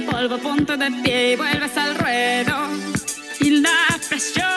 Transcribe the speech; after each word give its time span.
Polvo, 0.00 0.38
ponte 0.38 0.74
de 0.78 0.90
pie 1.02 1.32
y 1.32 1.36
vuelves 1.36 1.76
al 1.76 1.94
ruedo. 1.98 2.56
Y 3.40 3.60
la 3.60 3.98
presión. 4.08 4.48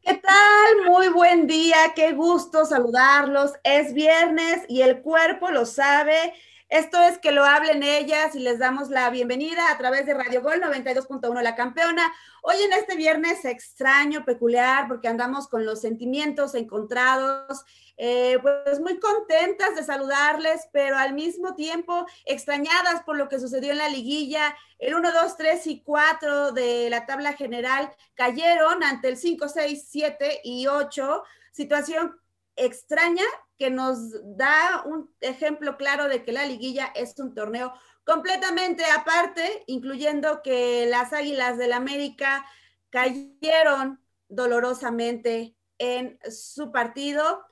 ¿Qué 0.00 0.14
tal? 0.14 0.86
Muy 0.86 1.08
buen 1.08 1.46
día, 1.46 1.76
qué 1.94 2.12
gusto 2.12 2.64
saludarlos. 2.64 3.52
Es 3.62 3.92
viernes 3.92 4.62
y 4.68 4.80
el 4.80 5.02
cuerpo 5.02 5.50
lo 5.50 5.66
sabe. 5.66 6.32
Esto 6.70 7.00
es 7.02 7.18
que 7.18 7.30
lo 7.30 7.44
hablen 7.44 7.82
ellas 7.82 8.34
y 8.34 8.40
les 8.40 8.58
damos 8.58 8.88
la 8.88 9.10
bienvenida 9.10 9.70
a 9.70 9.78
través 9.78 10.06
de 10.06 10.14
Radio 10.14 10.42
Gol 10.42 10.60
92.1 10.62 11.42
La 11.42 11.54
Campeona. 11.54 12.10
Hoy 12.42 12.56
en 12.64 12.72
este 12.72 12.96
viernes 12.96 13.44
extraño, 13.44 14.24
peculiar, 14.24 14.88
porque 14.88 15.08
andamos 15.08 15.46
con 15.46 15.66
los 15.66 15.82
sentimientos 15.82 16.54
encontrados, 16.54 17.64
eh, 17.98 18.38
pues 18.42 18.80
muy 18.80 19.00
contentas 19.00 19.74
de 19.74 19.82
saludarles, 19.82 20.68
pero 20.72 20.96
al 20.96 21.14
mismo 21.14 21.54
tiempo 21.54 22.06
extrañadas 22.26 23.02
por 23.04 23.16
lo 23.16 23.28
que 23.28 23.40
sucedió 23.40 23.72
en 23.72 23.78
la 23.78 23.88
liguilla. 23.88 24.54
El 24.78 24.94
1, 24.94 25.12
2, 25.12 25.36
3 25.36 25.66
y 25.68 25.82
4 25.82 26.52
de 26.52 26.90
la 26.90 27.06
tabla 27.06 27.32
general 27.32 27.90
cayeron 28.14 28.82
ante 28.82 29.08
el 29.08 29.16
5, 29.16 29.48
6, 29.48 29.86
7 29.88 30.40
y 30.44 30.66
8. 30.66 31.22
Situación 31.52 32.20
extraña 32.54 33.24
que 33.58 33.70
nos 33.70 33.98
da 34.36 34.82
un 34.84 35.14
ejemplo 35.20 35.78
claro 35.78 36.08
de 36.08 36.22
que 36.22 36.32
la 36.32 36.44
liguilla 36.44 36.92
es 36.94 37.18
un 37.18 37.34
torneo 37.34 37.72
completamente 38.04 38.84
aparte, 38.84 39.64
incluyendo 39.66 40.42
que 40.42 40.86
las 40.86 41.12
Águilas 41.14 41.56
del 41.56 41.72
América 41.72 42.44
cayeron 42.90 44.00
dolorosamente 44.28 45.56
en 45.78 46.18
su 46.30 46.70
partido 46.72 47.44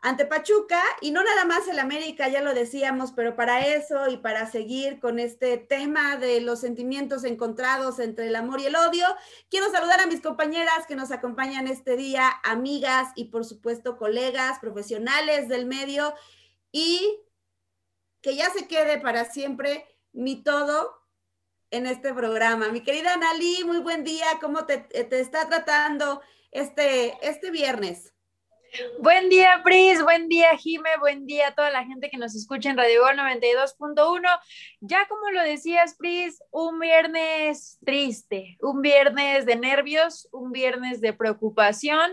ante 0.00 0.26
Pachuca 0.26 0.80
y 1.00 1.10
no 1.10 1.24
nada 1.24 1.44
más 1.44 1.66
el 1.68 1.78
América, 1.78 2.28
ya 2.28 2.40
lo 2.40 2.54
decíamos, 2.54 3.12
pero 3.12 3.34
para 3.34 3.66
eso 3.66 4.08
y 4.08 4.18
para 4.18 4.50
seguir 4.50 5.00
con 5.00 5.18
este 5.18 5.56
tema 5.58 6.16
de 6.16 6.40
los 6.40 6.60
sentimientos 6.60 7.24
encontrados 7.24 7.98
entre 7.98 8.28
el 8.28 8.36
amor 8.36 8.60
y 8.60 8.66
el 8.66 8.76
odio, 8.76 9.06
quiero 9.50 9.70
saludar 9.70 10.00
a 10.00 10.06
mis 10.06 10.20
compañeras 10.20 10.86
que 10.86 10.96
nos 10.96 11.10
acompañan 11.10 11.66
este 11.66 11.96
día, 11.96 12.30
amigas 12.44 13.08
y 13.16 13.26
por 13.26 13.44
supuesto 13.44 13.96
colegas 13.96 14.58
profesionales 14.60 15.48
del 15.48 15.66
medio 15.66 16.14
y 16.70 17.20
que 18.20 18.36
ya 18.36 18.50
se 18.50 18.68
quede 18.68 19.00
para 19.00 19.24
siempre 19.24 19.86
mi 20.12 20.42
todo 20.42 21.02
en 21.70 21.86
este 21.86 22.12
programa. 22.14 22.68
Mi 22.68 22.82
querida 22.82 23.14
Analí, 23.14 23.64
muy 23.64 23.78
buen 23.78 24.04
día, 24.04 24.26
¿cómo 24.40 24.66
te, 24.66 24.78
te 24.78 25.20
está 25.20 25.48
tratando 25.48 26.20
este, 26.50 27.18
este 27.26 27.50
viernes? 27.50 28.15
Buen 28.98 29.28
día, 29.28 29.60
Pris, 29.64 30.02
buen 30.02 30.28
día, 30.28 30.56
Jime, 30.56 30.90
buen 30.98 31.26
día 31.26 31.48
a 31.48 31.54
toda 31.54 31.70
la 31.70 31.84
gente 31.84 32.10
que 32.10 32.18
nos 32.18 32.34
escucha 32.34 32.70
en 32.70 32.76
Radio 32.76 33.02
Gol 33.02 33.16
92.1. 33.16 34.22
Ya 34.80 35.06
como 35.08 35.30
lo 35.30 35.42
decías, 35.42 35.96
Pris, 35.96 36.42
un 36.50 36.78
viernes 36.78 37.78
triste, 37.84 38.56
un 38.60 38.82
viernes 38.82 39.46
de 39.46 39.56
nervios, 39.56 40.28
un 40.32 40.52
viernes 40.52 41.00
de 41.00 41.12
preocupación, 41.12 42.12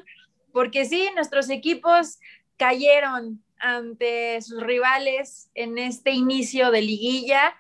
porque 0.52 0.86
sí, 0.86 1.10
nuestros 1.16 1.50
equipos 1.50 2.20
cayeron 2.58 3.44
ante 3.58 4.42
sus 4.42 4.62
rivales 4.62 5.50
en 5.56 5.78
este 5.78 6.12
inicio 6.12 6.72
de 6.72 6.82
liguilla. 6.82 7.56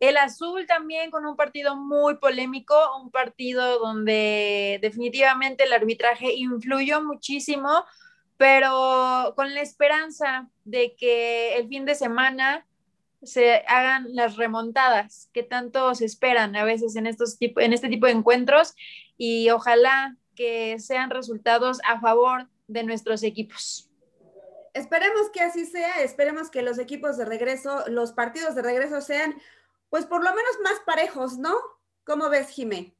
El 0.00 0.16
azul 0.16 0.66
también 0.66 1.10
con 1.10 1.26
un 1.26 1.36
partido 1.36 1.76
muy 1.76 2.16
polémico, 2.18 2.74
un 3.02 3.10
partido 3.10 3.78
donde 3.78 4.78
definitivamente 4.80 5.64
el 5.64 5.72
arbitraje 5.72 6.32
influyó 6.34 7.02
muchísimo 7.02 7.84
pero 8.38 9.34
con 9.36 9.52
la 9.52 9.60
esperanza 9.60 10.48
de 10.64 10.94
que 10.96 11.56
el 11.56 11.68
fin 11.68 11.84
de 11.84 11.94
semana 11.94 12.64
se 13.22 13.64
hagan 13.66 14.14
las 14.14 14.36
remontadas 14.36 15.28
que 15.34 15.42
tanto 15.42 15.94
se 15.96 16.04
esperan 16.04 16.54
a 16.54 16.64
veces 16.64 16.94
en, 16.94 17.06
estos 17.06 17.36
en 17.40 17.72
este 17.72 17.88
tipo 17.88 18.06
de 18.06 18.12
encuentros 18.12 18.74
y 19.16 19.50
ojalá 19.50 20.16
que 20.36 20.78
sean 20.78 21.10
resultados 21.10 21.80
a 21.84 22.00
favor 22.00 22.48
de 22.68 22.84
nuestros 22.84 23.24
equipos. 23.24 23.90
Esperemos 24.72 25.30
que 25.32 25.40
así 25.40 25.66
sea, 25.66 26.02
esperemos 26.02 26.48
que 26.48 26.62
los 26.62 26.78
equipos 26.78 27.16
de 27.16 27.24
regreso, 27.24 27.82
los 27.88 28.12
partidos 28.12 28.54
de 28.54 28.62
regreso 28.62 29.00
sean, 29.00 29.34
pues 29.90 30.06
por 30.06 30.22
lo 30.22 30.30
menos 30.30 30.52
más 30.62 30.78
parejos, 30.86 31.38
¿no? 31.38 31.56
¿Cómo 32.04 32.28
ves, 32.28 32.50
Jimé? 32.50 32.94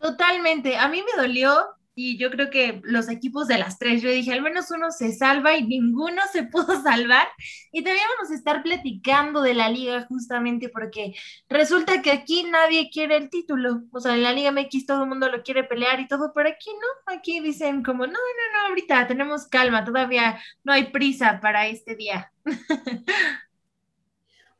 Totalmente. 0.00 0.76
A 0.76 0.88
mí 0.88 1.02
me 1.02 1.22
dolió 1.22 1.76
y 1.94 2.18
yo 2.18 2.30
creo 2.30 2.50
que 2.50 2.80
los 2.84 3.08
equipos 3.08 3.46
de 3.46 3.58
las 3.58 3.78
tres, 3.78 4.02
yo 4.02 4.10
dije, 4.10 4.32
al 4.32 4.42
menos 4.42 4.70
uno 4.70 4.90
se 4.90 5.12
salva 5.12 5.56
y 5.56 5.64
ninguno 5.64 6.22
se 6.32 6.42
pudo 6.44 6.82
salvar. 6.82 7.28
Y 7.72 7.82
también 7.82 8.06
vamos 8.16 8.32
a 8.32 8.34
estar 8.34 8.62
platicando 8.62 9.42
de 9.42 9.54
la 9.54 9.68
liga 9.68 10.04
justamente 10.08 10.68
porque 10.68 11.14
resulta 11.48 12.02
que 12.02 12.10
aquí 12.10 12.44
nadie 12.44 12.90
quiere 12.90 13.16
el 13.16 13.30
título. 13.30 13.82
O 13.92 14.00
sea, 14.00 14.14
en 14.14 14.22
la 14.22 14.32
Liga 14.32 14.50
MX 14.50 14.86
todo 14.86 15.02
el 15.04 15.08
mundo 15.08 15.28
lo 15.30 15.42
quiere 15.42 15.64
pelear 15.64 16.00
y 16.00 16.08
todo, 16.08 16.32
pero 16.34 16.48
aquí 16.48 16.70
no. 16.70 17.14
Aquí 17.14 17.40
dicen 17.40 17.82
como, 17.82 18.06
no, 18.06 18.12
no, 18.12 18.18
no, 18.60 18.68
ahorita 18.68 19.06
tenemos 19.06 19.46
calma, 19.46 19.84
todavía 19.84 20.40
no 20.64 20.72
hay 20.72 20.90
prisa 20.90 21.40
para 21.40 21.66
este 21.68 21.94
día. 21.96 22.32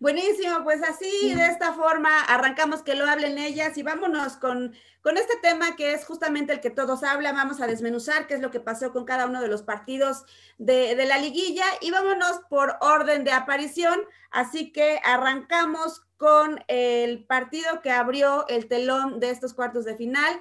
Buenísimo, 0.01 0.65
pues 0.65 0.83
así, 0.83 1.35
de 1.35 1.47
esta 1.47 1.73
forma, 1.73 2.21
arrancamos 2.25 2.83
que 2.83 2.95
lo 2.95 3.07
hablen 3.07 3.39
ellas 3.39 3.79
y 3.79 3.83
vámonos 3.83 4.37
con, 4.37 4.75
con 5.03 5.17
este 5.17 5.37
tema 5.41 5.77
que 5.77 5.95
es 5.95 6.05
justamente 6.05 6.53
el 6.53 6.61
que 6.61 6.71
todos 6.71 7.05
hablan. 7.05 7.37
Vamos 7.37 7.61
a 7.61 7.67
desmenuzar 7.67 8.27
qué 8.27 8.35
es 8.35 8.41
lo 8.41 8.51
que 8.51 8.61
pasó 8.61 8.93
con 8.93 9.05
cada 9.05 9.27
uno 9.27 9.41
de 9.41 9.49
los 9.49 9.63
partidos 9.63 10.25
de, 10.59 10.97
de 10.97 11.07
la 11.07 11.19
liguilla 11.19 11.65
y 11.81 11.91
vámonos 11.91 12.41
por 12.51 12.77
orden 12.81 13.25
de 13.25 13.33
aparición. 13.33 14.01
Así 14.31 14.73
que 14.73 15.01
arrancamos 15.05 16.03
con 16.17 16.63
el 16.69 17.25
partido 17.25 17.81
que 17.81 17.91
abrió 17.91 18.47
el 18.49 18.69
telón 18.69 19.21
de 19.21 19.31
estos 19.31 19.55
cuartos 19.55 19.85
de 19.85 19.97
final, 19.97 20.41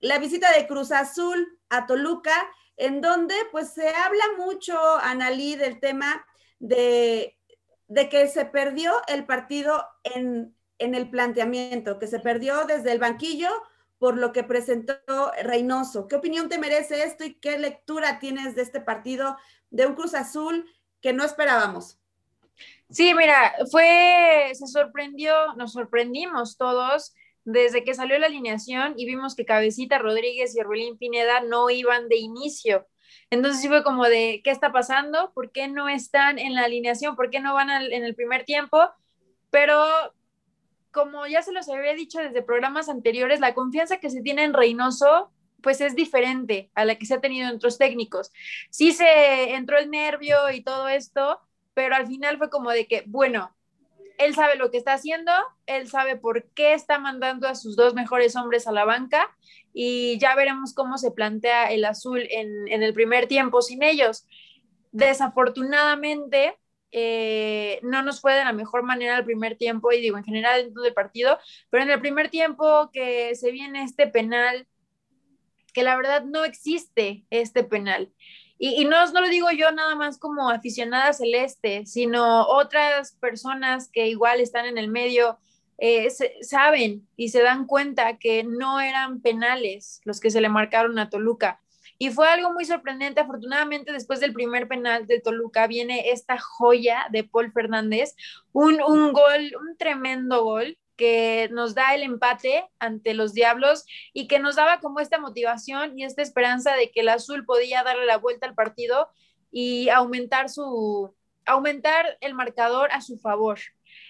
la 0.00 0.18
visita 0.18 0.52
de 0.52 0.66
Cruz 0.66 0.92
Azul 0.92 1.58
a 1.68 1.86
Toluca, 1.86 2.34
en 2.76 3.00
donde 3.00 3.34
pues 3.52 3.72
se 3.72 3.88
habla 3.88 4.24
mucho, 4.38 4.78
Analí, 4.98 5.56
del 5.56 5.80
tema 5.80 6.26
de 6.58 7.38
de 7.88 8.08
que 8.08 8.28
se 8.28 8.44
perdió 8.44 8.92
el 9.08 9.26
partido 9.26 9.86
en, 10.02 10.54
el 10.78 11.10
planteamiento, 11.10 11.98
que 11.98 12.06
se 12.06 12.20
perdió 12.20 12.64
desde 12.66 12.92
el 12.92 12.98
banquillo 12.98 13.48
por 13.98 14.18
lo 14.18 14.32
que 14.32 14.42
presentó 14.42 14.96
Reynoso. 15.42 16.08
¿Qué 16.08 16.16
opinión 16.16 16.48
te 16.48 16.58
merece 16.58 17.04
esto 17.04 17.24
y 17.24 17.34
qué 17.34 17.58
lectura 17.58 18.18
tienes 18.18 18.54
de 18.54 18.62
este 18.62 18.80
partido 18.80 19.36
de 19.70 19.86
un 19.86 19.94
Cruz 19.94 20.14
Azul 20.14 20.70
que 21.00 21.12
no 21.12 21.24
esperábamos? 21.24 21.98
Sí, 22.90 23.14
mira, 23.14 23.54
fue, 23.70 24.50
se 24.54 24.66
sorprendió, 24.66 25.54
nos 25.56 25.72
sorprendimos 25.72 26.56
todos 26.56 27.14
desde 27.44 27.84
que 27.84 27.94
salió 27.94 28.18
la 28.18 28.26
alineación 28.26 28.94
y 28.96 29.04
vimos 29.06 29.34
que 29.34 29.44
Cabecita 29.44 29.98
Rodríguez 29.98 30.54
y 30.54 30.60
Orbelín 30.60 30.98
Pineda 30.98 31.40
no 31.40 31.70
iban 31.70 32.08
de 32.08 32.16
inicio. 32.16 32.86
Entonces 33.30 33.60
sí 33.60 33.68
fue 33.68 33.82
como 33.82 34.04
de, 34.04 34.40
¿qué 34.44 34.50
está 34.50 34.72
pasando? 34.72 35.32
¿Por 35.34 35.52
qué 35.52 35.68
no 35.68 35.88
están 35.88 36.38
en 36.38 36.54
la 36.54 36.64
alineación? 36.64 37.16
¿Por 37.16 37.30
qué 37.30 37.40
no 37.40 37.54
van 37.54 37.70
en 37.70 38.04
el 38.04 38.14
primer 38.14 38.44
tiempo? 38.44 38.80
Pero 39.50 39.84
como 40.90 41.26
ya 41.26 41.42
se 41.42 41.52
los 41.52 41.68
había 41.68 41.94
dicho 41.94 42.20
desde 42.20 42.42
programas 42.42 42.88
anteriores, 42.88 43.40
la 43.40 43.54
confianza 43.54 43.98
que 43.98 44.10
se 44.10 44.22
tiene 44.22 44.44
en 44.44 44.54
Reynoso 44.54 45.30
pues 45.64 45.80
es 45.80 45.96
diferente 45.96 46.70
a 46.74 46.84
la 46.84 46.96
que 46.96 47.06
se 47.06 47.14
ha 47.14 47.20
tenido 47.20 47.48
en 47.48 47.56
otros 47.56 47.78
técnicos. 47.78 48.30
Sí 48.68 48.92
se 48.92 49.54
entró 49.54 49.78
el 49.78 49.90
nervio 49.90 50.50
y 50.52 50.62
todo 50.62 50.88
esto, 50.88 51.40
pero 51.72 51.96
al 51.96 52.06
final 52.06 52.36
fue 52.36 52.50
como 52.50 52.70
de 52.70 52.86
que, 52.86 53.02
bueno, 53.06 53.56
él 54.18 54.34
sabe 54.34 54.56
lo 54.56 54.70
que 54.70 54.78
está 54.78 54.94
haciendo, 54.94 55.32
él 55.66 55.88
sabe 55.88 56.16
por 56.16 56.44
qué 56.50 56.74
está 56.74 56.98
mandando 56.98 57.48
a 57.48 57.54
sus 57.54 57.76
dos 57.76 57.94
mejores 57.94 58.36
hombres 58.36 58.66
a 58.66 58.72
la 58.72 58.84
banca 58.84 59.34
y 59.72 60.18
ya 60.18 60.34
veremos 60.36 60.74
cómo 60.74 60.98
se 60.98 61.10
plantea 61.10 61.70
el 61.72 61.84
azul 61.84 62.26
en, 62.30 62.68
el 62.68 62.94
primer 62.94 63.26
tiempo 63.26 63.60
sin 63.62 63.82
ellos. 63.82 64.26
Desafortunadamente, 64.92 66.56
eh, 66.92 67.80
no 67.82 68.02
nos 68.02 68.20
fue 68.20 68.34
de 68.34 68.44
la 68.44 68.52
mejor 68.52 68.84
manera 68.84 69.18
el 69.18 69.24
primer 69.24 69.56
tiempo 69.56 69.90
y 69.90 70.00
digo 70.00 70.16
en 70.16 70.24
general 70.24 70.60
en 70.60 70.74
todo 70.74 70.84
el 70.84 70.94
partido, 70.94 71.38
pero 71.70 71.82
en 71.82 71.90
el 71.90 72.00
primer 72.00 72.30
tiempo 72.30 72.90
que 72.92 73.34
se 73.34 73.50
viene 73.50 73.82
este 73.82 74.06
penal, 74.06 74.68
que 75.72 75.82
la 75.82 75.96
verdad 75.96 76.22
no 76.24 76.44
existe 76.44 77.24
este 77.30 77.64
penal. 77.64 78.12
Y, 78.66 78.86
no, 78.86 79.04
no 79.12 79.20
lo 79.20 79.28
digo 79.28 79.50
yo 79.50 79.70
nada 79.72 79.94
más 79.94 80.18
como 80.18 80.48
aficionada 80.48 81.12
celeste, 81.12 81.84
sino 81.84 82.46
otras 82.46 83.12
personas 83.16 83.90
que 83.92 84.08
igual 84.08 84.40
están 84.40 84.64
en 84.64 84.78
el 84.78 84.88
medio 84.88 85.38
eh, 85.76 86.08
saben 86.40 87.06
y 87.14 87.28
se 87.28 87.42
dan 87.42 87.66
cuenta 87.66 88.16
que 88.16 88.42
no 88.42 88.80
eran 88.80 89.20
penales 89.20 90.00
los 90.04 90.18
que 90.18 90.30
se 90.30 90.40
le 90.40 90.48
marcaron 90.48 90.98
a 90.98 91.10
Toluca. 91.10 91.60
Y 91.98 92.08
fue 92.08 92.26
algo 92.26 92.54
muy 92.54 92.64
sorprendente. 92.64 93.20
Afortunadamente, 93.20 93.92
después 93.92 94.20
del 94.20 94.32
primer 94.32 94.66
penal 94.66 95.06
de 95.06 95.20
Toluca, 95.20 95.66
viene 95.66 96.10
esta 96.10 96.38
joya 96.38 97.04
de 97.10 97.22
Paul 97.22 97.52
Fernández, 97.52 98.16
un, 98.52 98.80
un 98.80 99.12
gol, 99.12 99.52
un 99.60 99.76
tremendo 99.76 100.42
gol 100.42 100.78
que 100.96 101.48
nos 101.52 101.74
da 101.74 101.94
el 101.94 102.02
empate 102.02 102.66
ante 102.78 103.14
los 103.14 103.34
Diablos 103.34 103.84
y 104.12 104.28
que 104.28 104.38
nos 104.38 104.56
daba 104.56 104.80
como 104.80 105.00
esta 105.00 105.18
motivación 105.18 105.98
y 105.98 106.04
esta 106.04 106.22
esperanza 106.22 106.74
de 106.74 106.90
que 106.90 107.00
el 107.00 107.08
azul 107.08 107.44
podía 107.44 107.82
darle 107.82 108.06
la 108.06 108.18
vuelta 108.18 108.46
al 108.46 108.54
partido 108.54 109.08
y 109.50 109.88
aumentar 109.88 110.48
su 110.48 111.14
aumentar 111.46 112.18
el 112.20 112.34
marcador 112.34 112.90
a 112.92 113.00
su 113.00 113.18
favor. 113.18 113.58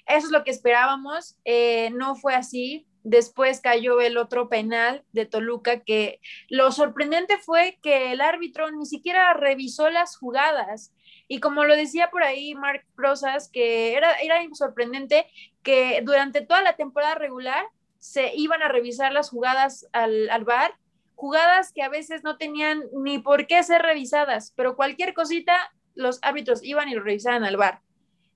Eso 0.06 0.26
es 0.26 0.32
lo 0.32 0.44
que 0.44 0.50
esperábamos. 0.50 1.36
Eh, 1.44 1.90
no 1.90 2.16
fue 2.16 2.34
así. 2.34 2.86
Después 3.02 3.60
cayó 3.60 4.00
el 4.00 4.16
otro 4.16 4.48
penal 4.48 5.04
de 5.12 5.26
Toluca 5.26 5.81
que 5.81 6.20
lo 6.48 6.72
sorprendente 6.72 7.36
fue 7.36 7.78
que 7.82 8.12
el 8.12 8.22
árbitro 8.22 8.70
ni 8.70 8.86
siquiera 8.86 9.34
revisó 9.34 9.90
las 9.90 10.16
jugadas. 10.16 10.94
Y 11.28 11.40
como 11.40 11.64
lo 11.64 11.76
decía 11.76 12.10
por 12.10 12.22
ahí 12.22 12.54
Mark 12.54 12.84
Rosas, 12.96 13.50
que 13.50 13.94
era, 13.94 14.12
era 14.20 14.36
sorprendente 14.54 15.26
que 15.64 16.00
durante 16.05 16.43
toda 16.43 16.62
la 16.62 16.76
temporada 16.76 17.16
regular 17.16 17.66
se 17.99 18.32
iban 18.37 18.62
a 18.62 18.69
revisar 18.69 19.12
las 19.12 19.31
jugadas 19.31 19.88
al, 19.93 20.31
al 20.31 20.44
bar, 20.44 20.75
jugadas 21.16 21.72
que 21.72 21.82
a 21.82 21.88
veces 21.88 22.22
no 22.22 22.37
tenían 22.37 22.84
ni 22.93 23.19
por 23.19 23.46
qué 23.46 23.62
ser 23.62 23.82
revisadas, 23.82 24.52
pero 24.56 24.76
cualquier 24.76 25.14
cosita 25.14 25.56
los 25.94 26.19
árbitros 26.22 26.62
iban 26.62 26.88
y 26.88 26.94
lo 26.94 27.02
revisaban 27.02 27.44
al 27.44 27.56
bar. 27.56 27.81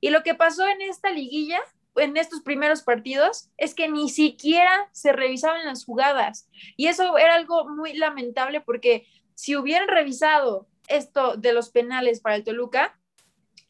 Y 0.01 0.11
lo 0.11 0.23
que 0.23 0.35
pasó 0.35 0.67
en 0.67 0.81
esta 0.83 1.11
liguilla, 1.11 1.61
en 1.97 2.17
estos 2.17 2.41
primeros 2.41 2.83
partidos, 2.83 3.51
es 3.57 3.75
que 3.75 3.89
ni 3.89 4.09
siquiera 4.09 4.89
se 4.93 5.13
revisaban 5.13 5.67
las 5.67 5.85
jugadas. 5.85 6.49
Y 6.77 6.87
eso 6.87 7.19
era 7.19 7.35
algo 7.35 7.69
muy 7.69 7.95
lamentable 7.95 8.61
porque 8.61 9.07
si 9.35 9.57
hubieran 9.57 9.89
revisado 9.89 10.67
esto 10.87 11.37
de 11.37 11.53
los 11.53 11.71
penales 11.71 12.21
para 12.21 12.37
el 12.37 12.45
Toluca, 12.45 12.99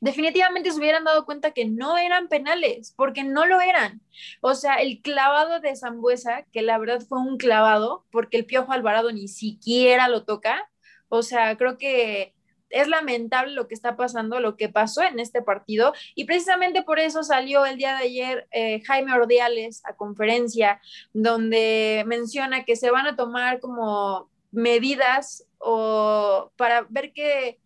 definitivamente 0.01 0.71
se 0.71 0.79
hubieran 0.79 1.05
dado 1.05 1.25
cuenta 1.25 1.53
que 1.53 1.65
no 1.65 1.99
eran 1.99 2.29
penales, 2.29 2.93
porque 2.97 3.25
no 3.25 3.47
lo 3.47 3.61
eran. 3.61 4.01
O 4.41 4.55
sea, 4.55 4.77
el 4.77 5.01
clavado 5.03 5.61
de 5.61 5.77
Zambuesa, 5.77 6.45
que 6.53 6.63
la 6.63 6.79
verdad 6.79 7.01
fue 7.09 7.19
un 7.19 7.37
clavado, 7.39 8.05
porque 8.11 8.37
el 8.37 8.47
Piojo 8.47 8.73
Alvarado 8.73 9.13
ni 9.13 9.29
siquiera 9.29 10.09
lo 10.09 10.25
toca. 10.25 10.71
O 11.09 11.23
sea, 11.23 11.57
creo 11.57 11.79
que 11.79 12.35
es 12.71 12.89
lamentable 12.89 13.53
lo 13.53 13.67
que 13.67 13.75
está 13.75 13.97
pasando, 13.97 14.41
lo 14.41 14.57
que 14.57 14.69
pasó 14.69 15.03
en 15.03 15.19
este 15.21 15.43
partido, 15.43 15.95
y 16.15 16.25
precisamente 16.25 16.83
por 16.83 16.99
eso 16.99 17.23
salió 17.23 17.65
el 17.65 17.79
día 17.79 17.97
de 17.97 18.05
ayer 18.05 18.49
eh, 18.51 18.83
Jaime 18.85 19.15
Ordiales 19.15 19.83
a 19.85 19.97
conferencia, 19.97 20.81
donde 21.13 22.05
menciona 22.07 22.65
que 22.65 22.77
se 22.77 22.91
van 22.91 23.07
a 23.07 23.17
tomar 23.17 23.61
como 23.61 24.31
medidas 24.51 25.47
o 25.59 26.53
para 26.57 26.87
ver 26.89 27.13
que 27.13 27.59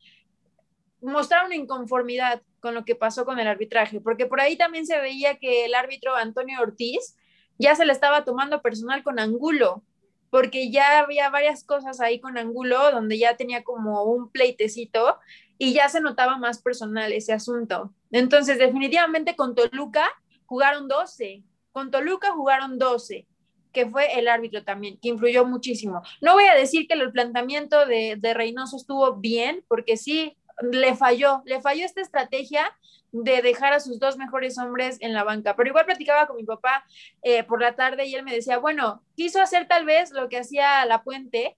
mostrar 1.03 1.47
una 1.47 1.57
inconformidad 1.57 2.43
con 2.61 2.75
lo 2.75 2.85
que 2.85 2.95
pasó 2.95 3.25
con 3.25 3.39
el 3.39 3.49
arbitraje, 3.49 4.01
porque 4.01 4.27
por 4.27 4.41
ahí 4.41 4.57
también 4.57 4.87
se 4.87 5.01
veía 5.01 5.37
que 5.39 5.65
el 5.65 5.75
árbitro 5.75 6.15
Antonio 6.15 6.61
Ortiz 6.61 7.17
ya 7.59 7.75
se 7.75 7.85
le 7.85 7.93
estaba 7.93 8.25
tomando 8.25 8.63
personal 8.63 9.03
con 9.03 9.19
Angulo, 9.19 9.83
porque 10.31 10.71
ya 10.71 11.01
había 11.01 11.29
varias 11.29 11.65
cosas 11.65 12.01
ahí 12.01 12.21
con 12.21 12.39
Angulo 12.39 12.91
donde 12.91 13.19
ya 13.19 13.37
tenía 13.37 13.63
como 13.65 14.05
un 14.05 14.31
pleitecito 14.31 15.19
y 15.59 15.75
ya 15.75 15.89
se 15.89 16.01
notaba 16.01 16.39
más 16.39 16.63
personal 16.63 17.13
ese 17.13 17.33
asunto. 17.33 17.93
Entonces, 18.11 18.59
definitivamente 18.59 19.37
con 19.37 19.55
Toluca 19.55 20.09
jugaron 20.47 20.89
12, 20.89 21.43
con 21.73 21.91
Toluca 21.91 22.33
jugaron 22.33 22.79
12 22.79 23.27
que 23.73 23.89
fue 23.89 24.19
el 24.19 24.29
árbitro 24.29 24.65
también, 24.65 24.99
que 25.01 25.09
influyó 25.09 25.47
muchísimo. 25.47 26.03
No 26.21 26.35
voy 26.35 26.45
a 26.45 26.55
decir 26.55 26.87
que 26.87 26.95
el 26.95 27.11
planteamiento 27.11 27.87
de, 27.87 28.17
de 28.19 28.35
Reynoso 28.35 28.77
estuvo 28.77 29.17
bien, 29.17 29.65
porque 29.67 29.97
sí, 29.97 30.37
le 30.61 30.95
falló, 30.95 31.43
le 31.45 31.61
falló 31.61 31.85
esta 31.85 32.01
estrategia 32.01 32.71
de 33.13 33.43
dejar 33.43 33.73
a 33.73 33.81
sus 33.81 33.99
dos 33.99 34.17
mejores 34.17 34.59
hombres 34.59 34.97
en 35.01 35.13
la 35.13 35.25
banca. 35.25 35.55
Pero 35.55 35.69
igual 35.69 35.85
platicaba 35.85 36.27
con 36.27 36.37
mi 36.37 36.45
papá 36.45 36.85
eh, 37.23 37.45
por 37.45 37.61
la 37.61 37.75
tarde 37.75 38.07
y 38.07 38.15
él 38.15 38.25
me 38.25 38.35
decía, 38.35 38.59
bueno, 38.59 39.03
quiso 39.17 39.41
hacer 39.41 39.69
tal 39.69 39.85
vez 39.85 40.11
lo 40.13 40.29
que 40.29 40.39
hacía 40.39 40.85
La 40.87 41.03
Puente. 41.03 41.57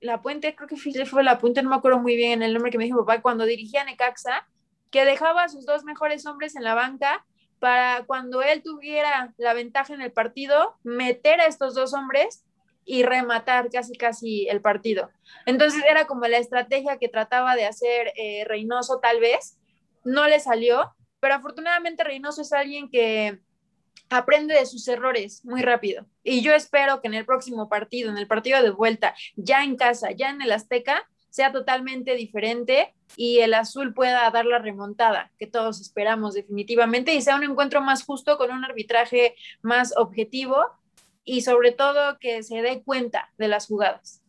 La 0.00 0.20
Puente, 0.20 0.56
creo 0.56 0.68
que 0.68 1.06
fue 1.06 1.22
La 1.22 1.38
Puente, 1.38 1.62
no 1.62 1.70
me 1.70 1.76
acuerdo 1.76 2.00
muy 2.00 2.16
bien 2.16 2.42
el 2.42 2.52
nombre 2.52 2.72
que 2.72 2.78
me 2.78 2.84
dijo 2.84 2.98
mi 2.98 3.06
papá, 3.06 3.22
cuando 3.22 3.44
dirigía 3.44 3.84
Necaxa, 3.84 4.48
que 4.90 5.04
dejaba 5.04 5.44
a 5.44 5.48
sus 5.48 5.64
dos 5.64 5.84
mejores 5.84 6.26
hombres 6.26 6.56
en 6.56 6.64
la 6.64 6.74
banca 6.74 7.24
para 7.60 8.04
cuando 8.06 8.42
él 8.42 8.60
tuviera 8.62 9.32
la 9.36 9.54
ventaja 9.54 9.94
en 9.94 10.02
el 10.02 10.10
partido, 10.10 10.76
meter 10.82 11.40
a 11.40 11.46
estos 11.46 11.74
dos 11.74 11.94
hombres 11.94 12.44
y 12.84 13.02
rematar 13.02 13.70
casi 13.70 13.94
casi 13.96 14.48
el 14.48 14.60
partido. 14.60 15.10
Entonces 15.46 15.82
era 15.88 16.06
como 16.06 16.26
la 16.26 16.38
estrategia 16.38 16.98
que 16.98 17.08
trataba 17.08 17.56
de 17.56 17.66
hacer 17.66 18.12
eh, 18.16 18.44
Reynoso 18.46 18.98
tal 19.00 19.20
vez, 19.20 19.58
no 20.04 20.26
le 20.26 20.40
salió, 20.40 20.94
pero 21.20 21.34
afortunadamente 21.34 22.04
Reynoso 22.04 22.42
es 22.42 22.52
alguien 22.52 22.90
que 22.90 23.40
aprende 24.10 24.54
de 24.54 24.66
sus 24.66 24.86
errores 24.88 25.44
muy 25.44 25.62
rápido. 25.62 26.06
Y 26.22 26.42
yo 26.42 26.54
espero 26.54 27.00
que 27.00 27.08
en 27.08 27.14
el 27.14 27.24
próximo 27.24 27.68
partido, 27.68 28.10
en 28.10 28.18
el 28.18 28.26
partido 28.26 28.62
de 28.62 28.70
vuelta, 28.70 29.14
ya 29.36 29.64
en 29.64 29.76
casa, 29.76 30.10
ya 30.10 30.30
en 30.30 30.42
el 30.42 30.52
Azteca, 30.52 31.08
sea 31.32 31.50
totalmente 31.50 32.14
diferente 32.14 32.94
y 33.16 33.38
el 33.38 33.54
azul 33.54 33.94
pueda 33.94 34.30
dar 34.30 34.44
la 34.44 34.58
remontada 34.58 35.32
que 35.38 35.46
todos 35.46 35.80
esperamos 35.80 36.34
definitivamente 36.34 37.14
y 37.14 37.22
sea 37.22 37.36
un 37.36 37.42
encuentro 37.42 37.80
más 37.80 38.04
justo 38.04 38.36
con 38.36 38.50
un 38.50 38.64
arbitraje 38.66 39.34
más 39.62 39.94
objetivo 39.96 40.62
y 41.24 41.42
sobre 41.42 41.72
todo 41.72 42.18
que 42.18 42.42
se 42.42 42.62
dé 42.62 42.82
cuenta 42.82 43.32
de 43.38 43.48
las 43.48 43.66
jugadas. 43.66 44.22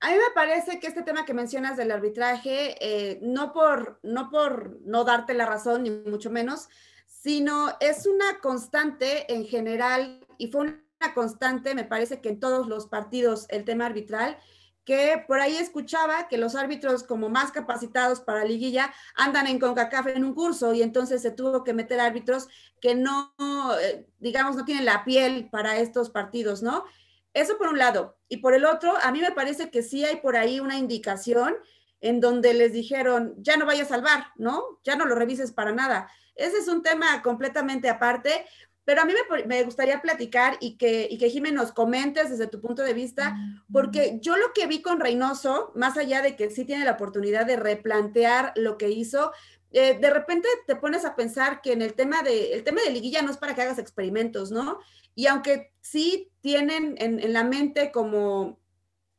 A 0.00 0.10
mí 0.10 0.16
me 0.16 0.34
parece 0.34 0.80
que 0.80 0.86
este 0.86 1.02
tema 1.02 1.24
que 1.24 1.32
mencionas 1.32 1.76
del 1.76 1.90
arbitraje, 1.90 2.76
eh, 2.80 3.18
no, 3.22 3.52
por, 3.52 4.00
no 4.02 4.30
por 4.30 4.78
no 4.82 5.04
darte 5.04 5.32
la 5.32 5.46
razón, 5.46 5.84
ni 5.84 5.90
mucho 5.90 6.30
menos, 6.30 6.68
sino 7.06 7.70
es 7.80 8.06
una 8.06 8.38
constante 8.40 9.32
en 9.32 9.46
general 9.46 10.20
y 10.36 10.48
fue 10.48 10.60
una 10.62 11.14
constante, 11.14 11.74
me 11.74 11.84
parece 11.84 12.20
que 12.20 12.28
en 12.28 12.38
todos 12.38 12.66
los 12.66 12.86
partidos, 12.86 13.46
el 13.48 13.64
tema 13.64 13.86
arbitral 13.86 14.36
que 14.84 15.24
por 15.26 15.40
ahí 15.40 15.56
escuchaba 15.56 16.28
que 16.28 16.38
los 16.38 16.54
árbitros 16.54 17.02
como 17.04 17.28
más 17.28 17.52
capacitados 17.52 18.20
para 18.20 18.44
liguilla 18.44 18.92
andan 19.14 19.46
en 19.46 19.58
CONCACAF 19.58 20.08
en 20.08 20.24
un 20.24 20.34
curso 20.34 20.74
y 20.74 20.82
entonces 20.82 21.22
se 21.22 21.30
tuvo 21.30 21.64
que 21.64 21.72
meter 21.72 22.00
árbitros 22.00 22.48
que 22.80 22.94
no, 22.94 23.34
eh, 23.80 24.06
digamos, 24.18 24.56
no 24.56 24.64
tienen 24.64 24.84
la 24.84 25.04
piel 25.04 25.48
para 25.50 25.78
estos 25.78 26.10
partidos, 26.10 26.62
¿no? 26.62 26.84
Eso 27.32 27.56
por 27.58 27.68
un 27.68 27.78
lado. 27.78 28.18
Y 28.28 28.38
por 28.38 28.54
el 28.54 28.64
otro, 28.64 28.94
a 29.02 29.10
mí 29.10 29.20
me 29.20 29.32
parece 29.32 29.70
que 29.70 29.82
sí 29.82 30.04
hay 30.04 30.16
por 30.16 30.36
ahí 30.36 30.60
una 30.60 30.78
indicación 30.78 31.56
en 32.00 32.20
donde 32.20 32.52
les 32.52 32.72
dijeron, 32.72 33.34
ya 33.38 33.56
no 33.56 33.64
vayas 33.64 33.86
a 33.86 33.94
salvar, 33.94 34.26
¿no? 34.36 34.78
Ya 34.84 34.96
no 34.96 35.06
lo 35.06 35.14
revises 35.14 35.52
para 35.52 35.72
nada. 35.72 36.08
Ese 36.34 36.58
es 36.58 36.68
un 36.68 36.82
tema 36.82 37.22
completamente 37.22 37.88
aparte, 37.88 38.46
pero 38.84 39.02
a 39.02 39.04
mí 39.04 39.14
me, 39.46 39.62
gustaría 39.62 40.02
platicar 40.02 40.58
y 40.60 40.76
que, 40.76 41.08
y 41.10 41.18
que 41.18 41.40
nos 41.52 41.72
comentes 41.72 42.30
desde 42.30 42.46
tu 42.46 42.60
punto 42.60 42.82
de 42.82 42.92
vista, 42.92 43.36
porque 43.72 44.18
yo 44.20 44.36
lo 44.36 44.52
que 44.52 44.66
vi 44.66 44.82
con 44.82 45.00
Reynoso, 45.00 45.72
más 45.74 45.96
allá 45.96 46.20
de 46.20 46.36
que 46.36 46.50
sí 46.50 46.64
tiene 46.64 46.84
la 46.84 46.92
oportunidad 46.92 47.46
de 47.46 47.56
replantear 47.56 48.52
lo 48.56 48.76
que 48.76 48.90
hizo, 48.90 49.32
eh, 49.70 49.98
de 49.98 50.10
repente 50.10 50.48
te 50.66 50.76
pones 50.76 51.04
a 51.04 51.16
pensar 51.16 51.62
que 51.62 51.72
en 51.72 51.82
el 51.82 51.94
tema 51.94 52.22
de, 52.22 52.52
el 52.52 52.62
tema 52.62 52.82
de 52.82 52.90
liguilla 52.90 53.22
no 53.22 53.30
es 53.30 53.38
para 53.38 53.54
que 53.54 53.62
hagas 53.62 53.78
experimentos, 53.78 54.50
¿no? 54.50 54.78
Y 55.14 55.26
aunque 55.26 55.72
sí 55.80 56.30
tienen 56.40 56.94
en, 56.98 57.20
en 57.20 57.32
la 57.32 57.44
mente 57.44 57.90
como 57.90 58.60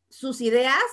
sus 0.09 0.41
ideas, 0.41 0.83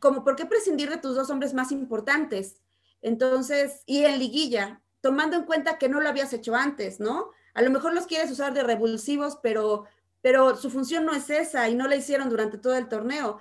como 0.00 0.24
por 0.24 0.36
qué 0.36 0.46
prescindir 0.46 0.90
de 0.90 0.98
tus 0.98 1.14
dos 1.14 1.30
hombres 1.30 1.54
más 1.54 1.70
importantes. 1.72 2.60
Entonces, 3.02 3.82
y 3.86 4.04
en 4.04 4.18
liguilla, 4.18 4.82
tomando 5.06 5.36
en 5.36 5.44
cuenta 5.44 5.78
que 5.78 5.88
no 5.88 6.00
lo 6.00 6.08
habías 6.08 6.32
hecho 6.32 6.56
antes, 6.56 6.98
¿no? 6.98 7.30
A 7.54 7.62
lo 7.62 7.70
mejor 7.70 7.94
los 7.94 8.08
quieres 8.08 8.28
usar 8.28 8.52
de 8.52 8.64
revulsivos, 8.64 9.38
pero, 9.40 9.84
pero 10.20 10.56
su 10.56 10.68
función 10.68 11.04
no 11.04 11.14
es 11.14 11.30
esa 11.30 11.68
y 11.68 11.76
no 11.76 11.86
la 11.86 11.94
hicieron 11.94 12.28
durante 12.28 12.58
todo 12.58 12.74
el 12.74 12.88
torneo. 12.88 13.38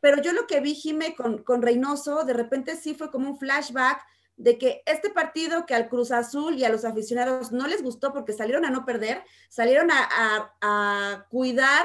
Pero 0.00 0.22
yo 0.22 0.32
lo 0.32 0.46
que 0.46 0.60
vi, 0.60 0.74
Jime, 0.74 1.14
con, 1.14 1.42
con 1.42 1.60
Reynoso, 1.60 2.24
de 2.24 2.32
repente 2.32 2.74
sí 2.76 2.94
fue 2.94 3.10
como 3.10 3.28
un 3.28 3.38
flashback 3.38 4.00
de 4.38 4.56
que 4.56 4.82
este 4.86 5.10
partido 5.10 5.66
que 5.66 5.74
al 5.74 5.90
Cruz 5.90 6.10
Azul 6.10 6.54
y 6.54 6.64
a 6.64 6.70
los 6.70 6.86
aficionados 6.86 7.52
no 7.52 7.66
les 7.66 7.82
gustó 7.82 8.14
porque 8.14 8.32
salieron 8.32 8.64
a 8.64 8.70
no 8.70 8.86
perder, 8.86 9.22
salieron 9.50 9.90
a, 9.90 11.26
cuidar 11.28 11.84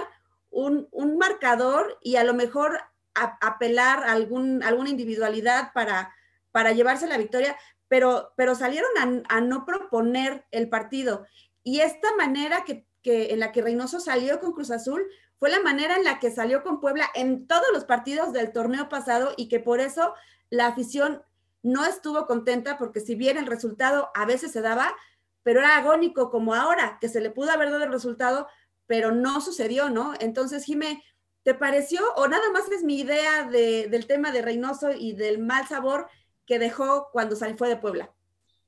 un, 0.49 0.87
marcador 1.17 1.99
y 2.01 2.15
a 2.15 2.23
lo 2.23 2.33
mejor 2.33 2.79
a, 3.15 3.37
apelar 3.45 4.05
a 4.05 4.13
algún, 4.13 4.63
alguna 4.63 4.89
individualidad 4.89 5.73
para, 5.73 6.15
para 6.53 6.71
llevarse 6.71 7.05
la 7.05 7.17
victoria, 7.17 7.57
pero, 7.89 8.33
pero 8.37 8.55
salieron 8.55 8.89
a, 9.27 9.41
no 9.41 9.65
proponer 9.65 10.45
el 10.51 10.69
partido. 10.69 11.25
Y 11.63 11.81
esta 11.81 12.15
manera 12.15 12.63
que, 12.63 12.85
en 13.03 13.39
la 13.39 13.51
que 13.51 13.61
Reynoso 13.61 13.99
salió 13.99 14.39
con 14.39 14.53
Cruz 14.53 14.71
Azul 14.71 15.05
fue 15.39 15.49
la 15.49 15.59
manera 15.59 15.95
en 15.95 16.03
la 16.03 16.19
que 16.19 16.31
salió 16.31 16.63
con 16.63 16.79
Puebla 16.79 17.09
en 17.15 17.47
todos 17.47 17.65
los 17.73 17.85
partidos 17.85 18.31
del 18.31 18.53
torneo 18.53 18.87
pasado 18.89 19.33
y 19.35 19.49
que 19.49 19.59
por 19.59 19.79
eso 19.79 20.13
la 20.49 20.67
afición 20.67 21.23
no 21.63 21.85
estuvo 21.85 22.27
contenta 22.27 22.77
porque 22.77 22.99
si 22.99 23.15
bien 23.15 23.37
el 23.37 23.47
resultado 23.47 24.11
a 24.13 24.25
veces 24.25 24.51
se 24.51 24.61
daba, 24.61 24.95
pero 25.41 25.59
era 25.59 25.77
agónico 25.77 26.29
como 26.29 26.53
ahora, 26.53 26.99
que 27.01 27.09
se 27.09 27.21
le 27.21 27.31
pudo 27.31 27.51
haber 27.51 27.71
dado 27.71 27.83
el 27.83 27.91
resultado, 27.91 28.47
pero 28.85 29.11
no 29.11 29.41
sucedió, 29.41 29.89
¿no? 29.89 30.13
Entonces, 30.19 30.63
Jime, 30.65 31.03
¿te 31.43 31.55
pareció 31.55 32.01
o 32.15 32.27
nada 32.27 32.51
más 32.51 32.69
es 32.69 32.83
mi 32.83 32.99
idea 32.99 33.45
del 33.45 34.05
tema 34.07 34.31
de 34.31 34.41
Reynoso 34.41 34.91
y 34.91 35.13
del 35.13 35.39
mal 35.39 35.67
sabor 35.67 36.07
que 36.49 36.57
dejó 36.57 37.09
cuando 37.13 37.35
fue 37.59 37.69
de 37.69 37.77
Puebla. 37.77 38.11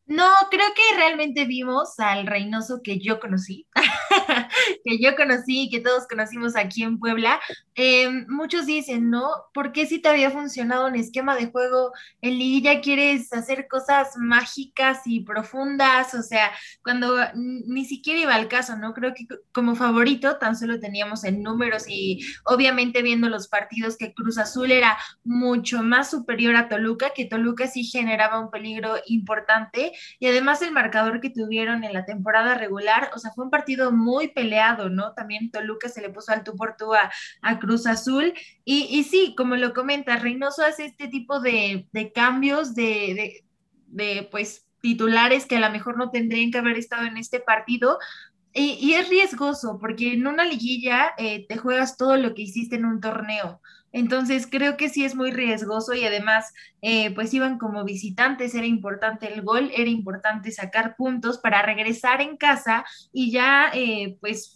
No, 0.08 0.28
creo 0.50 0.68
que 0.76 0.98
realmente 0.98 1.46
vimos 1.46 1.98
al 2.00 2.28
Reynoso 2.28 2.82
que 2.84 3.00
yo 3.00 3.20
conocí, 3.20 3.66
que 4.84 5.00
yo 5.00 5.16
conocí 5.16 5.64
y 5.64 5.70
que 5.70 5.80
todos 5.80 6.06
conocimos 6.08 6.56
aquí 6.58 6.84
en 6.84 7.00
Puebla. 7.00 7.40
Eh, 7.76 8.10
muchos 8.28 8.66
dicen, 8.66 9.10
¿no? 9.10 9.30
¿Por 9.54 9.72
qué 9.72 9.86
si 9.86 10.00
te 10.00 10.10
había 10.10 10.30
funcionado 10.30 10.88
un 10.88 10.96
esquema 10.96 11.36
de 11.36 11.50
juego 11.50 11.94
en 12.22 12.38
liguilla 12.38 12.82
quieres 12.82 13.32
hacer 13.32 13.68
cosas 13.70 14.18
mágicas 14.18 15.02
y 15.06 15.22
profundas? 15.22 16.14
O 16.14 16.24
sea, 16.24 16.52
cuando 16.84 17.16
ni 17.34 17.86
siquiera 17.86 18.20
iba 18.20 18.36
al 18.36 18.50
caso, 18.50 18.76
¿no? 18.76 18.94
Creo 18.94 19.14
que 19.14 19.26
como 19.54 19.76
favorito 19.76 20.38
tan 20.38 20.58
solo 20.58 20.80
teníamos 20.80 21.24
en 21.24 21.42
números 21.42 21.86
y 21.88 22.20
obviamente 22.44 23.02
viendo 23.02 23.30
los 23.30 23.48
partidos 23.48 23.96
que 23.98 24.14
Cruz 24.14 24.38
Azul 24.38 24.72
era 24.72 24.98
mucho 25.24 25.84
más 25.84 26.12
superior 26.12 26.56
a 26.58 26.68
Toluca, 26.68 27.12
que 27.16 27.26
Toluca 27.26 27.68
sí 27.68 27.86
generaba 27.86 28.40
un 28.40 28.52
peligro 28.52 28.96
importante 29.06 29.91
y 30.20 30.28
además 30.28 30.62
el 30.62 30.72
marcador 30.72 31.22
que 31.22 31.30
tuvieron 31.30 31.84
en 31.84 31.94
la 31.94 32.06
temporada 32.06 32.56
regular, 32.56 33.12
o 33.16 33.20
sea, 33.20 33.32
fue 33.32 33.46
un 33.46 33.52
partido 33.52 33.92
muy 33.92 34.30
peleado, 34.30 34.90
¿no? 34.90 35.14
También 35.14 35.52
Toluca 35.52 35.90
se 35.90 36.02
le 36.02 36.10
puso 36.10 36.32
al 36.32 36.44
tú 36.44 36.56
por 36.56 36.76
tú 36.78 36.94
a, 36.94 37.12
Cruz 37.60 37.86
Azul. 37.86 38.34
Y, 38.66 38.88
y, 38.90 39.04
sí, 39.04 39.36
como 39.38 39.56
lo 39.56 39.74
comenta, 39.74 40.18
Reynoso 40.18 40.64
hace 40.64 40.86
este 40.86 41.08
tipo 41.08 41.40
de, 41.40 41.88
cambios 42.14 42.74
de, 42.76 43.44
de, 43.88 44.28
pues, 44.32 44.66
titulares 44.82 45.46
que 45.46 45.58
a 45.58 45.60
lo 45.60 45.70
mejor 45.70 45.98
no 45.98 46.10
tendrían 46.10 46.52
que 46.52 46.58
haber 46.58 46.78
estado 46.78 47.06
en 47.06 47.18
este 47.18 47.40
partido, 47.40 48.00
y, 48.54 48.94
es 48.94 49.08
riesgoso 49.08 49.78
porque 49.80 50.14
en 50.14 50.28
una 50.28 50.44
liguilla 50.44 51.14
eh, 51.18 51.46
te 51.48 51.58
juegas 51.58 51.96
todo 51.96 52.18
lo 52.18 52.34
que 52.34 52.42
hiciste 52.42 52.76
en 52.76 52.86
un 52.86 53.00
torneo. 53.00 53.62
Entonces 53.94 54.48
creo 54.50 54.78
que 54.78 54.90
sí 54.90 55.04
es 55.04 55.16
muy 55.16 55.32
riesgoso 55.32 55.94
y 55.94 56.06
además 56.06 56.54
eh, 56.82 57.14
pues 57.14 57.34
iban 57.34 57.58
como 57.58 57.84
visitantes, 57.84 58.56
era 58.56 58.66
importante 58.66 59.32
el 59.32 59.42
gol, 59.42 59.70
era 59.76 59.90
importante 59.90 60.52
sacar 60.52 60.96
puntos 60.96 61.38
para 61.40 61.62
regresar 61.62 62.22
en 62.22 62.38
casa 62.38 62.86
y 63.12 63.32
ya 63.32 63.70
eh, 63.74 64.18
pues 64.22 64.54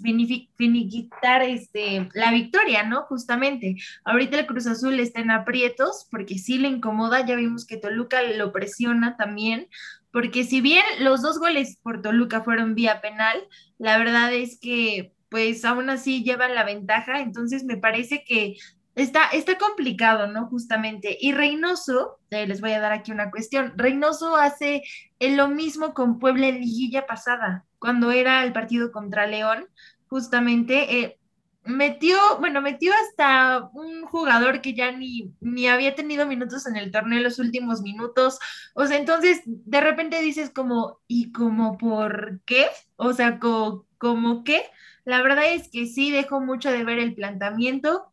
finiquitar 0.56 1.42
este, 1.44 2.10
la 2.14 2.32
victoria, 2.32 2.84
¿no? 2.84 3.04
Justamente. 3.04 3.76
Ahorita 4.06 4.40
el 4.40 4.46
Cruz 4.46 4.68
Azul 4.68 5.00
está 5.00 5.20
en 5.20 5.32
aprietos 5.32 6.08
porque 6.10 6.38
sí 6.38 6.58
le 6.58 6.70
incomoda, 6.70 7.26
ya 7.26 7.36
vimos 7.36 7.66
que 7.66 7.78
Toluca 7.78 8.22
lo 8.24 8.52
presiona 8.54 9.18
también, 9.18 9.68
porque 10.12 10.46
si 10.46 10.62
bien 10.62 10.86
los 11.00 11.22
dos 11.22 11.40
goles 11.40 11.78
por 11.84 12.02
Toluca 12.02 12.42
fueron 12.42 12.74
vía 12.74 13.02
penal, 13.02 13.38
la 13.78 13.98
verdad 13.98 14.34
es 14.34 14.58
que 14.60 15.12
pues 15.30 15.66
aún 15.66 15.90
así 15.90 16.24
llevan 16.24 16.56
la 16.56 16.64
ventaja, 16.64 17.20
entonces 17.20 17.66
me 17.66 17.76
parece 17.76 18.24
que 18.24 18.56
Está, 18.96 19.28
está 19.28 19.58
complicado, 19.58 20.28
¿no? 20.28 20.48
Justamente. 20.48 21.18
Y 21.20 21.34
Reynoso, 21.34 22.20
eh, 22.30 22.48
les 22.48 22.62
voy 22.62 22.72
a 22.72 22.80
dar 22.80 22.94
aquí 22.94 23.12
una 23.12 23.30
cuestión. 23.30 23.74
Reynoso 23.76 24.38
hace 24.38 24.84
lo 25.20 25.50
mismo 25.50 25.94
con 25.94 26.18
Puebla 26.18 26.48
en 26.48 26.62
liguilla 26.62 27.06
pasada, 27.06 27.66
cuando 27.78 28.12
era 28.12 28.44
el 28.44 28.54
partido 28.54 28.92
contra 28.92 29.28
León, 29.28 29.68
justamente. 30.08 31.02
Eh, 31.02 31.20
metió, 31.66 32.18
bueno, 32.40 32.62
metió 32.62 32.94
hasta 32.94 33.70
un 33.74 34.06
jugador 34.06 34.62
que 34.62 34.74
ya 34.74 34.92
ni, 34.92 35.34
ni 35.42 35.68
había 35.68 35.96
tenido 35.96 36.26
minutos 36.26 36.66
en 36.68 36.78
el 36.78 36.92
torneo 36.92 37.20
los 37.22 37.40
últimos 37.40 37.82
minutos. 37.82 38.40
O 38.76 38.86
sea, 38.86 38.98
entonces 38.98 39.42
de 39.46 39.82
repente 39.82 40.22
dices 40.22 40.52
como, 40.52 41.00
¿y 41.08 41.32
como 41.32 41.78
por 41.78 42.40
qué? 42.46 42.68
O 42.96 43.14
sea, 43.14 43.40
como, 43.40 43.86
como 43.98 44.44
qué? 44.44 44.64
La 45.04 45.22
verdad 45.22 45.52
es 45.52 45.70
que 45.70 45.86
sí 45.86 46.12
dejó 46.12 46.40
mucho 46.40 46.72
de 46.72 46.84
ver 46.84 47.00
el 47.00 47.14
planteamiento 47.14 48.12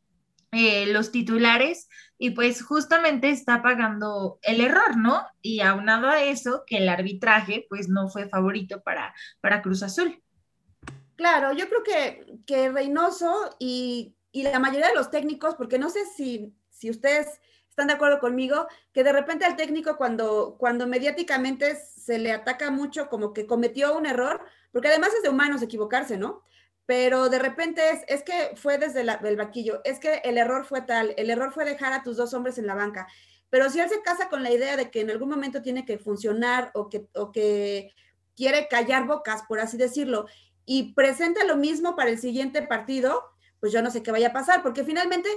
eh, 0.53 0.87
los 0.87 1.11
titulares 1.11 1.89
y 2.19 2.31
pues 2.31 2.63
justamente 2.63 3.31
está 3.31 3.63
pagando 3.63 4.39
el 4.43 4.61
error, 4.61 4.97
¿no? 4.97 5.27
Y 5.41 5.61
aunado 5.61 6.09
a 6.09 6.23
eso, 6.23 6.65
que 6.67 6.77
el 6.77 6.89
arbitraje 6.89 7.67
pues 7.69 7.89
no 7.89 8.09
fue 8.09 8.29
favorito 8.29 8.83
para, 8.83 9.15
para 9.41 9.63
Cruz 9.63 9.83
Azul. 9.83 10.23
Claro, 11.17 11.53
yo 11.53 11.69
creo 11.69 11.83
que, 11.83 12.37
que 12.47 12.71
Reynoso 12.71 13.57
y, 13.59 14.15
y, 14.31 14.43
la 14.43 14.59
mayoría 14.59 14.89
de 14.89 14.95
los 14.95 15.11
técnicos, 15.11 15.55
porque 15.55 15.79
no 15.79 15.89
sé 15.89 16.05
si, 16.17 16.55
si 16.71 16.91
ustedes 16.91 17.41
están 17.69 17.87
de 17.87 17.95
acuerdo 17.95 18.21
conmigo, 18.21 18.67
que 18.93 19.03
de 19.03 19.13
repente 19.13 19.47
al 19.47 19.57
técnico 19.57 19.97
cuando, 19.97 20.57
cuando 20.59 20.87
mediáticamente 20.87 21.75
se 21.77 22.19
le 22.19 22.31
ataca 22.31 22.71
mucho 22.71 23.09
como 23.09 23.33
que 23.33 23.47
cometió 23.47 23.97
un 23.97 24.05
error, 24.05 24.45
porque 24.71 24.89
además 24.89 25.11
es 25.17 25.23
de 25.23 25.29
humanos 25.31 25.63
equivocarse, 25.63 26.19
¿no? 26.19 26.43
Pero 26.87 27.29
de 27.29 27.39
repente 27.39 27.91
es, 27.91 28.01
es 28.09 28.23
que 28.23 28.57
fue 28.57 28.79
desde 28.79 29.01
el 29.01 29.37
vaquillo, 29.37 29.81
es 29.85 29.99
que 29.99 30.21
el 30.25 30.39
error 30.39 30.65
fue 30.65 30.83
tal, 30.83 31.15
el 31.17 31.31
error 31.31 31.53
fue 31.53 31.65
dejar 31.65 31.93
a 31.93 32.03
tus 32.03 32.17
dos 32.17 32.35
hombres 32.35 32.59
en 32.59 32.67
la 32.67 32.75
banca, 32.75 33.07
pero 33.51 33.69
si 33.69 33.81
él 33.81 33.89
se 33.89 34.03
casa 34.03 34.29
con 34.29 34.43
la 34.43 34.51
idea 34.51 34.77
de 34.77 34.91
que 34.91 35.01
en 35.01 35.11
algún 35.11 35.29
momento 35.29 35.61
tiene 35.61 35.85
que 35.85 35.99
funcionar 35.99 36.71
o 36.75 36.89
que, 36.89 37.07
o 37.15 37.33
que 37.33 37.93
quiere 38.35 38.67
callar 38.67 39.07
bocas, 39.07 39.43
por 39.43 39.61
así 39.61 39.77
decirlo, 39.77 40.27
y 40.65 40.95
presenta 40.95 41.45
lo 41.45 41.57
mismo 41.57 41.95
para 41.95 42.11
el 42.11 42.19
siguiente 42.19 42.63
partido, 42.63 43.23
pues 43.61 43.73
yo 43.73 43.83
no 43.83 43.91
sé 43.91 44.03
qué 44.03 44.11
vaya 44.11 44.29
a 44.29 44.33
pasar, 44.33 44.63
porque 44.63 44.85
finalmente 44.85 45.29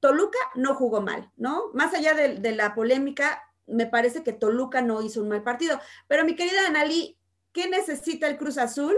Toluca 0.00 0.38
no 0.54 0.74
jugó 0.74 1.00
mal, 1.00 1.30
¿no? 1.36 1.70
Más 1.72 1.92
allá 1.92 2.14
de, 2.14 2.36
de 2.36 2.52
la 2.52 2.74
polémica, 2.74 3.42
me 3.66 3.86
parece 3.86 4.22
que 4.22 4.32
Toluca 4.32 4.80
no 4.80 5.02
hizo 5.02 5.20
un 5.20 5.28
mal 5.28 5.42
partido. 5.42 5.80
Pero 6.06 6.24
mi 6.24 6.36
querida 6.36 6.66
Anali, 6.66 7.18
¿qué 7.52 7.68
necesita 7.68 8.28
el 8.28 8.36
Cruz 8.36 8.58
Azul 8.58 8.94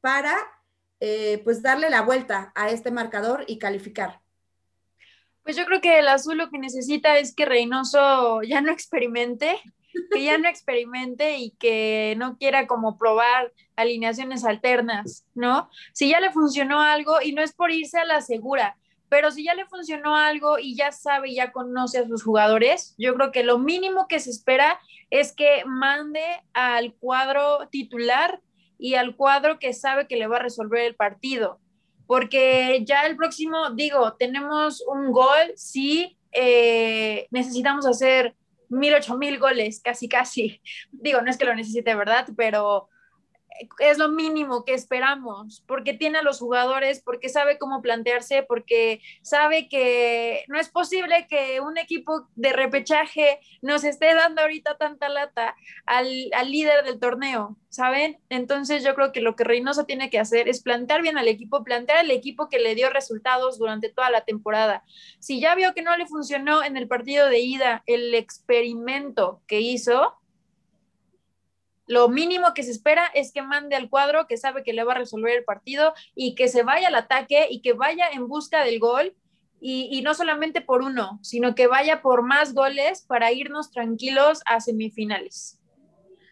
para 0.00 0.36
eh, 1.00 1.40
pues 1.44 1.62
darle 1.62 1.90
la 1.90 2.02
vuelta 2.02 2.52
a 2.54 2.70
este 2.70 2.90
marcador 2.90 3.44
y 3.46 3.58
calificar? 3.58 4.20
Pues 5.42 5.56
yo 5.56 5.64
creo 5.64 5.80
que 5.80 5.98
el 5.98 6.08
azul 6.08 6.36
lo 6.36 6.50
que 6.50 6.58
necesita 6.58 7.18
es 7.18 7.34
que 7.34 7.46
Reynoso 7.46 8.42
ya 8.42 8.60
no 8.60 8.70
experimente, 8.70 9.58
que 10.12 10.24
ya 10.24 10.38
no 10.38 10.48
experimente 10.48 11.38
y 11.38 11.52
que 11.52 12.14
no 12.18 12.36
quiera 12.36 12.66
como 12.66 12.98
probar 12.98 13.52
alineaciones 13.76 14.44
alternas, 14.44 15.24
¿no? 15.34 15.70
Si 15.92 16.10
ya 16.10 16.20
le 16.20 16.30
funcionó 16.30 16.80
algo 16.82 17.22
y 17.22 17.32
no 17.32 17.42
es 17.42 17.52
por 17.52 17.70
irse 17.70 17.98
a 17.98 18.04
la 18.04 18.20
segura, 18.20 18.76
pero 19.08 19.30
si 19.32 19.42
ya 19.44 19.54
le 19.54 19.66
funcionó 19.66 20.14
algo 20.14 20.58
y 20.58 20.76
ya 20.76 20.92
sabe, 20.92 21.34
ya 21.34 21.50
conoce 21.50 21.98
a 21.98 22.06
sus 22.06 22.22
jugadores, 22.22 22.94
yo 22.96 23.14
creo 23.14 23.32
que 23.32 23.42
lo 23.42 23.58
mínimo 23.58 24.06
que 24.06 24.20
se 24.20 24.30
espera 24.30 24.78
es 25.10 25.32
que 25.32 25.64
mande 25.66 26.22
al 26.52 26.94
cuadro 26.94 27.68
titular 27.70 28.40
y 28.80 28.94
al 28.94 29.14
cuadro 29.14 29.58
que 29.58 29.74
sabe 29.74 30.08
que 30.08 30.16
le 30.16 30.26
va 30.26 30.36
a 30.36 30.42
resolver 30.42 30.80
el 30.80 30.96
partido. 30.96 31.60
Porque 32.06 32.82
ya 32.84 33.06
el 33.06 33.16
próximo, 33.16 33.70
digo, 33.70 34.14
tenemos 34.14 34.82
un 34.88 35.12
gol, 35.12 35.52
sí, 35.54 36.18
eh, 36.32 37.28
necesitamos 37.30 37.86
hacer 37.86 38.34
mil, 38.68 38.94
ocho 38.94 39.16
mil 39.16 39.38
goles, 39.38 39.80
casi, 39.82 40.08
casi. 40.08 40.60
Digo, 40.90 41.20
no 41.20 41.30
es 41.30 41.36
que 41.36 41.44
lo 41.44 41.54
necesite, 41.54 41.94
¿verdad? 41.94 42.26
Pero 42.36 42.88
es 43.78 43.98
lo 43.98 44.08
mínimo 44.08 44.64
que 44.64 44.74
esperamos, 44.74 45.62
porque 45.66 45.94
tiene 45.94 46.18
a 46.18 46.22
los 46.22 46.38
jugadores, 46.38 47.02
porque 47.04 47.28
sabe 47.28 47.58
cómo 47.58 47.82
plantearse, 47.82 48.42
porque 48.42 49.02
sabe 49.22 49.68
que 49.68 50.44
no 50.48 50.58
es 50.58 50.68
posible 50.68 51.26
que 51.28 51.60
un 51.60 51.78
equipo 51.78 52.28
de 52.34 52.52
repechaje 52.52 53.40
nos 53.62 53.84
esté 53.84 54.14
dando 54.14 54.42
ahorita 54.42 54.76
tanta 54.78 55.08
lata 55.08 55.54
al, 55.86 56.30
al 56.34 56.50
líder 56.50 56.84
del 56.84 56.98
torneo, 56.98 57.56
¿saben? 57.68 58.18
Entonces 58.28 58.82
yo 58.82 58.94
creo 58.94 59.12
que 59.12 59.20
lo 59.20 59.36
que 59.36 59.44
Reynoso 59.44 59.84
tiene 59.84 60.10
que 60.10 60.18
hacer 60.18 60.48
es 60.48 60.62
plantear 60.62 61.02
bien 61.02 61.18
al 61.18 61.28
equipo, 61.28 61.64
plantear 61.64 61.98
al 61.98 62.10
equipo 62.10 62.48
que 62.48 62.58
le 62.58 62.74
dio 62.74 62.90
resultados 62.90 63.58
durante 63.58 63.90
toda 63.90 64.10
la 64.10 64.24
temporada. 64.24 64.84
Si 65.18 65.40
ya 65.40 65.54
vio 65.54 65.74
que 65.74 65.82
no 65.82 65.96
le 65.96 66.06
funcionó 66.06 66.62
en 66.62 66.76
el 66.76 66.88
partido 66.88 67.28
de 67.28 67.40
ida 67.40 67.82
el 67.86 68.14
experimento 68.14 69.42
que 69.46 69.60
hizo, 69.60 70.19
lo 71.90 72.08
mínimo 72.08 72.54
que 72.54 72.62
se 72.62 72.70
espera 72.70 73.02
es 73.14 73.32
que 73.32 73.42
mande 73.42 73.74
al 73.74 73.90
cuadro 73.90 74.28
que 74.28 74.36
sabe 74.36 74.62
que 74.62 74.72
le 74.72 74.84
va 74.84 74.92
a 74.92 74.98
resolver 74.98 75.36
el 75.36 75.42
partido 75.42 75.92
y 76.14 76.36
que 76.36 76.46
se 76.46 76.62
vaya 76.62 76.86
al 76.86 76.94
ataque 76.94 77.48
y 77.50 77.62
que 77.62 77.72
vaya 77.72 78.08
en 78.12 78.28
busca 78.28 78.62
del 78.62 78.78
gol 78.78 79.16
y, 79.60 80.00
no 80.02 80.14
solamente 80.14 80.60
por 80.60 80.82
uno, 80.82 81.18
sino 81.20 81.56
que 81.56 81.66
vaya 81.66 82.00
por 82.00 82.22
más 82.22 82.54
goles 82.54 83.02
para 83.02 83.32
irnos 83.32 83.72
tranquilos 83.72 84.40
a 84.46 84.60
semifinales. 84.60 85.58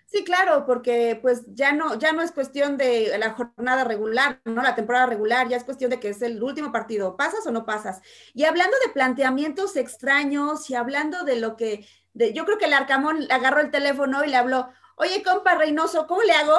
Sí, 0.06 0.22
claro, 0.22 0.64
porque 0.64 1.18
pues 1.20 1.42
ya 1.48 1.72
no, 1.72 1.98
ya 1.98 2.12
no 2.12 2.22
es 2.22 2.30
cuestión 2.30 2.76
de 2.76 3.18
la 3.18 3.32
jornada 3.32 3.82
regular, 3.82 4.40
¿no? 4.44 4.62
La 4.62 4.76
temporada 4.76 5.06
regular, 5.06 5.48
ya 5.48 5.56
es 5.56 5.64
cuestión 5.64 5.90
de 5.90 5.98
que 5.98 6.10
es 6.10 6.22
el 6.22 6.40
último 6.40 6.70
partido, 6.70 7.16
¿pasas 7.16 7.44
o 7.48 7.50
no 7.50 7.66
pasas? 7.66 8.00
Y 8.32 8.44
hablando 8.44 8.76
de 8.86 8.92
planteamientos 8.92 9.74
extraños 9.74 10.70
y 10.70 10.76
hablando 10.76 11.24
de 11.24 11.40
lo 11.40 11.56
que, 11.56 11.84
yo 12.14 12.44
creo 12.44 12.58
que 12.58 12.66
el 12.66 12.74
Arcamón 12.74 13.26
agarró 13.28 13.60
el 13.60 13.72
teléfono 13.72 14.24
y 14.24 14.28
le 14.28 14.36
habló, 14.36 14.68
oye, 14.98 15.22
compa 15.22 15.54
Reynoso, 15.54 16.06
¿cómo 16.06 16.22
le 16.22 16.32
hago 16.32 16.58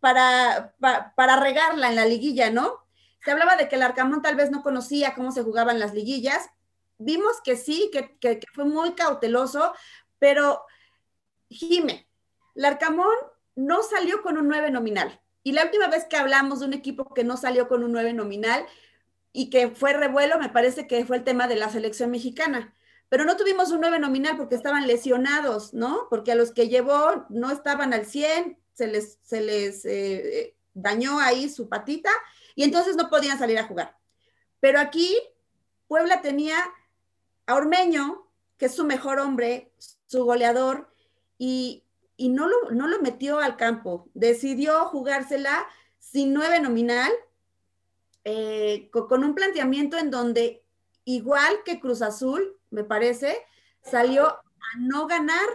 para, 0.00 0.74
para, 1.14 1.36
regarla 1.40 1.88
en 1.88 1.96
la 1.96 2.04
liguilla, 2.04 2.50
no? 2.50 2.84
Se 3.24 3.30
hablaba 3.32 3.56
de 3.56 3.68
que 3.68 3.76
el 3.76 3.82
Arcamón 3.82 4.22
tal 4.22 4.36
vez 4.36 4.50
no 4.50 4.62
conocía 4.62 5.14
cómo 5.14 5.32
se 5.32 5.42
jugaban 5.42 5.80
las 5.80 5.94
liguillas. 5.94 6.50
Vimos 6.98 7.40
que 7.42 7.56
sí, 7.56 7.90
que, 7.92 8.16
que, 8.18 8.40
fue 8.54 8.64
muy 8.64 8.92
cauteloso, 8.92 9.72
pero 10.18 10.64
Jime, 11.48 12.08
el 12.54 12.64
Arcamón 12.64 13.16
no 13.54 13.82
salió 13.82 14.22
con 14.22 14.38
un 14.38 14.48
9 14.48 14.70
nominal. 14.70 15.20
Y 15.42 15.52
la 15.52 15.64
última 15.64 15.88
vez 15.88 16.04
que 16.04 16.16
hablamos 16.16 16.60
de 16.60 16.66
un 16.66 16.72
equipo 16.72 17.12
que 17.14 17.24
no 17.24 17.36
salió 17.36 17.68
con 17.68 17.84
un 17.84 17.92
9 17.92 18.12
nominal 18.12 18.66
y 19.32 19.50
que 19.50 19.68
fue 19.68 19.92
revuelo, 19.92 20.38
me 20.38 20.48
parece 20.48 20.86
que 20.86 21.04
fue 21.04 21.16
el 21.16 21.24
tema 21.24 21.48
de 21.48 21.56
la 21.56 21.68
selección 21.68 22.10
mexicana. 22.10 22.74
Pero 23.08 23.24
no 23.24 23.36
tuvimos 23.36 23.70
un 23.70 23.80
9 23.80 23.98
nominal 23.98 24.36
porque 24.36 24.54
estaban 24.54 24.86
lesionados, 24.86 25.72
¿no? 25.74 26.06
Porque 26.10 26.32
a 26.32 26.34
los 26.34 26.52
que 26.52 26.68
llevó 26.68 27.26
no 27.28 27.50
estaban 27.50 27.92
al 27.92 28.06
100, 28.06 28.58
se 28.72 28.86
les, 28.88 29.18
se 29.22 29.40
les 29.40 29.84
eh, 29.84 30.56
dañó 30.74 31.18
ahí 31.20 31.48
su 31.48 31.68
patita 31.68 32.10
y 32.54 32.64
entonces 32.64 32.96
no 32.96 33.08
podían 33.08 33.38
salir 33.38 33.58
a 33.58 33.66
jugar. 33.66 33.96
Pero 34.60 34.80
aquí 34.80 35.16
Puebla 35.88 36.20
tenía 36.20 36.56
a 37.46 37.54
Ormeño, 37.54 38.28
que 38.58 38.66
es 38.66 38.74
su 38.74 38.84
mejor 38.84 39.20
hombre, 39.20 39.72
su 40.06 40.24
goleador, 40.24 40.90
y, 41.38 41.84
no, 42.18 42.48
lo, 42.48 42.70
no 42.70 42.88
lo 42.88 43.00
metió 43.00 43.38
al 43.38 43.56
campo. 43.56 44.08
Decidió 44.14 44.86
jugársela 44.86 45.66
sin 45.98 46.32
nueve 46.32 46.60
nominal, 46.60 47.12
eh, 48.24 48.90
con, 48.90 49.22
un 49.22 49.34
planteamiento 49.34 49.98
en 49.98 50.10
donde, 50.10 50.64
igual 51.06 51.62
que 51.64 51.80
Cruz 51.80 52.02
Azul, 52.02 52.58
me 52.68 52.84
parece, 52.84 53.38
salió 53.80 54.26
a 54.26 54.42
no 54.78 55.06
ganar, 55.06 55.48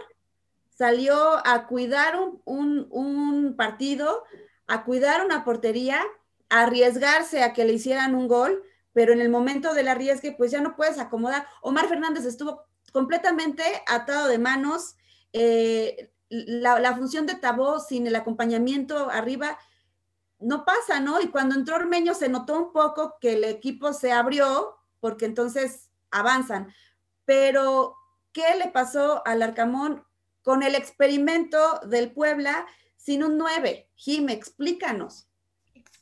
salió 0.70 1.16
a 1.46 1.68
cuidar 1.68 2.18
un, 2.44 2.88
un 2.90 3.54
partido, 3.56 4.24
a 4.66 4.82
cuidar 4.82 5.24
una 5.24 5.44
portería, 5.44 6.02
a 6.48 6.62
arriesgarse 6.62 7.44
a 7.44 7.52
que 7.52 7.64
le 7.64 7.74
hicieran 7.74 8.16
un 8.16 8.26
gol 8.26 8.64
pero 8.92 9.12
en 9.12 9.20
el 9.20 9.28
momento 9.28 9.74
del 9.74 9.88
arriesgue, 9.88 10.32
pues 10.32 10.50
ya 10.50 10.60
no 10.60 10.76
puedes 10.76 10.98
acomodar. 10.98 11.46
Omar 11.62 11.88
Fernández 11.88 12.24
estuvo 12.24 12.64
completamente 12.92 13.62
atado 13.86 14.28
de 14.28 14.38
manos. 14.38 14.96
Eh, 15.32 16.10
la, 16.28 16.94
función 16.96 17.26
de 17.26 17.34
Tabó 17.34 17.80
sin 17.80 18.06
el 18.06 18.16
acompañamiento 18.16 19.10
arriba 19.10 19.58
no 20.38 20.64
pasa, 20.64 21.00
¿no? 21.00 21.20
Y 21.20 21.28
cuando 21.28 21.54
entró 21.54 21.76
Ormeño 21.76 22.14
se 22.14 22.28
notó 22.28 22.58
un 22.58 22.72
poco 22.72 23.16
que 23.20 23.34
el 23.34 23.44
equipo 23.44 23.92
se 23.92 24.12
abrió, 24.12 24.76
porque 25.02 25.24
entonces 25.24 25.90
avanzan. 26.12 26.72
Pero, 27.24 27.96
¿qué 28.32 28.54
le 28.56 28.68
pasó 28.68 29.26
al 29.26 29.42
Arcamón 29.42 30.04
con 30.42 30.62
el 30.62 30.76
experimento 30.76 31.80
del 31.80 32.12
Puebla 32.12 32.66
sin 32.96 33.24
un 33.24 33.36
9? 33.36 33.90
Jime, 33.96 34.32
explícanos 34.32 35.26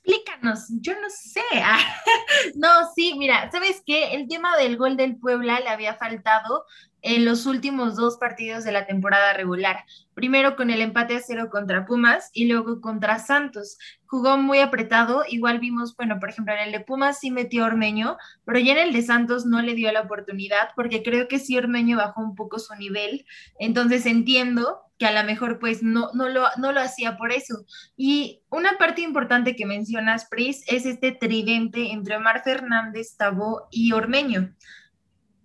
explícanos, 0.00 0.66
yo 0.80 0.94
no 1.00 1.08
sé. 1.10 1.42
no, 2.56 2.68
sí, 2.94 3.14
mira, 3.18 3.50
¿sabes 3.50 3.82
qué? 3.84 4.14
El 4.14 4.28
tema 4.28 4.56
del 4.56 4.76
gol 4.76 4.96
del 4.96 5.18
Puebla 5.18 5.60
le 5.60 5.68
había 5.68 5.94
faltado 5.94 6.64
en 7.02 7.24
los 7.24 7.46
últimos 7.46 7.96
dos 7.96 8.16
partidos 8.18 8.64
de 8.64 8.72
la 8.72 8.86
temporada 8.86 9.32
regular. 9.32 9.84
Primero 10.14 10.56
con 10.56 10.70
el 10.70 10.82
empate 10.82 11.16
a 11.16 11.20
cero 11.20 11.48
contra 11.50 11.86
Pumas 11.86 12.30
y 12.34 12.46
luego 12.46 12.80
contra 12.80 13.18
Santos. 13.18 13.78
Jugó 14.06 14.36
muy 14.36 14.58
apretado. 14.58 15.22
Igual 15.28 15.60
vimos, 15.60 15.96
bueno, 15.96 16.18
por 16.20 16.30
ejemplo, 16.30 16.52
en 16.54 16.60
el 16.60 16.72
de 16.72 16.80
Pumas 16.80 17.20
sí 17.20 17.30
metió 17.30 17.64
Ormeño, 17.64 18.16
pero 18.44 18.58
ya 18.58 18.72
en 18.72 18.88
el 18.88 18.92
de 18.92 19.02
Santos 19.02 19.46
no 19.46 19.62
le 19.62 19.74
dio 19.74 19.90
la 19.92 20.02
oportunidad 20.02 20.70
porque 20.76 21.02
creo 21.02 21.28
que 21.28 21.38
sí 21.38 21.56
Ormeño 21.56 21.96
bajó 21.96 22.20
un 22.20 22.34
poco 22.34 22.58
su 22.58 22.74
nivel. 22.74 23.24
Entonces 23.58 24.04
entiendo 24.06 24.80
que 24.98 25.06
a 25.06 25.12
lo 25.12 25.26
mejor 25.26 25.58
pues 25.58 25.82
no, 25.82 26.10
no, 26.12 26.28
lo, 26.28 26.44
no 26.58 26.72
lo 26.72 26.80
hacía 26.80 27.16
por 27.16 27.32
eso. 27.32 27.64
Y 27.96 28.42
una 28.50 28.76
parte 28.76 29.00
importante 29.00 29.56
que 29.56 29.64
mencionas, 29.64 30.26
Pris, 30.26 30.62
es 30.66 30.84
este 30.84 31.12
tridente 31.12 31.92
entre 31.92 32.16
Omar 32.16 32.42
Fernández, 32.44 33.16
Tabó 33.16 33.68
y 33.70 33.92
Ormeño. 33.92 34.54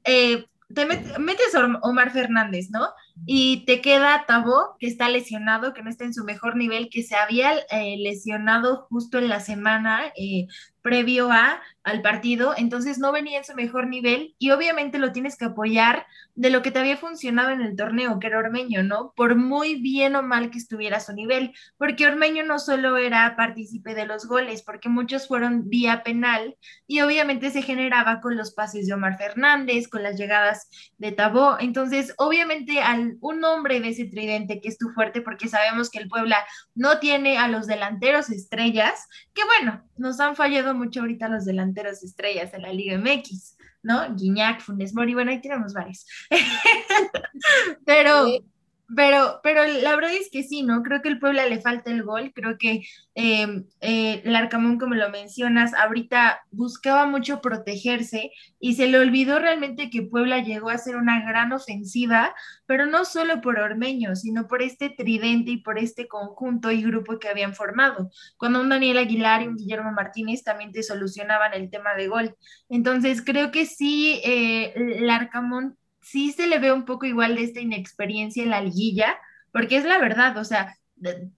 Eh, 0.03 0.45
te 0.73 0.85
metes 0.85 1.55
Omar 1.81 2.11
Fernández, 2.11 2.69
¿no? 2.71 2.89
Y 3.25 3.65
te 3.65 3.81
queda 3.81 4.25
Tabó, 4.27 4.75
que 4.79 4.87
está 4.87 5.09
lesionado, 5.09 5.73
que 5.73 5.81
no 5.81 5.89
está 5.89 6.03
en 6.05 6.13
su 6.13 6.23
mejor 6.23 6.55
nivel, 6.57 6.89
que 6.89 7.03
se 7.03 7.15
había 7.15 7.57
eh, 7.71 7.97
lesionado 7.97 8.87
justo 8.89 9.17
en 9.17 9.29
la 9.29 9.39
semana 9.39 10.11
eh, 10.17 10.47
previo 10.85 11.31
a, 11.31 11.61
al 11.83 12.03
partido, 12.03 12.53
entonces 12.55 12.99
no 12.99 13.11
venía 13.11 13.39
en 13.39 13.43
su 13.43 13.55
mejor 13.55 13.87
nivel 13.87 14.35
y 14.37 14.51
obviamente 14.51 14.99
lo 14.99 15.11
tienes 15.11 15.35
que 15.35 15.45
apoyar 15.45 16.05
de 16.35 16.51
lo 16.51 16.61
que 16.61 16.69
te 16.69 16.77
había 16.77 16.95
funcionado 16.95 17.49
en 17.49 17.61
el 17.61 17.75
torneo, 17.75 18.19
que 18.19 18.27
era 18.27 18.37
Ormeño, 18.37 18.83
¿no? 18.83 19.11
Por 19.15 19.35
muy 19.35 19.81
bien 19.81 20.15
o 20.15 20.21
mal 20.21 20.51
que 20.51 20.59
estuviera 20.59 20.99
su 20.99 21.13
nivel, 21.13 21.53
porque 21.77 22.05
Ormeño 22.05 22.43
no 22.43 22.59
solo 22.59 22.97
era 22.97 23.35
partícipe 23.35 23.95
de 23.95 24.05
los 24.05 24.27
goles, 24.27 24.61
porque 24.61 24.89
muchos 24.89 25.27
fueron 25.27 25.69
vía 25.69 26.03
penal 26.03 26.55
y 26.85 27.01
obviamente 27.01 27.49
se 27.49 27.63
generaba 27.63 28.21
con 28.21 28.37
los 28.37 28.53
pases 28.53 28.85
de 28.85 28.93
Omar 28.93 29.17
Fernández, 29.17 29.87
con 29.87 30.03
las 30.03 30.17
llegadas 30.19 30.69
de 30.99 31.11
Tabó, 31.11 31.57
entonces 31.59 32.13
obviamente 32.17 32.81
al 32.81 33.04
un 33.21 33.43
hombre 33.43 33.79
de 33.79 33.89
ese 33.89 34.05
tridente 34.05 34.59
que 34.61 34.69
es 34.69 34.77
tu 34.77 34.89
fuerte, 34.89 35.21
porque 35.21 35.47
sabemos 35.47 35.89
que 35.89 35.99
el 35.99 36.07
Puebla 36.07 36.37
no 36.73 36.99
tiene 36.99 37.37
a 37.37 37.47
los 37.47 37.67
delanteros 37.67 38.29
estrellas, 38.29 39.07
que 39.33 39.43
bueno, 39.45 39.83
nos 39.97 40.19
han 40.19 40.35
fallado 40.35 40.73
mucho 40.73 41.01
ahorita 41.01 41.27
los 41.27 41.45
delanteros 41.45 42.03
estrellas 42.03 42.53
en 42.53 42.63
la 42.63 42.73
Liga 42.73 42.97
MX, 42.97 43.57
¿no? 43.83 44.15
Guiñac, 44.15 44.61
Funes 44.61 44.93
Mori, 44.93 45.13
bueno, 45.13 45.31
ahí 45.31 45.41
tenemos 45.41 45.73
varios. 45.73 46.05
Pero, 47.85 48.27
pero, 48.93 49.39
pero 49.41 49.65
la 49.65 49.95
verdad 49.95 50.13
es 50.13 50.29
que 50.31 50.43
sí, 50.43 50.61
¿no? 50.61 50.83
Creo 50.83 51.01
que 51.01 51.09
el 51.09 51.19
Puebla 51.19 51.45
le 51.47 51.61
falta 51.61 51.89
el 51.89 52.03
gol, 52.03 52.31
creo 52.35 52.57
que 52.57 52.83
em, 53.15 53.65
eh, 53.81 54.21
el 54.23 54.49
como 54.49 54.95
lo 54.95 55.09
mencionas, 55.09 55.73
ahorita 55.73 56.41
buscaba 56.51 57.05
mucho 57.07 57.41
protegerse 57.41 58.31
y 58.59 58.75
se 58.75 58.87
le 58.87 58.99
olvidó 58.99 59.39
realmente 59.39 59.89
que 59.89 60.03
Puebla 60.03 60.39
llegó 60.39 60.69
a 60.69 60.77
ser 60.77 60.97
una 60.97 61.25
gran 61.25 61.51
ofensiva, 61.53 62.35
pero 62.65 62.85
no 62.85 63.05
solo 63.05 63.41
por 63.41 63.59
Ormeño, 63.59 64.15
sino 64.15 64.47
por 64.47 64.61
este 64.61 64.89
tridente 64.89 65.51
y 65.51 65.57
por 65.57 65.79
este 65.79 66.07
conjunto 66.07 66.71
y 66.71 66.83
grupo 66.83 67.17
que 67.17 67.29
habían 67.29 67.55
formado. 67.55 68.11
Cuando 68.37 68.61
un 68.61 68.69
Daniel 68.69 68.99
Aguilar 68.99 69.41
y 69.41 69.47
un 69.47 69.55
Guillermo 69.55 69.91
Martínez 69.91 70.43
también 70.43 70.71
te 70.71 70.83
solucionaban 70.83 71.53
el 71.53 71.69
tema 71.69 71.95
de 71.95 72.07
gol. 72.07 72.35
Entonces, 72.69 73.23
creo 73.23 73.51
que 73.51 73.65
sí, 73.65 74.21
eh, 74.23 74.73
el 74.75 75.09
Arcamón 75.09 75.77
sí 76.05 76.31
se 76.31 76.45
le 76.45 76.59
ve 76.59 76.71
un 76.71 76.85
poco 76.85 77.07
igual 77.07 77.35
de 77.35 77.43
esta 77.43 77.59
inexperiencia 77.59 78.43
en 78.43 78.51
la 78.51 78.61
liguilla, 78.61 79.17
porque 79.51 79.77
es 79.77 79.85
la 79.85 79.97
verdad, 79.97 80.37
o 80.37 80.43
sea, 80.43 80.77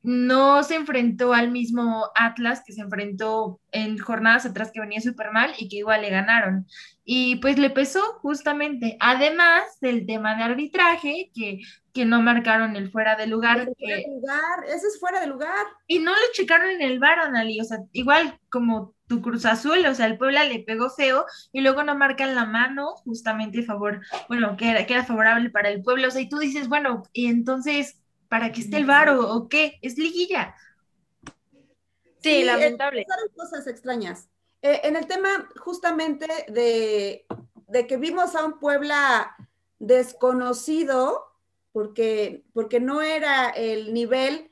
no 0.03 0.61
se 0.63 0.75
enfrentó 0.75 1.33
al 1.33 1.51
mismo 1.51 2.09
Atlas 2.15 2.63
que 2.65 2.73
se 2.73 2.81
enfrentó 2.81 3.59
en 3.71 3.97
jornadas 3.97 4.45
atrás 4.45 4.71
que 4.71 4.81
venía 4.81 5.01
súper 5.01 5.31
mal 5.31 5.53
y 5.57 5.69
que 5.69 5.77
igual 5.77 6.01
le 6.01 6.09
ganaron. 6.09 6.67
Y 7.03 7.37
pues 7.37 7.57
le 7.57 7.69
pesó 7.69 8.01
justamente, 8.21 8.97
además 8.99 9.63
del 9.79 10.05
tema 10.05 10.35
de 10.35 10.43
arbitraje, 10.43 11.31
que, 11.33 11.61
que 11.93 12.05
no 12.05 12.21
marcaron 12.21 12.75
el 12.75 12.91
fuera 12.91 13.15
de 13.15 13.27
lugar. 13.27 13.65
Fuera 13.79 13.95
de 13.95 14.07
lugar, 14.09 14.65
ese 14.67 14.87
es 14.87 14.99
fuera 14.99 15.21
de 15.21 15.27
lugar. 15.27 15.65
Y 15.87 15.99
no 15.99 16.11
lo 16.11 16.33
checaron 16.33 16.69
en 16.69 16.81
el 16.81 16.99
bar, 16.99 17.19
Anali, 17.19 17.59
o 17.61 17.63
sea, 17.63 17.79
igual 17.93 18.37
como 18.49 18.96
tu 19.07 19.21
Cruz 19.21 19.45
Azul, 19.45 19.85
o 19.85 19.95
sea, 19.95 20.05
el 20.05 20.17
Puebla 20.17 20.43
le 20.43 20.59
pegó 20.59 20.89
feo 20.89 21.25
y 21.51 21.61
luego 21.61 21.83
no 21.83 21.95
marcan 21.95 22.35
la 22.35 22.45
mano 22.45 22.95
justamente 22.97 23.61
a 23.61 23.63
favor, 23.63 24.01
bueno, 24.27 24.57
que 24.57 24.69
era, 24.69 24.85
que 24.85 24.93
era 24.93 25.05
favorable 25.05 25.49
para 25.49 25.69
el 25.69 25.81
pueblo, 25.81 26.07
o 26.07 26.11
sea, 26.11 26.21
y 26.21 26.29
tú 26.29 26.37
dices, 26.39 26.67
bueno, 26.67 27.03
y 27.13 27.27
entonces, 27.27 27.99
¿para 28.27 28.51
qué 28.51 28.61
esté 28.61 28.77
el 28.77 28.85
VAR 28.85 29.09
o, 29.09 29.47
qué? 29.47 29.79
Es 29.81 29.97
liguilla. 29.97 30.55
Sí, 32.21 32.43
lamentable. 32.43 33.05
cosas 33.35 33.67
extrañas. 33.67 34.29
Eh, 34.61 34.81
en 34.83 34.95
el 34.95 35.07
tema 35.07 35.29
justamente 35.57 36.27
de, 36.49 37.25
de, 37.67 37.87
que 37.87 37.97
vimos 37.97 38.35
a 38.35 38.43
un 38.43 38.59
Puebla 38.59 39.35
desconocido, 39.79 41.23
porque, 41.71 42.43
porque 42.53 42.79
no 42.79 43.01
era 43.01 43.49
el 43.51 43.93
nivel 43.93 44.49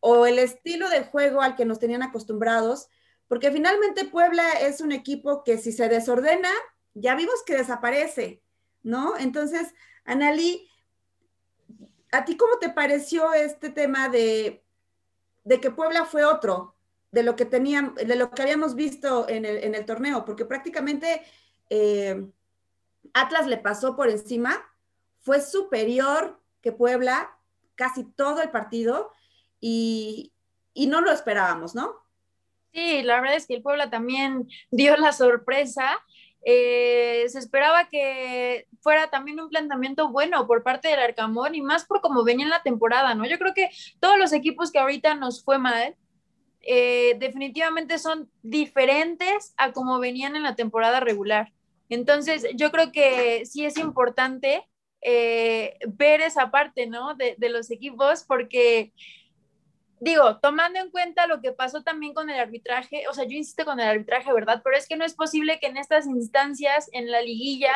o 0.00 0.26
el 0.26 0.38
estilo 0.38 0.88
de 0.88 1.04
juego 1.04 1.42
al 1.42 1.56
que 1.56 1.64
nos 1.64 1.78
tenían 1.78 2.02
acostumbrados, 2.02 2.88
porque 3.32 3.50
finalmente 3.50 4.04
Puebla 4.04 4.46
es 4.60 4.82
un 4.82 4.92
equipo 4.92 5.42
que 5.42 5.56
si 5.56 5.72
se 5.72 5.88
desordena, 5.88 6.50
ya 6.92 7.14
vimos 7.14 7.42
que 7.46 7.56
desaparece, 7.56 8.42
¿no? 8.82 9.16
Entonces, 9.16 9.72
Analí, 10.04 10.68
¿a 12.10 12.26
ti 12.26 12.36
cómo 12.36 12.58
te 12.58 12.68
pareció 12.68 13.32
este 13.32 13.70
tema 13.70 14.10
de, 14.10 14.62
de 15.44 15.60
que 15.62 15.70
Puebla 15.70 16.04
fue 16.04 16.26
otro 16.26 16.76
de 17.10 17.22
lo 17.22 17.34
que 17.34 17.46
de 17.46 18.16
lo 18.16 18.30
que 18.32 18.42
habíamos 18.42 18.74
visto 18.74 19.26
en 19.26 19.46
el, 19.46 19.86
torneo? 19.86 20.26
Porque 20.26 20.44
prácticamente 20.44 21.22
eh, 21.70 22.30
Atlas 23.14 23.46
le 23.46 23.56
pasó 23.56 23.96
por 23.96 24.10
encima, 24.10 24.62
fue 25.20 25.40
superior 25.40 26.38
que 26.60 26.70
Puebla 26.70 27.34
casi 27.76 28.04
todo 28.04 28.42
el 28.42 28.50
partido 28.50 29.10
y 29.58 30.34
no 30.74 31.00
lo 31.00 31.10
esperábamos, 31.10 31.74
¿no? 31.74 32.01
Sí, 32.72 33.02
la 33.02 33.20
verdad 33.20 33.36
es 33.36 33.46
que 33.46 33.54
el 33.54 33.62
Puebla 33.62 33.90
también 33.90 34.48
dio 34.70 34.96
la 34.96 35.12
sorpresa. 35.12 36.00
Eh, 36.44 37.24
se 37.28 37.38
esperaba 37.38 37.88
que 37.88 38.66
fuera 38.80 39.10
también 39.10 39.38
un 39.40 39.48
planteamiento 39.48 40.08
bueno 40.08 40.46
por 40.46 40.62
parte 40.62 40.88
del 40.88 40.98
Arcamón 40.98 41.54
y 41.54 41.60
más 41.60 41.84
por 41.84 42.00
cómo 42.00 42.24
venía 42.24 42.46
en 42.46 42.50
la 42.50 42.62
temporada, 42.62 43.14
¿no? 43.14 43.26
Yo 43.26 43.38
creo 43.38 43.54
que 43.54 43.68
todos 44.00 44.18
los 44.18 44.32
equipos 44.32 44.72
que 44.72 44.78
ahorita 44.78 45.14
nos 45.14 45.44
fue 45.44 45.58
mal, 45.58 45.94
eh, 46.62 47.16
definitivamente 47.18 47.98
son 47.98 48.30
diferentes 48.42 49.54
a 49.56 49.72
como 49.72 49.98
venían 49.98 50.34
en 50.34 50.42
la 50.42 50.56
temporada 50.56 51.00
regular. 51.00 51.52
Entonces, 51.90 52.46
yo 52.54 52.72
creo 52.72 52.90
que 52.90 53.44
sí 53.44 53.64
es 53.64 53.76
importante 53.76 54.66
eh, 55.02 55.76
ver 55.88 56.22
esa 56.22 56.50
parte, 56.50 56.86
¿no? 56.86 57.14
De, 57.14 57.34
de 57.36 57.50
los 57.50 57.70
equipos, 57.70 58.24
porque 58.24 58.92
digo, 60.02 60.38
tomando 60.38 60.80
en 60.80 60.90
cuenta 60.90 61.28
lo 61.28 61.40
que 61.40 61.52
pasó 61.52 61.84
también 61.84 62.12
con 62.12 62.28
el 62.28 62.40
arbitraje, 62.40 63.04
o 63.08 63.14
sea, 63.14 63.22
yo 63.24 63.36
insisto 63.36 63.64
con 63.64 63.78
el 63.78 63.86
arbitraje, 63.86 64.32
¿verdad? 64.32 64.60
Pero 64.64 64.76
es 64.76 64.88
que 64.88 64.96
no 64.96 65.04
es 65.04 65.14
posible 65.14 65.60
que 65.60 65.68
en 65.68 65.76
estas 65.76 66.06
instancias, 66.06 66.90
en 66.92 67.08
la 67.08 67.22
liguilla, 67.22 67.72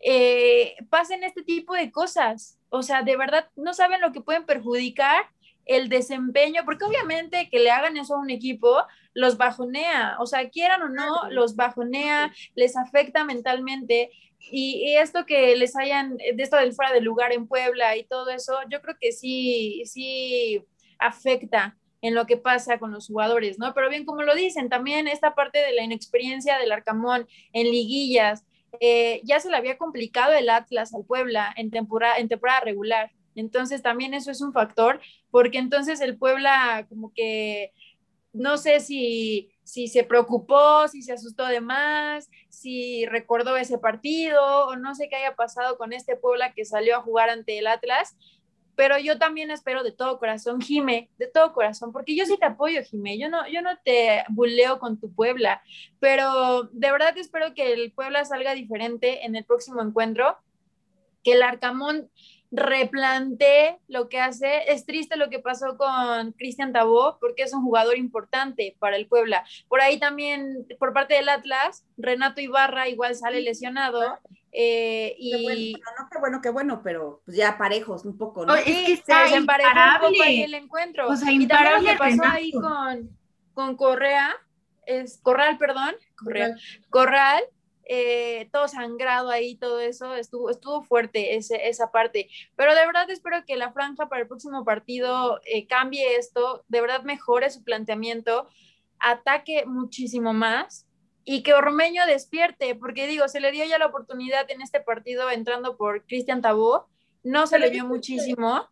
eh, 0.00 0.74
pasen 0.88 1.22
este 1.22 1.42
tipo 1.42 1.74
de 1.74 1.92
cosas. 1.92 2.58
O 2.70 2.82
sea, 2.82 3.02
de 3.02 3.14
verdad 3.14 3.50
no 3.56 3.74
saben 3.74 4.00
lo 4.00 4.10
que 4.10 4.22
pueden 4.22 4.46
perjudicar 4.46 5.26
el 5.66 5.90
desempeño, 5.90 6.62
porque 6.64 6.86
obviamente 6.86 7.50
que 7.50 7.58
le 7.58 7.70
hagan 7.70 7.98
eso 7.98 8.14
a 8.14 8.20
un 8.20 8.30
equipo 8.30 8.82
los 9.12 9.36
bajonea, 9.36 10.16
o 10.18 10.24
sea, 10.26 10.48
quieran 10.48 10.80
o 10.80 10.88
no, 10.88 11.28
los 11.28 11.56
bajonea, 11.56 12.32
les 12.54 12.74
afecta 12.74 13.24
mentalmente. 13.24 14.10
Y, 14.50 14.94
esto 14.96 15.26
que 15.26 15.54
les 15.56 15.76
hayan, 15.76 16.16
de 16.16 16.42
esto 16.42 16.56
del 16.56 16.72
fuera 16.72 16.92
de 16.94 17.02
lugar 17.02 17.32
en 17.34 17.46
Puebla 17.46 17.98
y 17.98 18.04
todo 18.04 18.30
eso, 18.30 18.54
yo 18.70 18.80
creo 18.80 18.96
que 18.98 19.12
sí, 19.12 19.82
sí 19.84 20.64
afecta 21.00 21.76
en 22.02 22.14
lo 22.14 22.26
que 22.26 22.36
pasa 22.36 22.78
con 22.78 22.92
los 22.92 23.08
jugadores, 23.08 23.58
¿no? 23.58 23.74
Pero 23.74 23.90
bien, 23.90 24.04
como 24.04 24.22
lo 24.22 24.34
dicen, 24.34 24.68
también 24.68 25.06
esta 25.06 25.34
parte 25.34 25.58
de 25.58 25.72
la 25.72 25.82
inexperiencia 25.82 26.58
del 26.58 26.72
Arcamón 26.72 27.26
en 27.52 27.70
liguillas, 27.70 28.44
eh, 28.80 29.20
ya 29.24 29.40
se 29.40 29.50
le 29.50 29.56
había 29.56 29.76
complicado 29.76 30.32
el 30.32 30.48
Atlas 30.48 30.94
al 30.94 31.04
Puebla 31.04 31.52
en 31.56 31.70
temporada, 31.70 32.16
en 32.18 32.28
temporada 32.28 32.60
regular. 32.60 33.10
Entonces 33.34 33.82
también 33.82 34.14
eso 34.14 34.30
es 34.30 34.40
un 34.40 34.52
factor, 34.52 35.00
porque 35.30 35.58
entonces 35.58 36.00
el 36.00 36.16
Puebla 36.16 36.86
como 36.88 37.12
que 37.12 37.72
no 38.32 38.58
sé 38.58 38.80
si, 38.80 39.50
si 39.64 39.88
se 39.88 40.04
preocupó, 40.04 40.86
si 40.88 41.02
se 41.02 41.12
asustó 41.12 41.46
de 41.46 41.60
más, 41.60 42.30
si 42.48 43.04
recordó 43.06 43.56
ese 43.56 43.78
partido 43.78 44.68
o 44.68 44.76
no 44.76 44.94
sé 44.94 45.08
qué 45.08 45.16
haya 45.16 45.34
pasado 45.34 45.76
con 45.78 45.92
este 45.92 46.16
Puebla 46.16 46.52
que 46.52 46.64
salió 46.64 46.96
a 46.96 47.02
jugar 47.02 47.28
ante 47.30 47.58
el 47.58 47.66
Atlas, 47.66 48.16
pero 48.76 48.98
yo 48.98 49.18
también 49.18 49.50
espero 49.50 49.82
de 49.82 49.92
todo 49.92 50.18
corazón, 50.18 50.60
Jime, 50.60 51.10
de 51.18 51.26
todo 51.26 51.52
corazón, 51.52 51.92
porque 51.92 52.16
yo 52.16 52.24
sí 52.24 52.36
te 52.38 52.46
apoyo, 52.46 52.82
Jime, 52.82 53.18
yo 53.18 53.28
no, 53.28 53.48
yo 53.48 53.62
no 53.62 53.76
te 53.84 54.24
buleo 54.28 54.78
con 54.78 54.98
tu 54.98 55.12
Puebla, 55.12 55.62
pero 55.98 56.64
de 56.72 56.90
verdad 56.90 57.16
espero 57.18 57.54
que 57.54 57.72
el 57.72 57.92
Puebla 57.92 58.24
salga 58.24 58.54
diferente 58.54 59.24
en 59.26 59.36
el 59.36 59.44
próximo 59.44 59.82
encuentro, 59.82 60.38
que 61.22 61.32
el 61.32 61.42
Arcamón 61.42 62.10
replante 62.50 63.78
lo 63.88 64.08
que 64.08 64.20
hace. 64.20 64.72
Es 64.72 64.84
triste 64.84 65.16
lo 65.16 65.30
que 65.30 65.38
pasó 65.38 65.76
con 65.76 66.32
Cristian 66.32 66.72
Tabó, 66.72 67.18
porque 67.20 67.42
es 67.42 67.52
un 67.52 67.62
jugador 67.62 67.96
importante 67.96 68.76
para 68.78 68.96
el 68.96 69.06
Puebla. 69.06 69.44
Por 69.68 69.80
ahí 69.80 69.98
también, 69.98 70.66
por 70.78 70.92
parte 70.92 71.14
del 71.14 71.28
Atlas, 71.28 71.84
Renato 71.96 72.40
Ibarra 72.40 72.88
igual 72.88 73.14
sale 73.14 73.40
lesionado. 73.40 74.18
Eh, 74.52 75.14
y 75.18 75.74
qué 75.74 75.78
bueno, 75.78 75.96
no, 75.98 76.08
qué 76.10 76.18
bueno, 76.18 76.40
qué 76.42 76.50
bueno, 76.50 76.80
pero 76.82 77.22
pues 77.24 77.36
ya 77.36 77.56
parejos 77.56 78.04
un 78.04 78.18
poco, 78.18 78.44
¿no? 78.44 78.56
es 78.56 78.64
que 78.64 78.92
está 78.94 79.28
se 79.28 79.36
emparejó 79.36 79.70
un 80.08 80.12
poco 80.12 80.22
ahí 80.24 80.42
el 80.42 80.54
encuentro. 80.54 81.08
O 81.08 81.14
sea, 81.14 81.30
y 81.30 81.46
también 81.46 81.84
lo 81.84 81.90
que 81.90 81.96
pasó 81.96 82.24
ahí 82.24 82.50
con, 82.50 83.16
con 83.54 83.76
Correa, 83.76 84.34
es 84.86 85.20
Corral, 85.22 85.56
perdón, 85.56 85.94
Correa, 86.16 86.56
Corral 86.88 87.44
eh, 87.84 88.48
todo 88.52 88.68
sangrado 88.68 89.30
ahí, 89.30 89.56
todo 89.56 89.80
eso, 89.80 90.14
estuvo, 90.14 90.50
estuvo 90.50 90.82
fuerte 90.82 91.36
ese, 91.36 91.68
esa 91.68 91.90
parte. 91.90 92.28
Pero 92.56 92.74
de 92.74 92.86
verdad 92.86 93.10
espero 93.10 93.44
que 93.46 93.56
la 93.56 93.72
franja 93.72 94.08
para 94.08 94.22
el 94.22 94.28
próximo 94.28 94.64
partido 94.64 95.40
eh, 95.44 95.66
cambie 95.66 96.16
esto, 96.16 96.64
de 96.68 96.80
verdad 96.80 97.02
mejore 97.02 97.50
su 97.50 97.64
planteamiento, 97.64 98.48
ataque 99.00 99.64
muchísimo 99.66 100.32
más 100.32 100.86
y 101.24 101.42
que 101.42 101.54
Ormeño 101.54 102.06
despierte, 102.06 102.74
porque 102.74 103.06
digo, 103.06 103.28
se 103.28 103.40
le 103.40 103.52
dio 103.52 103.64
ya 103.64 103.78
la 103.78 103.86
oportunidad 103.86 104.50
en 104.50 104.62
este 104.62 104.80
partido 104.80 105.30
entrando 105.30 105.76
por 105.76 106.04
Cristian 106.06 106.42
Tabó, 106.42 106.88
no 107.22 107.46
se 107.46 107.58
le 107.58 107.70
dio 107.70 107.86
muchísimo. 107.86 108.68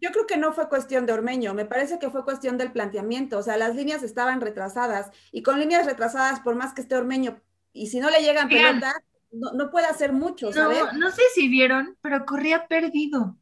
Yo 0.00 0.10
creo 0.12 0.26
que 0.26 0.38
no 0.38 0.52
fue 0.52 0.68
cuestión 0.68 1.04
de 1.04 1.12
Ormeño, 1.12 1.52
me 1.52 1.66
parece 1.66 1.98
que 1.98 2.10
fue 2.10 2.24
cuestión 2.24 2.56
del 2.58 2.72
planteamiento, 2.72 3.38
o 3.38 3.42
sea, 3.42 3.56
las 3.56 3.76
líneas 3.76 4.02
estaban 4.02 4.40
retrasadas 4.40 5.10
y 5.30 5.42
con 5.42 5.58
líneas 5.58 5.84
retrasadas, 5.84 6.40
por 6.40 6.54
más 6.54 6.72
que 6.72 6.80
esté 6.80 6.96
Ormeño 6.96 7.40
y 7.72 7.86
si 7.86 8.00
no 8.00 8.10
le 8.10 8.20
llegan 8.20 8.48
pelotas, 8.48 8.94
no, 9.32 9.70
puede 9.70 9.86
hacer 9.86 10.12
mucho, 10.12 10.52
¿sabes? 10.52 10.78
No, 10.78 10.92
no 10.92 11.10
sé 11.10 11.22
si 11.34 11.48
vieron, 11.48 11.96
pero 12.02 12.24
corría 12.26 12.66
perdido. 12.66 13.36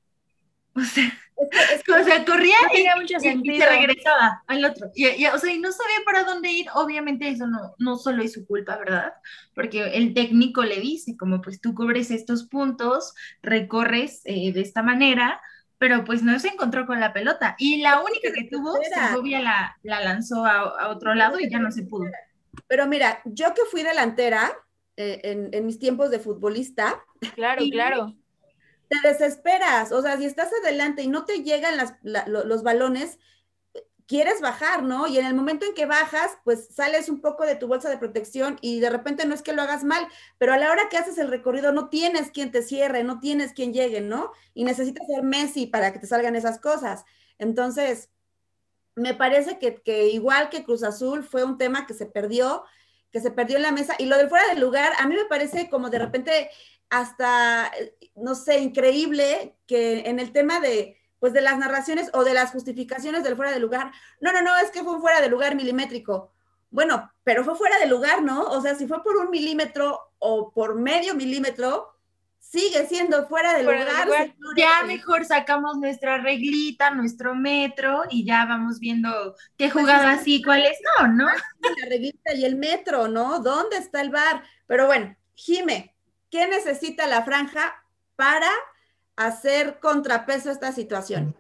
O 0.74 0.80
sea, 0.80 1.12
o 2.00 2.04
sea 2.04 2.24
corría 2.24 2.56
y, 2.74 3.08
se 3.08 3.66
regresaba 3.66 4.42
al 4.46 4.64
otro. 4.64 4.90
Y, 4.94 5.26
o 5.26 5.38
sea, 5.38 5.52
y 5.52 5.58
no 5.58 5.72
sabía 5.72 5.98
para 6.04 6.24
dónde 6.24 6.50
ir. 6.50 6.66
Obviamente 6.74 7.28
eso 7.28 7.46
no, 7.46 7.74
no 7.78 7.96
solo 7.96 8.22
es 8.22 8.32
su 8.34 8.46
culpa, 8.46 8.76
¿verdad? 8.76 9.14
Porque 9.54 9.82
el 9.94 10.14
técnico 10.14 10.62
le 10.62 10.80
dice, 10.80 11.16
como 11.16 11.40
pues 11.40 11.60
tú 11.60 11.74
cubres 11.74 12.10
estos 12.10 12.44
puntos, 12.44 13.14
recorres 13.42 14.20
eh, 14.24 14.52
de 14.52 14.60
esta 14.60 14.82
manera, 14.82 15.40
pero 15.78 16.04
pues 16.04 16.22
no 16.22 16.38
se 16.38 16.48
encontró 16.48 16.86
con 16.86 17.00
la 17.00 17.12
pelota. 17.12 17.56
Y 17.58 17.80
la 17.80 18.02
única 18.02 18.32
que 18.32 18.48
tuvo, 18.50 18.76
Segovia 18.82 19.40
la, 19.40 19.76
la 19.82 20.02
lanzó 20.02 20.44
a, 20.44 20.58
a 20.58 20.88
otro 20.88 21.14
lado 21.14 21.40
y 21.40 21.48
ya 21.48 21.58
no 21.58 21.70
se 21.70 21.84
pudo. 21.84 22.10
Pero 22.66 22.87
mira, 22.87 23.21
yo 23.25 23.55
que 23.55 23.62
fui 23.71 23.83
delantera 23.83 24.53
eh, 24.97 25.49
en, 25.53 25.66
mis 25.66 25.79
tiempos 25.79 26.11
de 26.11 26.18
futbolista. 26.18 27.05
Claro, 27.35 27.62
claro. 27.71 28.16
Te 28.88 29.07
desesperas, 29.07 29.92
o 29.92 30.01
sea, 30.01 30.16
si 30.16 30.25
estás 30.25 30.51
adelante 30.62 31.03
y 31.03 31.09
no 31.09 31.27
te 31.27 31.42
llegan 31.42 31.75
los 32.03 32.62
balones, 32.62 33.18
quieres 34.09 34.40
bajar, 34.40 34.83
¿no? 34.83 35.07
Y 35.07 35.18
en 35.18 35.27
el 35.27 35.35
momento 35.35 35.66
en 35.66 35.75
que 35.75 35.85
bajas, 35.85 36.38
pues 36.42 36.68
sales 36.75 37.11
un 37.11 37.21
poco 37.21 37.44
de 37.44 37.55
tu 37.55 37.68
bolsa 37.68 37.90
de 37.90 37.99
protección 37.99 38.57
y 38.62 38.81
de 38.81 38.88
repente 38.88 39.27
no 39.27 39.35
es 39.35 39.42
que 39.42 39.53
lo 39.53 39.61
hagas 39.62 39.85
mal, 39.85 40.09
pero 40.38 40.55
a 40.55 40.57
la 40.57 40.71
hora 40.71 40.88
que 40.88 40.97
haces 40.97 41.18
el 41.18 41.29
recorrido 41.29 41.73
no 41.73 41.90
tienes 41.90 42.31
quien 42.31 42.51
te 42.51 42.62
cierre, 42.62 43.05
no 43.05 43.21
tienes 43.21 43.53
quien 43.53 43.75
llegue, 43.75 44.01
¿no? 44.01 44.33
Y 44.55 44.64
necesitas 44.64 45.07
ser 45.07 45.23
Messi 45.23 45.66
para 45.66 45.92
que 45.92 45.99
te 45.99 46.07
salgan 46.07 46.37
esas 46.37 46.59
cosas. 46.59 47.05
Entonces, 47.37 48.09
me 48.98 49.14
parece 49.14 49.58
que, 49.58 50.08
igual 50.08 50.50
que 50.50 50.64
Cruz 50.64 50.82
Azul 50.82 51.22
fue 51.24 51.44
un 51.44 51.58
tema 51.58 51.87
que 51.87 51.94
se 51.94 52.06
perdió, 52.06 52.64
que 53.11 53.20
se 53.20 53.30
perdió 53.30 53.56
en 53.56 53.62
la 53.62 53.72
mesa. 53.72 53.94
Y 53.98 54.06
lo 54.06 54.16
del 54.16 54.28
fuera 54.28 54.46
del 54.48 54.61
lugar, 54.61 54.92
a 54.98 55.06
mí 55.06 55.14
me 55.14 55.24
parece 55.24 55.70
como 55.70 55.90
de 55.90 55.98
repente 55.98 56.50
hasta, 56.90 57.70
no 58.14 58.34
sé, 58.34 58.58
increíble 58.58 59.56
que 59.66 60.00
en 60.00 60.18
el 60.18 60.32
tema 60.32 60.61
de, 60.61 60.96
pues 61.18 61.32
de 61.32 61.40
las 61.40 61.58
narraciones 61.58 62.11
o 62.14 62.24
de 62.24 62.34
las 62.34 62.50
justificaciones 62.50 63.22
del 63.22 63.37
fuera 63.37 63.52
de 63.52 63.61
lugar, 63.61 63.92
no, 64.20 64.32
no, 64.32 64.42
no, 64.42 64.56
es 64.56 64.70
que 64.70 64.82
fue 64.82 64.94
un 64.94 65.00
fuera 65.00 65.20
de 65.20 65.28
lugar 65.28 65.54
milimétrico. 65.54 66.32
Bueno, 66.70 67.11
pero 67.24 67.44
fue 67.44 67.56
fuera 67.56 67.78
de 67.78 67.87
lugar, 67.87 68.22
¿no? 68.22 68.42
O 68.44 68.61
sea, 68.61 68.74
si 68.74 68.87
fue 68.87 69.02
por 69.02 69.16
un 69.16 69.30
milímetro 69.30 70.00
o 70.18 70.50
por 70.52 70.74
medio 70.74 71.14
milímetro, 71.14 71.94
sigue 72.50 72.87
siendo 72.87 73.26
fuera 73.28 73.54
de 73.54 73.62
lugar. 73.62 74.08
Ya 74.56 74.82
mejor 74.84 75.24
sacamos 75.24 75.76
nuestra 75.76 76.18
reglita, 76.18 76.90
nuestro 76.90 77.34
metro 77.34 78.04
y 78.11 78.24
ya 78.24 78.46
vamos 78.46 78.78
viendo 78.78 79.34
qué 79.56 79.68
pues 79.68 79.84
jugadas 79.84 80.22
sí, 80.24 80.42
cuáles 80.42 80.78
no, 80.98 81.08
¿no? 81.08 81.26
La 81.26 81.88
reglita 81.88 82.34
y 82.34 82.44
el 82.44 82.56
metro, 82.56 83.08
¿no? 83.08 83.40
¿Dónde 83.40 83.76
está 83.76 84.00
el 84.00 84.11
bar? 84.11 84.42
Pero 84.66 84.87
bueno, 84.87 85.14
Jime, 85.34 85.94
¿qué 86.30 86.48
necesita 86.48 87.06
la 87.06 87.22
franja 87.22 87.84
para 88.16 88.50
hacer 89.16 89.78
contrapeso 89.80 90.48
a 90.48 90.52
esta 90.52 90.72
situación? 90.72 91.37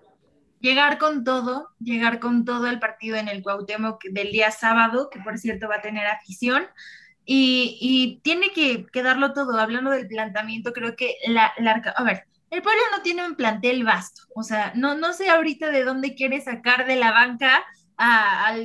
Llegar 0.60 0.98
con 0.98 1.24
todo, 1.24 1.70
llegar 1.78 2.18
con 2.18 2.44
todo 2.44 2.66
el 2.66 2.80
partido 2.80 3.16
en 3.16 3.28
el 3.28 3.42
Cuauhtémoc 3.42 4.02
del 4.10 4.32
día 4.32 4.50
sábado, 4.50 5.08
que 5.08 5.20
por 5.20 5.38
cierto 5.38 5.68
va 5.68 5.76
a 5.76 5.80
tener 5.80 6.06
afición 6.06 6.66
y, 7.30 8.20
tiene 8.22 8.50
que, 8.52 8.86
quedarlo 8.90 9.34
todo. 9.34 9.58
Hablando 9.60 9.90
del 9.90 10.08
planteamiento, 10.08 10.72
creo 10.72 10.96
que 10.96 11.16
la, 11.26 11.52
a 11.96 12.02
ver, 12.02 12.24
el 12.50 12.62
pueblo 12.62 12.80
no 12.96 13.02
tiene 13.02 13.26
un 13.26 13.34
plantel 13.34 13.84
vasto, 13.84 14.22
o 14.34 14.42
sea, 14.42 14.72
no, 14.74 15.12
sé 15.12 15.28
ahorita 15.28 15.70
de 15.70 15.84
dónde 15.84 16.14
quiere 16.14 16.40
sacar 16.40 16.86
de 16.86 16.96
la 16.96 17.12
banca 17.12 17.62
a, 17.98 18.56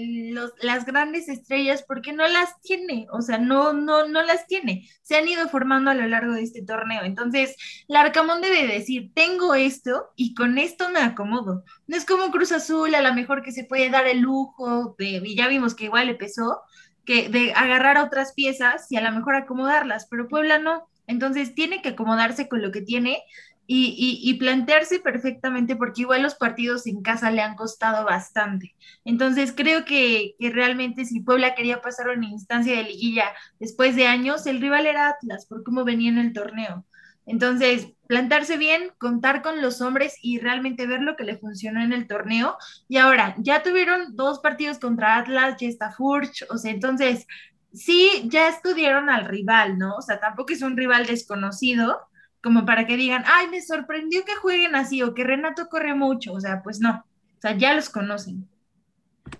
las 0.62 0.86
grandes 0.86 1.28
estrellas 1.28 1.84
porque 1.86 2.14
no 2.14 2.26
las 2.26 2.62
tiene, 2.62 3.08
o 3.12 3.22
sea, 3.22 3.38
no, 3.38 3.74
no, 3.74 4.08
no 4.08 4.22
las 4.24 4.48
tiene. 4.48 4.88
Se 5.02 5.18
han 5.18 5.28
ido 5.28 5.50
formando 5.50 5.92
a 5.92 5.96
lo 5.96 6.08
largo 6.08 6.34
de 6.34 6.44
este 6.44 6.64
torneo. 6.64 7.04
Entonces, 7.04 7.58
Larcamón 7.90 8.42
debe 8.42 8.66
decir, 8.66 9.12
tengo 9.14 9.56
esto 9.56 10.12
y 10.16 10.36
con 10.36 10.58
esto 10.58 10.90
me 10.90 11.00
acomodo. 11.00 11.66
No 11.88 11.98
es 11.98 12.06
como 12.06 12.32
Cruz 12.32 12.54
Azul, 12.54 12.96
a 12.96 13.02
lo 13.02 13.14
mejor 13.14 13.42
que 13.44 13.52
se 13.52 13.66
puede 13.66 13.90
dar 13.90 14.08
el 14.08 14.20
lujo, 14.20 14.96
de, 14.98 15.22
y 15.26 15.36
ya 15.36 15.50
vimos 15.50 15.76
que 15.76 15.86
igual 15.86 16.08
le 16.08 16.16
pesó, 16.16 16.62
que 17.06 17.30
de 17.30 17.54
agarrar 17.54 17.98
otras 17.98 18.34
piezas 18.34 18.92
y 18.92 18.98
a 18.98 19.02
lo 19.02 19.12
mejor 19.12 19.36
acomodarlas, 19.36 20.08
pero 20.10 20.28
Puebla 20.28 20.60
no. 20.60 20.88
Entonces 21.08 21.54
tiene 21.54 21.82
que 21.82 21.90
acomodarse 21.90 22.48
con 22.48 22.62
lo 22.62 22.72
que 22.72 22.82
tiene 22.82 23.22
y, 23.66 24.20
y, 24.22 24.34
plantearse 24.36 25.00
perfectamente, 25.00 25.78
porque 25.78 26.02
igual 26.02 26.22
los 26.22 26.36
partidos 26.36 26.86
en 26.86 27.02
casa 27.02 27.32
le 27.32 27.42
han 27.42 27.56
costado 27.56 28.04
bastante. 28.04 28.76
Entonces 29.06 29.54
creo 29.56 29.86
que, 29.86 30.36
que 30.38 30.50
realmente 30.50 31.06
si 31.06 31.22
Puebla 31.22 31.56
quería 31.56 31.82
pasar 31.82 32.10
una 32.10 32.28
instancia 32.28 32.76
de 32.76 32.84
liguilla 32.84 33.32
después 33.60 33.96
de 33.96 34.08
años, 34.08 34.46
el 34.48 34.60
rival 34.60 34.86
era 34.86 35.08
Atlas, 35.08 35.46
por 35.46 35.64
cómo 35.64 35.86
venía 35.86 36.10
en 36.10 36.18
el 36.18 36.34
torneo. 36.34 36.86
Entonces, 37.26 37.88
plantarse 38.14 38.58
bien, 38.58 38.92
contar 39.00 39.42
con 39.42 39.60
los 39.60 39.82
hombres 39.82 40.20
y 40.22 40.38
realmente 40.38 40.86
ver 40.86 41.02
lo 41.02 41.16
que 41.16 41.24
le 41.24 41.40
funcionó 41.40 41.82
en 41.82 41.94
el 41.94 42.08
torneo. 42.08 42.58
Y 42.88 42.98
ahora, 42.98 43.34
ya 43.40 43.64
tuvieron 43.64 44.16
dos 44.16 44.38
partidos 44.38 44.78
contra 44.78 45.18
Atlas, 45.18 45.58
ya 45.60 45.68
está 45.68 45.90
Furch, 45.90 46.46
o 46.52 46.60
sea, 46.60 46.72
entonces, 46.72 47.26
sí, 47.74 48.22
ya 48.26 48.50
estudiaron 48.50 49.10
al 49.10 49.26
rival, 49.26 49.80
¿no? 49.80 49.96
O 49.96 50.04
sea, 50.04 50.20
tampoco 50.20 50.54
es 50.54 50.62
un 50.62 50.78
rival 50.78 51.08
desconocido, 51.08 52.02
como 52.44 52.68
para 52.68 52.86
que 52.86 52.98
digan, 52.98 53.24
ay, 53.26 53.48
me 53.48 53.64
sorprendió 53.64 54.24
que 54.26 54.36
jueguen 54.36 54.76
así 54.76 55.02
o 55.02 55.16
que 55.16 55.24
Renato 55.24 55.68
corre 55.68 55.96
mucho, 55.96 56.34
o 56.34 56.40
sea, 56.40 56.62
pues 56.62 56.80
no, 56.80 57.04
o 57.38 57.42
sea, 57.42 57.58
ya 57.58 57.74
los 57.74 57.90
conocen. 57.90 58.48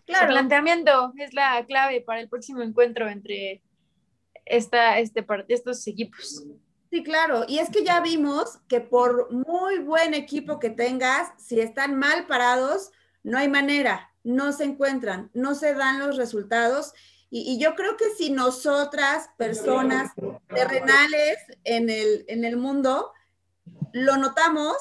Claro, 0.08 0.30
el 0.30 0.32
planteamiento 0.32 1.14
es 1.20 1.36
la 1.36 1.64
clave 1.68 2.02
para 2.02 2.22
el 2.22 2.28
próximo 2.28 2.64
encuentro 2.64 3.08
entre 3.08 3.62
esta, 4.46 4.98
este, 4.98 5.24
estos 5.50 5.86
equipos. 5.86 6.44
Sí, 6.94 7.02
claro. 7.02 7.44
Y 7.48 7.58
es 7.58 7.72
que 7.72 7.84
ya 7.84 8.02
vimos 8.02 8.60
que 8.68 8.80
por 8.80 9.34
muy 9.34 9.80
buen 9.80 10.14
equipo 10.14 10.60
que 10.60 10.70
tengas, 10.70 11.32
si 11.38 11.60
están 11.60 11.98
mal 11.98 12.28
parados, 12.28 12.92
no 13.24 13.40
hay 13.40 13.48
manera, 13.48 14.12
no 14.24 14.52
se 14.52 14.66
encuentran, 14.66 15.32
no 15.34 15.56
se 15.56 15.74
dan 15.74 15.98
los 15.98 16.18
resultados. 16.18 16.94
Y, 17.32 17.58
yo 17.58 17.74
creo 17.74 17.98
que 17.98 18.12
si 18.16 18.30
nosotras, 18.30 19.32
personas 19.38 20.12
terrenales 20.50 21.40
en 21.64 21.90
el, 21.90 22.26
en 22.28 22.46
el 22.46 22.58
mundo, 22.58 23.12
lo 23.92 24.18
notamos, 24.18 24.78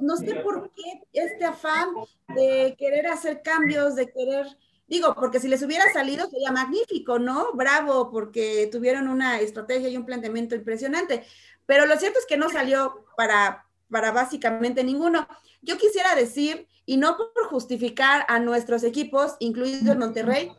no, 0.00 0.16
sé 0.16 0.34
por 0.42 0.72
qué 0.72 1.04
este 1.12 1.44
afán 1.44 1.90
de 2.34 2.74
querer 2.76 3.06
hacer 3.06 3.40
cambios, 3.42 3.94
de 3.94 4.10
querer, 4.10 4.48
digo, 4.86 5.14
porque 5.14 5.40
si 5.40 5.48
les 5.48 5.62
hubiera 5.62 5.92
salido 5.92 6.28
sería 6.30 6.52
magnífico, 6.52 7.18
¿no? 7.18 7.52
Bravo, 7.54 8.10
porque 8.10 8.68
tuvieron 8.70 9.08
una 9.08 9.40
estrategia 9.40 9.88
y 9.88 9.96
un 9.96 10.06
planteamiento 10.06 10.54
impresionante. 10.54 11.24
Pero 11.66 11.86
lo 11.86 11.96
cierto 11.96 12.18
es 12.18 12.26
que 12.26 12.36
no 12.36 12.48
salió 12.48 13.04
para, 13.16 13.66
para 13.90 14.12
básicamente 14.12 14.84
ninguno. 14.84 15.26
Yo 15.62 15.76
quisiera 15.78 16.14
decir, 16.14 16.68
y 16.84 16.96
no 16.96 17.16
por 17.16 17.48
justificar 17.48 18.24
a 18.28 18.38
nuestros 18.38 18.84
equipos, 18.84 19.36
incluido 19.40 19.92
el 19.92 19.98
Monterrey, 19.98 20.52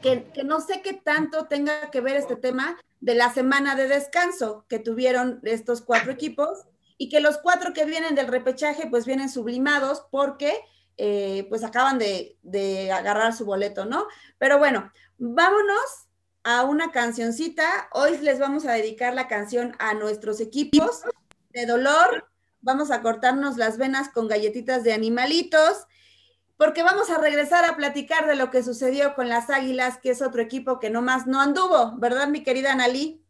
que, 0.00 0.30
que, 0.32 0.44
no 0.44 0.60
sé 0.60 0.82
qué 0.82 0.92
tanto 0.92 1.46
tenga 1.46 1.90
que 1.90 2.00
ver 2.00 2.16
este 2.16 2.36
tema 2.36 2.78
de 3.00 3.16
la 3.16 3.32
semana 3.34 3.74
de 3.74 3.88
descanso 3.88 4.64
que 4.68 4.78
tuvieron 4.78 5.40
estos 5.42 5.82
cuatro 5.82 6.12
equipos 6.12 6.64
y 6.96 7.08
que 7.08 7.18
los 7.18 7.38
cuatro 7.38 7.72
que 7.72 7.84
vienen 7.84 8.14
del 8.14 8.28
repechaje 8.28 8.86
pues 8.88 9.04
vienen 9.04 9.28
sublimados 9.28 10.06
porque 10.12 10.54
eh, 10.96 11.46
pues 11.48 11.64
acaban 11.64 11.98
de, 11.98 12.36
de 12.42 12.92
agarrar 12.92 13.34
su 13.34 13.44
boleto, 13.44 13.84
¿no? 13.84 14.06
Pero 14.38 14.58
bueno, 14.58 14.92
vámonos 15.18 16.08
a 16.44 16.62
una 16.64 16.92
cancioncita. 16.92 17.88
Hoy 17.92 18.18
les 18.18 18.38
vamos 18.38 18.66
a 18.66 18.72
dedicar 18.72 19.14
la 19.14 19.28
canción 19.28 19.74
a 19.78 19.94
nuestros 19.94 20.40
equipos 20.40 21.02
de 21.52 21.66
dolor. 21.66 22.28
Vamos 22.60 22.90
a 22.90 23.02
cortarnos 23.02 23.56
las 23.56 23.78
venas 23.78 24.08
con 24.10 24.28
galletitas 24.28 24.84
de 24.84 24.92
animalitos, 24.92 25.86
porque 26.56 26.82
vamos 26.82 27.10
a 27.10 27.18
regresar 27.18 27.64
a 27.64 27.76
platicar 27.76 28.26
de 28.26 28.36
lo 28.36 28.50
que 28.50 28.62
sucedió 28.62 29.14
con 29.14 29.28
las 29.28 29.50
Águilas, 29.50 29.98
que 29.98 30.10
es 30.10 30.22
otro 30.22 30.40
equipo 30.40 30.78
que 30.78 30.90
nomás 30.90 31.26
no 31.26 31.40
anduvo, 31.40 31.94
¿verdad, 31.98 32.28
mi 32.28 32.42
querida 32.42 32.72
Analí? 32.72 33.20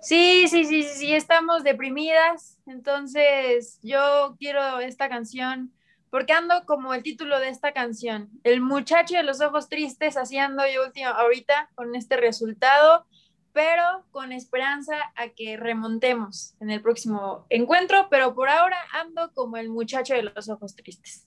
Sí, 0.00 0.46
sí, 0.48 0.64
sí, 0.64 0.82
sí, 0.82 1.14
estamos 1.14 1.64
deprimidas. 1.64 2.58
Entonces, 2.66 3.78
yo 3.82 4.36
quiero 4.38 4.80
esta 4.80 5.08
canción 5.08 5.72
porque 6.16 6.32
ando 6.32 6.64
como 6.64 6.94
el 6.94 7.02
título 7.02 7.38
de 7.40 7.50
esta 7.50 7.72
canción, 7.72 8.30
el 8.42 8.62
muchacho 8.62 9.18
de 9.18 9.22
los 9.22 9.42
ojos 9.42 9.68
tristes 9.68 10.16
haciendo 10.16 10.62
yo 10.66 10.86
último 10.86 11.10
ahorita 11.10 11.68
con 11.74 11.94
este 11.94 12.16
resultado, 12.16 13.04
pero 13.52 13.82
con 14.12 14.32
esperanza 14.32 14.94
a 15.14 15.28
que 15.28 15.58
remontemos 15.58 16.54
en 16.58 16.70
el 16.70 16.80
próximo 16.80 17.44
encuentro, 17.50 18.08
pero 18.08 18.34
por 18.34 18.48
ahora 18.48 18.78
ando 18.94 19.30
como 19.34 19.58
el 19.58 19.68
muchacho 19.68 20.14
de 20.14 20.22
los 20.22 20.48
ojos 20.48 20.74
tristes. 20.74 21.26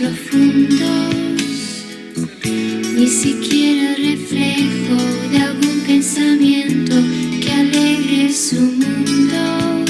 profundos, 0.00 1.84
ni 2.96 3.06
siquiera 3.06 3.94
reflejo 3.96 4.96
de 5.30 5.38
algún 5.38 5.80
pensamiento 5.86 6.96
que 7.42 7.52
alegre 7.52 8.32
su 8.32 8.60
mundo. 8.60 9.84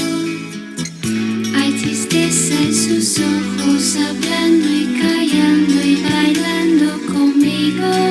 Hay 1.55 1.71
tristeza 1.81 2.55
en 2.61 2.73
sus 2.73 3.19
ojos 3.19 3.95
hablando 3.95 4.67
y 4.69 4.99
callando 5.01 5.81
y 5.81 5.95
bailando 6.03 6.99
conmigo. 7.07 8.10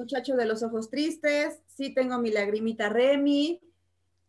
muchacho 0.00 0.34
de 0.34 0.46
los 0.46 0.62
ojos 0.62 0.90
tristes, 0.90 1.60
sí 1.66 1.94
tengo 1.94 2.18
mi 2.18 2.30
lagrimita 2.30 2.88
Remy. 2.88 3.60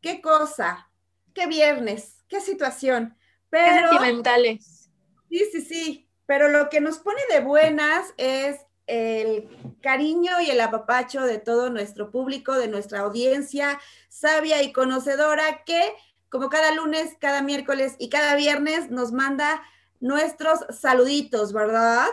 Qué 0.01 0.21
cosa, 0.21 0.89
qué 1.33 1.47
viernes, 1.47 2.23
qué 2.27 2.41
situación. 2.41 3.15
Pero, 3.49 3.89
sentimentales. 3.89 4.89
Sí, 5.29 5.45
sí, 5.51 5.61
sí, 5.61 6.09
pero 6.25 6.49
lo 6.49 6.69
que 6.69 6.81
nos 6.81 6.99
pone 6.99 7.21
de 7.31 7.39
buenas 7.39 8.13
es 8.17 8.59
el 8.87 9.47
cariño 9.81 10.41
y 10.41 10.49
el 10.49 10.59
apapacho 10.59 11.21
de 11.21 11.37
todo 11.37 11.69
nuestro 11.69 12.11
público, 12.11 12.53
de 12.55 12.67
nuestra 12.67 12.99
audiencia 12.99 13.79
sabia 14.09 14.61
y 14.63 14.73
conocedora 14.73 15.63
que, 15.65 15.93
como 16.29 16.49
cada 16.49 16.73
lunes, 16.73 17.15
cada 17.19 17.41
miércoles 17.41 17.95
y 17.97 18.09
cada 18.09 18.35
viernes, 18.35 18.89
nos 18.91 19.11
manda 19.11 19.61
nuestros 19.99 20.59
saluditos, 20.69 21.53
¿verdad? 21.53 22.07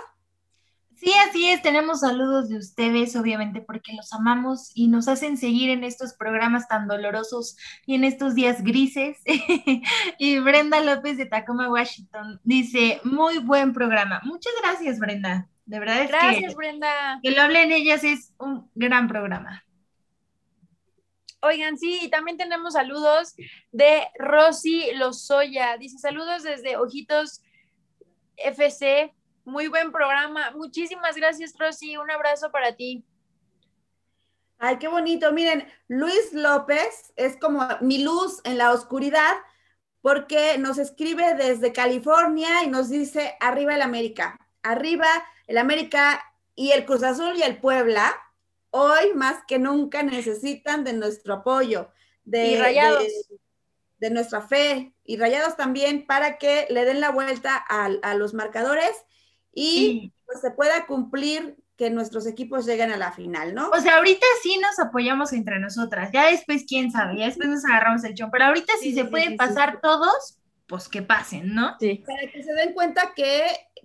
Sí, 1.01 1.13
así 1.29 1.49
es, 1.49 1.63
tenemos 1.63 2.01
saludos 2.01 2.49
de 2.49 2.57
ustedes, 2.57 3.15
obviamente, 3.15 3.61
porque 3.61 3.93
los 3.93 4.13
amamos 4.13 4.73
y 4.75 4.89
nos 4.89 5.07
hacen 5.07 5.37
seguir 5.37 5.71
en 5.71 5.85
estos 5.85 6.15
programas 6.15 6.67
tan 6.67 6.89
dolorosos 6.89 7.57
y 7.87 7.95
en 7.95 8.03
estos 8.03 8.35
días 8.35 8.65
grises. 8.65 9.19
y 10.19 10.39
Brenda 10.41 10.81
López 10.81 11.17
de 11.17 11.27
Tacoma, 11.27 11.71
Washington, 11.71 12.41
dice, 12.43 13.01
muy 13.05 13.39
buen 13.39 13.73
programa. 13.73 14.21
Muchas 14.25 14.53
gracias, 14.61 14.99
Brenda. 14.99 15.49
De 15.67 15.79
verdad 15.79 16.03
es 16.03 16.09
Gracias, 16.09 16.53
que, 16.53 16.57
Brenda. 16.57 17.21
que 17.23 17.31
lo 17.31 17.43
hablen 17.43 17.71
ellas 17.71 18.03
es 18.03 18.33
un 18.39 18.69
gran 18.75 19.07
programa. 19.07 19.65
Oigan, 21.43 21.79
sí, 21.79 22.01
y 22.03 22.09
también 22.09 22.37
tenemos 22.37 22.73
saludos 22.73 23.37
de 23.71 24.09
Rosy 24.19 24.91
Lozoya. 24.95 25.77
Dice, 25.77 25.99
saludos 25.99 26.43
desde 26.43 26.77
Ojitos 26.77 27.43
FC. 28.37 29.15
Muy 29.49 29.69
buen 29.69 29.91
programa. 29.93 30.51
Muchísimas 30.51 31.17
gracias, 31.17 31.55
Rosy. 31.59 31.97
Un 31.97 32.11
abrazo 32.11 32.51
para 32.51 32.77
ti. 32.77 33.03
Ay, 34.59 34.77
qué 34.79 34.89
bonito. 34.89 35.33
Miren, 35.33 35.67
Luis 35.89 36.35
López 36.35 37.15
es 37.17 37.39
como 37.39 37.67
mi 37.81 38.03
luz 38.05 38.43
en 38.45 38.59
la 38.59 38.73
oscuridad 38.75 39.37
porque 40.03 40.59
nos 40.59 40.77
escribe 40.77 41.35
desde 41.35 41.73
California 41.73 42.63
y 42.63 42.67
nos 42.67 42.91
dice, 42.91 43.37
arriba 43.41 43.75
el 43.75 43.81
América, 43.81 44.39
arriba 44.63 45.09
el 45.47 45.57
América 45.57 46.23
y 46.55 46.73
el 46.73 46.85
Cruz 46.85 47.03
Azul 47.03 47.35
y 47.39 47.43
el 47.43 47.57
Puebla, 47.57 48.15
hoy 48.71 49.15
más 49.15 49.43
que 49.49 49.59
nunca 49.59 50.03
necesitan 50.03 50.85
de 50.85 50.93
nuestro 50.93 51.33
apoyo, 51.35 51.91
de, 52.25 52.49
Y 52.49 52.57
Rayados. 52.59 53.03
de- 53.03 53.39
de 53.99 54.11
nuestra 54.11 54.43
fe 54.43 54.95
y 55.05 55.17
rayados 55.17 55.57
también 55.57 56.07
para 56.07 56.39
que 56.39 56.69
le 56.71 56.85
den 56.85 57.01
la 57.01 57.11
vuelta 57.11 57.57
al- 57.57 57.99
a, 58.05 58.15
los 58.15 58.33
marcadores 58.33 58.93
y 59.61 60.01
Sí. 60.01 60.13
pues, 60.27 60.41
se 60.41 60.51
pueda 60.51 60.87
cumplir 60.87 61.57
que 61.77 61.91
nuestros 61.91 62.27
equipos 62.27 62.67
lleguen 62.67 62.91
a 62.93 62.97
la 62.97 63.13
final, 63.13 63.55
¿no? 63.55 63.71
O 63.71 63.81
sea, 63.81 63.97
ahorita 63.99 64.27
sí 64.43 64.59
nos 64.59 64.79
apoyamos 64.79 65.33
entre 65.33 65.59
nosotras, 65.61 66.11
ya 66.13 66.27
después 66.31 66.65
quién 66.69 66.91
sabe, 66.91 67.19
ya 67.19 67.27
después 67.27 67.49
nos 67.49 67.65
agarramos 67.65 68.03
el 68.05 68.15
chón, 68.15 68.31
pero 68.33 68.47
ahorita 68.47 68.73
si 68.81 68.91
Sí, 68.91 68.95
se 68.95 69.03
sí, 69.05 69.09
puede 69.09 69.25
sí, 69.25 69.31
sí, 69.31 69.37
pasar 69.37 69.73
sí. 69.75 69.79
todos, 69.83 70.39
pues 70.67 70.89
que 70.89 71.03
pasen, 71.03 71.55
¿no? 71.55 71.77
Sí. 71.81 72.03
Para 72.07 72.31
que 72.33 72.43
se 72.43 72.53
den 72.53 72.73
cuenta 72.75 73.15
que 73.15 73.43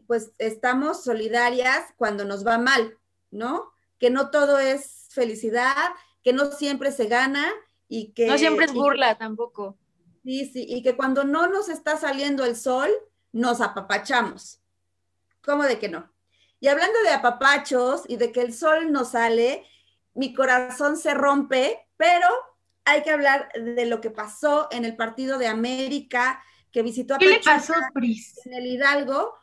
pues 0.07 0.31
estamos 0.39 1.03
solidarias 1.03 1.85
cuando 1.97 2.25
nos 2.25 2.45
va 2.45 2.57
mal, 2.57 2.97
¿no? 3.31 3.71
Que 3.99 4.09
no 4.09 4.31
todo 4.31 4.57
es 4.59 5.07
felicidad, 5.11 5.75
que 6.23 6.33
no 6.33 6.51
siempre 6.51 6.91
se 6.91 7.05
gana 7.07 7.45
y 7.87 8.11
que... 8.13 8.25
No 8.27 8.37
siempre 8.37 8.65
es 8.65 8.71
y- 8.71 8.75
burla 8.75 9.17
tampoco. 9.17 9.77
Sí, 10.23 10.45
sí, 10.51 10.65
y 10.67 10.81
que 10.81 10.95
cuando 10.95 11.23
no 11.25 11.47
nos 11.47 11.69
está 11.69 11.95
saliendo 11.97 12.43
el 12.43 12.55
sol, 12.55 12.89
nos 13.33 13.61
apapachamos. 13.61 14.59
¿Cómo 15.43 15.63
de 15.63 15.79
que 15.79 15.89
no? 15.89 16.11
Y 16.59 16.67
hablando 16.67 17.01
de 17.03 17.09
apapachos 17.09 18.03
y 18.07 18.15
de 18.15 18.31
que 18.31 18.41
el 18.41 18.53
sol 18.53 18.91
no 18.91 19.03
sale, 19.03 19.65
mi 20.13 20.33
corazón 20.33 20.95
se 20.97 21.13
rompe, 21.13 21.87
pero 21.97 22.27
hay 22.85 23.03
que 23.03 23.11
hablar 23.11 23.51
de 23.53 23.85
lo 23.85 24.01
que 24.01 24.11
pasó 24.11 24.67
en 24.71 24.85
el 24.85 24.95
partido 24.95 25.37
de 25.37 25.47
América 25.47 26.41
que 26.71 26.81
visitó 26.81 27.15
a 27.15 27.17
¿Qué 27.17 27.25
le 27.25 27.35
Pachuca 27.39 27.55
pasó, 27.55 27.73
Pris? 27.93 28.39
en 28.45 28.53
el 28.53 28.65
Hidalgo. 28.65 29.35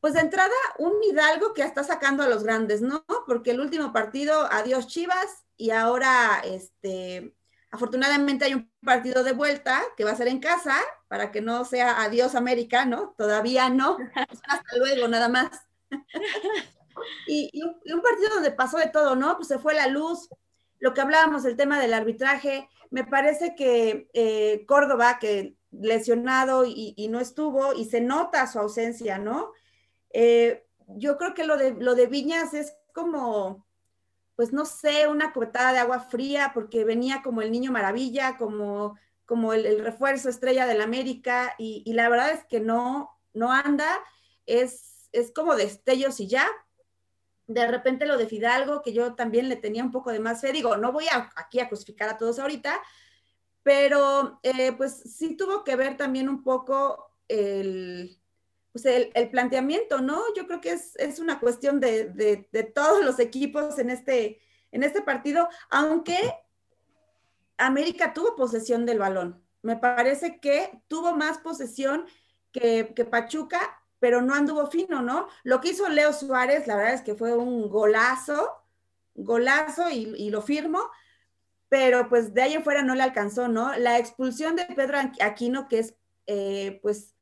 Pues 0.00 0.14
de 0.14 0.20
entrada, 0.20 0.54
un 0.78 0.92
Hidalgo 1.02 1.54
que 1.54 1.62
está 1.62 1.82
sacando 1.82 2.22
a 2.22 2.28
los 2.28 2.44
grandes, 2.44 2.82
¿no? 2.82 3.04
Porque 3.26 3.50
el 3.50 3.60
último 3.60 3.92
partido, 3.92 4.46
adiós 4.50 4.86
Chivas, 4.86 5.44
y 5.56 5.70
ahora, 5.70 6.40
este, 6.44 7.34
afortunadamente 7.70 8.44
hay 8.44 8.54
un 8.54 8.70
partido 8.84 9.22
de 9.24 9.32
vuelta 9.32 9.82
que 9.96 10.04
va 10.04 10.12
a 10.12 10.16
ser 10.16 10.28
en 10.28 10.40
casa, 10.40 10.76
para 11.08 11.30
que 11.30 11.40
no 11.40 11.64
sea 11.64 12.02
adiós 12.02 12.34
América, 12.34 12.84
¿no? 12.84 13.14
Todavía 13.16 13.68
no, 13.68 13.98
hasta 14.14 14.76
luego, 14.76 15.08
nada 15.08 15.28
más. 15.28 15.50
y, 17.26 17.62
un, 17.62 18.02
partido 18.02 18.34
donde 18.34 18.50
pasó 18.50 18.78
de 18.78 18.88
todo, 18.88 19.16
¿no? 19.16 19.36
Pues 19.36 19.48
se 19.48 19.58
fue 19.58 19.74
la 19.74 19.86
luz, 19.86 20.28
lo 20.78 20.94
que 20.94 21.00
hablábamos, 21.00 21.44
el 21.44 21.56
tema 21.56 21.80
del 21.80 21.94
arbitraje, 21.94 22.68
me 22.90 23.04
parece 23.04 23.54
que 23.54 24.08
eh, 24.14 24.64
Córdoba, 24.66 25.18
que 25.18 25.56
lesionado 25.70 26.64
y, 26.64 26.94
y 26.96 27.08
no 27.08 27.20
estuvo, 27.20 27.74
y 27.74 27.84
se 27.84 28.00
nota 28.00 28.46
su 28.46 28.58
ausencia, 28.58 29.18
¿no? 29.18 29.52
Eh, 30.10 30.64
yo 30.88 31.18
creo 31.18 31.34
que 31.34 31.44
lo 31.44 31.56
de, 31.56 31.72
lo 31.72 31.94
de 31.94 32.06
Viñas 32.06 32.54
es 32.54 32.74
como, 32.94 33.66
pues 34.38 34.52
no 34.52 34.64
sé, 34.66 35.08
una 35.08 35.32
cubetada 35.32 35.72
de 35.72 35.80
agua 35.80 35.98
fría, 35.98 36.52
porque 36.54 36.84
venía 36.84 37.22
como 37.24 37.42
el 37.42 37.50
niño 37.50 37.72
maravilla, 37.72 38.36
como, 38.36 38.96
como 39.26 39.52
el, 39.52 39.80
refuerzo 39.82 40.28
estrella 40.28 40.64
del 40.64 40.80
América, 40.80 41.56
y, 41.58 41.82
y, 41.84 41.94
la 41.94 42.08
verdad 42.08 42.30
es 42.30 42.44
que 42.44 42.60
no, 42.60 43.10
no 43.32 43.50
anda, 43.50 43.98
es, 44.46 45.08
es 45.10 45.32
como 45.32 45.56
destellos 45.56 46.20
y 46.20 46.28
ya. 46.28 46.46
De 47.48 47.66
repente 47.66 48.06
lo 48.06 48.16
de 48.16 48.28
Fidalgo, 48.28 48.80
que 48.80 48.92
yo 48.92 49.16
también 49.16 49.48
le 49.48 49.56
tenía 49.56 49.82
un 49.82 49.90
poco 49.90 50.12
de 50.12 50.20
más 50.20 50.40
fe, 50.40 50.52
digo, 50.52 50.76
no 50.76 50.92
voy 50.92 51.06
a, 51.10 51.32
aquí 51.34 51.58
a 51.58 51.66
crucificar 51.66 52.08
a 52.08 52.16
todos 52.16 52.38
ahorita, 52.38 52.80
pero 53.64 54.38
eh, 54.44 54.70
pues 54.70 54.92
sí 55.16 55.36
tuvo 55.36 55.64
que 55.64 55.74
ver 55.74 55.96
también 55.96 56.28
un 56.28 56.44
poco 56.44 57.12
el, 57.26 58.17
pues 58.80 59.10
el, 59.14 59.30
planteamiento, 59.30 60.00
¿no? 60.00 60.22
Yo 60.36 60.46
creo 60.46 60.60
que 60.60 60.72
es, 60.72 60.94
es 60.96 61.18
una 61.18 61.40
cuestión 61.40 61.80
de, 61.80 62.04
de, 62.10 62.62
todos 62.62 63.04
los 63.04 63.18
equipos 63.18 63.78
en 63.78 63.90
este, 63.90 64.40
en 64.70 64.82
este 64.82 65.02
partido, 65.02 65.48
aunque 65.70 66.16
América 67.56 68.12
tuvo 68.12 68.36
posesión 68.36 68.86
del 68.86 68.98
balón. 68.98 69.42
Me 69.62 69.76
parece 69.76 70.38
que 70.38 70.80
tuvo 70.86 71.16
más 71.16 71.38
posesión 71.38 72.06
que, 72.52 72.92
que, 72.94 73.04
Pachuca, 73.04 73.60
pero 73.98 74.22
no 74.22 74.34
anduvo 74.34 74.66
fino, 74.68 75.02
¿no? 75.02 75.28
Lo 75.42 75.60
que 75.60 75.70
hizo 75.70 75.88
Leo 75.88 76.12
Suárez, 76.12 76.66
la 76.66 76.76
verdad 76.76 76.94
es 76.94 77.02
que 77.02 77.16
fue 77.16 77.36
un 77.36 77.68
golazo, 77.68 78.62
golazo 79.14 79.90
y, 79.90 80.30
lo 80.30 80.40
firmo, 80.40 80.80
pero 81.68 82.08
pues 82.08 82.32
de 82.32 82.42
ahí 82.42 82.54
en 82.54 82.62
fuera 82.62 82.82
no 82.82 82.94
le 82.94 83.02
alcanzó, 83.02 83.48
¿no? 83.48 83.76
La 83.76 83.98
expulsión 83.98 84.54
de 84.54 84.66
Pedro 84.66 84.98
Aquino, 85.20 85.68
que 85.68 85.80
es, 85.80 85.96
eh, 86.26 86.78
pues, 86.82 87.17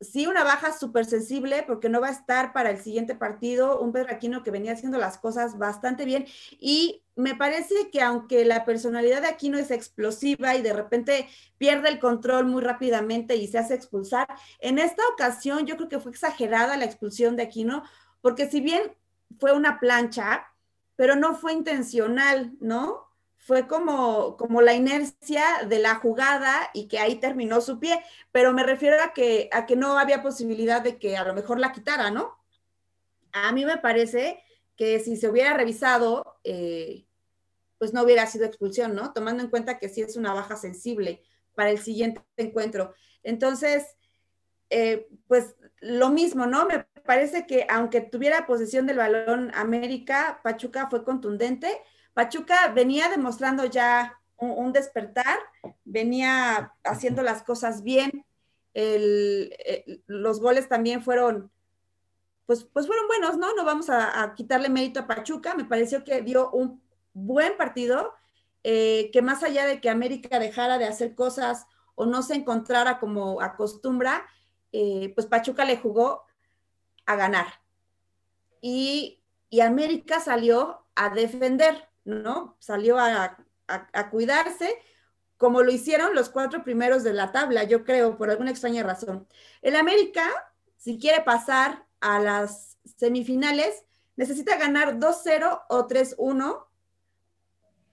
sí 0.00 0.26
una 0.26 0.44
baja 0.44 0.76
súper 0.76 1.06
sensible 1.06 1.64
porque 1.66 1.88
no 1.88 2.00
va 2.00 2.08
a 2.08 2.12
estar 2.12 2.52
para 2.52 2.70
el 2.70 2.78
siguiente 2.78 3.14
partido 3.14 3.80
un 3.80 3.92
Pedro 3.92 4.12
Aquino 4.12 4.42
que 4.42 4.50
venía 4.50 4.72
haciendo 4.72 4.98
las 4.98 5.18
cosas 5.18 5.58
bastante 5.58 6.04
bien 6.04 6.26
y 6.60 7.02
me 7.14 7.34
parece 7.34 7.90
que 7.90 8.02
aunque 8.02 8.44
la 8.44 8.64
personalidad 8.66 9.22
de 9.22 9.28
Aquino 9.28 9.56
es 9.58 9.70
explosiva 9.70 10.54
y 10.54 10.62
de 10.62 10.74
repente 10.74 11.28
pierde 11.56 11.88
el 11.88 11.98
control 11.98 12.44
muy 12.46 12.62
rápidamente 12.62 13.36
y 13.36 13.48
se 13.48 13.58
hace 13.58 13.74
expulsar, 13.74 14.28
en 14.58 14.78
esta 14.78 15.02
ocasión 15.14 15.66
yo 15.66 15.76
creo 15.76 15.88
que 15.88 16.00
fue 16.00 16.12
exagerada 16.12 16.76
la 16.76 16.84
expulsión 16.84 17.36
de 17.36 17.44
Aquino 17.44 17.82
porque 18.20 18.50
si 18.50 18.60
bien 18.60 18.82
fue 19.38 19.52
una 19.52 19.80
plancha, 19.80 20.46
pero 20.94 21.16
no 21.16 21.34
fue 21.34 21.52
intencional, 21.52 22.52
¿no? 22.60 23.05
Fue 23.46 23.68
como, 23.68 24.36
como 24.36 24.60
la 24.60 24.74
inercia 24.74 25.44
de 25.68 25.78
la 25.78 25.94
jugada 25.94 26.68
y 26.74 26.88
que 26.88 26.98
ahí 26.98 27.14
terminó 27.20 27.60
su 27.60 27.78
pie, 27.78 28.02
pero 28.32 28.52
me 28.52 28.64
refiero 28.64 28.96
a 29.00 29.12
que, 29.12 29.48
a 29.52 29.66
que 29.66 29.76
no 29.76 30.00
había 30.00 30.20
posibilidad 30.20 30.82
de 30.82 30.98
que 30.98 31.16
a 31.16 31.22
lo 31.22 31.32
mejor 31.32 31.60
la 31.60 31.70
quitara, 31.70 32.10
¿no? 32.10 32.36
A 33.30 33.52
mí 33.52 33.64
me 33.64 33.78
parece 33.78 34.42
que 34.74 34.98
si 34.98 35.16
se 35.16 35.28
hubiera 35.28 35.54
revisado, 35.54 36.40
eh, 36.42 37.06
pues 37.78 37.94
no 37.94 38.02
hubiera 38.02 38.26
sido 38.26 38.46
expulsión, 38.46 38.96
¿no? 38.96 39.12
Tomando 39.12 39.44
en 39.44 39.50
cuenta 39.50 39.78
que 39.78 39.88
sí 39.88 40.02
es 40.02 40.16
una 40.16 40.34
baja 40.34 40.56
sensible 40.56 41.22
para 41.54 41.70
el 41.70 41.78
siguiente 41.78 42.22
encuentro. 42.36 42.94
Entonces, 43.22 43.96
eh, 44.70 45.06
pues 45.28 45.54
lo 45.78 46.10
mismo, 46.10 46.46
¿no? 46.46 46.66
Me 46.66 46.80
parece 47.04 47.46
que 47.46 47.64
aunque 47.70 48.00
tuviera 48.00 48.44
posesión 48.44 48.86
del 48.86 48.96
balón 48.96 49.52
América, 49.54 50.40
Pachuca 50.42 50.90
fue 50.90 51.04
contundente, 51.04 51.80
Pachuca 52.16 52.68
venía 52.68 53.10
demostrando 53.10 53.66
ya 53.66 54.18
un, 54.38 54.72
despertar, 54.72 55.38
venía 55.84 56.72
haciendo 56.82 57.22
las 57.22 57.42
cosas 57.42 57.82
bien, 57.82 58.24
el, 58.72 59.54
los 60.06 60.40
goles 60.40 60.66
también 60.66 61.02
fueron, 61.02 61.50
pues, 62.46 62.64
pues 62.64 62.86
fueron 62.86 63.06
buenos, 63.06 63.36
¿no? 63.36 63.54
No 63.54 63.66
vamos 63.66 63.90
a, 63.90 64.32
quitarle 64.34 64.70
mérito 64.70 65.00
a 65.00 65.06
Pachuca, 65.06 65.54
me 65.54 65.66
pareció 65.66 66.04
que 66.04 66.22
dio 66.22 66.50
un 66.52 66.80
buen 67.12 67.54
partido, 67.58 68.14
eh, 68.64 69.10
que 69.12 69.20
más 69.20 69.42
allá 69.42 69.66
de 69.66 69.82
que 69.82 69.90
América 69.90 70.38
dejara 70.38 70.78
de 70.78 70.86
hacer 70.86 71.14
cosas 71.14 71.66
o 71.96 72.06
no 72.06 72.22
se 72.22 72.34
encontrara 72.34 72.98
como 72.98 73.42
acostumbra, 73.42 74.26
eh, 74.72 75.12
pues 75.14 75.26
Pachuca 75.26 75.66
le 75.66 75.76
jugó 75.76 76.24
a 77.04 77.14
ganar. 77.14 77.60
Y 78.62 79.20
América 79.60 80.18
salió 80.18 80.86
a 80.94 81.10
defender, 81.10 81.90
¿no? 82.06 82.56
Salió 82.60 82.98
a, 82.98 83.36
a, 83.66 84.10
cuidarse, 84.10 84.78
como 85.36 85.62
lo 85.62 85.70
hicieron 85.70 86.14
los 86.14 86.30
cuatro 86.30 86.62
primeros 86.64 87.02
de 87.02 87.12
la 87.12 87.32
tabla, 87.32 87.64
yo 87.64 87.84
creo, 87.84 88.16
por 88.16 88.30
alguna 88.30 88.50
extraña 88.50 88.82
razón. 88.82 89.26
El 89.60 89.76
América, 89.76 90.24
si 90.76 90.98
quiere 90.98 91.22
pasar 91.22 91.84
a 92.00 92.20
las 92.20 92.78
semifinales, 92.96 93.84
necesita 94.14 94.56
ganar 94.56 94.98
2-0 94.98 95.64
o 95.68 95.86
3-1 95.86 96.66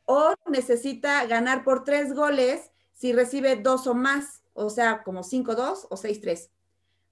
o 0.05 0.33
necesita 0.47 1.25
ganar 1.25 1.63
por 1.63 1.83
tres 1.83 2.13
goles 2.13 2.71
si 2.93 3.13
recibe 3.13 3.55
dos 3.55 3.87
o 3.87 3.95
más, 3.95 4.43
o 4.53 4.69
sea, 4.69 5.03
como 5.03 5.23
5-2 5.23 5.87
o 5.89 5.97
6-3. 5.97 6.49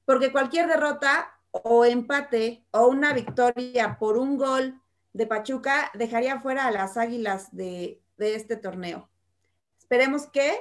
Porque 0.06 0.32
cualquier 0.32 0.68
derrota 0.68 1.34
o 1.52 1.84
empate 1.84 2.64
o 2.72 2.88
una 2.88 3.14
victoria 3.14 3.98
por 4.00 4.18
un 4.18 4.38
gol 4.38 4.82
de 5.14 5.28
Pachuca 5.28 5.92
dejaría 5.94 6.40
fuera 6.40 6.66
a 6.66 6.72
las 6.72 6.98
Águilas 6.98 7.56
de, 7.56 8.02
de 8.18 8.36
este 8.36 8.56
torneo. 8.56 9.10
Esperemos 9.80 10.28
que 10.28 10.58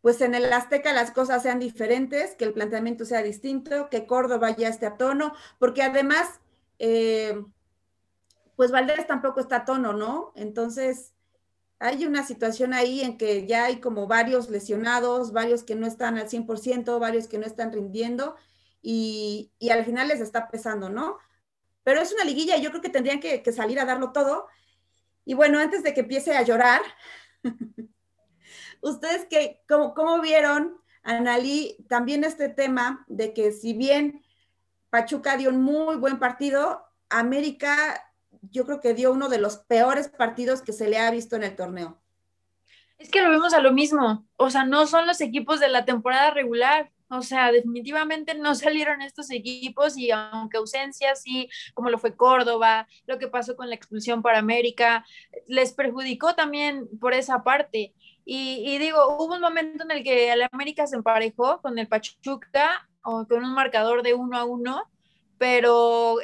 pues 0.00 0.20
en 0.20 0.34
el 0.34 0.52
Azteca 0.52 0.92
las 0.92 1.10
cosas 1.10 1.42
sean 1.42 1.58
diferentes, 1.58 2.34
que 2.34 2.44
el 2.44 2.52
planteamiento 2.52 3.04
sea 3.04 3.22
distinto, 3.22 3.88
que 3.90 4.06
Córdoba 4.06 4.54
ya 4.56 4.68
esté 4.68 4.86
a 4.86 4.96
tono, 4.96 5.34
porque 5.58 5.82
además, 5.82 6.40
eh, 6.78 7.44
pues 8.56 8.70
Valdés 8.70 9.06
tampoco 9.06 9.40
está 9.40 9.56
a 9.56 9.64
tono, 9.64 9.92
¿no? 9.92 10.32
Entonces, 10.36 11.14
hay 11.80 12.06
una 12.06 12.24
situación 12.24 12.74
ahí 12.74 13.02
en 13.02 13.18
que 13.18 13.46
ya 13.46 13.64
hay 13.64 13.80
como 13.80 14.06
varios 14.06 14.50
lesionados, 14.50 15.32
varios 15.32 15.62
que 15.62 15.74
no 15.74 15.86
están 15.86 16.18
al 16.18 16.28
100%, 16.28 16.98
varios 16.98 17.28
que 17.28 17.38
no 17.38 17.46
están 17.46 17.72
rindiendo 17.72 18.36
y, 18.82 19.52
al 19.70 19.84
final 19.84 20.08
les 20.08 20.20
está 20.20 20.48
pesando, 20.48 20.88
¿no? 20.88 21.18
Pero 21.84 22.00
es 22.00 22.12
una 22.12 22.24
liguilla 22.24 22.56
y 22.56 22.62
yo 22.62 22.70
creo 22.70 22.82
que 22.82 22.88
tendrían 22.88 23.20
que, 23.20 23.42
salir 23.52 23.80
a 23.80 23.84
darlo 23.84 24.12
todo. 24.12 24.46
Y 25.24 25.34
bueno, 25.34 25.58
antes 25.58 25.82
de 25.82 25.94
que 25.94 26.00
empiece 26.00 26.36
a 26.36 26.42
llorar, 26.42 26.80
¿ustedes 28.80 29.26
qué, 29.28 29.62
cómo, 29.68 29.94
cómo 29.94 30.20
vieron, 30.20 30.78
Analí, 31.02 31.76
también 31.88 32.22
este 32.22 32.50
tema 32.50 33.04
de 33.08 33.32
que 33.32 33.50
si 33.52 33.72
bien 33.72 34.22
Pachuca 34.90 35.38
dio 35.38 35.48
un 35.48 35.62
muy 35.62 35.96
buen 35.96 36.18
partido, 36.18 36.84
América 37.08 38.04
yo 38.42 38.66
creo 38.66 38.80
que 38.80 38.94
dio 38.94 39.12
uno 39.12 39.28
de 39.28 39.38
los 39.38 39.56
peores 39.56 40.08
partidos 40.08 40.62
que 40.62 40.72
se 40.72 40.88
le 40.88 40.98
ha 40.98 41.10
visto 41.10 41.36
en 41.36 41.44
el 41.44 41.56
torneo. 41.56 41.98
Es 42.98 43.10
que 43.10 43.22
lo 43.22 43.30
vemos 43.30 43.54
a 43.54 43.60
lo 43.60 43.72
mismo, 43.72 44.26
o 44.36 44.50
sea, 44.50 44.64
no 44.64 44.86
son 44.86 45.06
los 45.06 45.20
equipos 45.20 45.60
de 45.60 45.68
la 45.68 45.84
temporada 45.84 46.32
regular, 46.32 46.90
o 47.10 47.22
sea, 47.22 47.52
definitivamente 47.52 48.34
no 48.34 48.54
salieron 48.54 49.02
estos 49.02 49.30
equipos 49.30 49.96
y 49.96 50.10
aunque 50.10 50.58
ausencias, 50.58 51.22
sí, 51.22 51.48
como 51.74 51.90
lo 51.90 51.98
fue 51.98 52.16
Córdoba, 52.16 52.86
lo 53.06 53.18
que 53.18 53.28
pasó 53.28 53.56
con 53.56 53.68
la 53.68 53.74
expulsión 53.74 54.22
para 54.22 54.38
América, 54.38 55.04
les 55.46 55.72
perjudicó 55.72 56.34
también 56.34 56.88
por 57.00 57.14
esa 57.14 57.42
parte. 57.42 57.94
Y, 58.30 58.76
digo, 58.76 59.16
hubo 59.16 59.36
un 59.36 59.40
momento 59.40 59.84
en 59.84 59.90
el 59.90 60.04
que 60.04 60.30
el 60.30 60.42
América 60.52 60.86
se 60.86 60.96
emparejó 60.96 61.62
con 61.62 61.78
el 61.78 61.88
Pachuca 61.88 62.86
o 63.02 63.26
con 63.26 63.42
un 63.42 63.54
marcador 63.54 64.02
de 64.02 64.12
uno 64.12 64.36
a 64.36 64.44
uno, 64.44 64.82
pero 65.38 66.18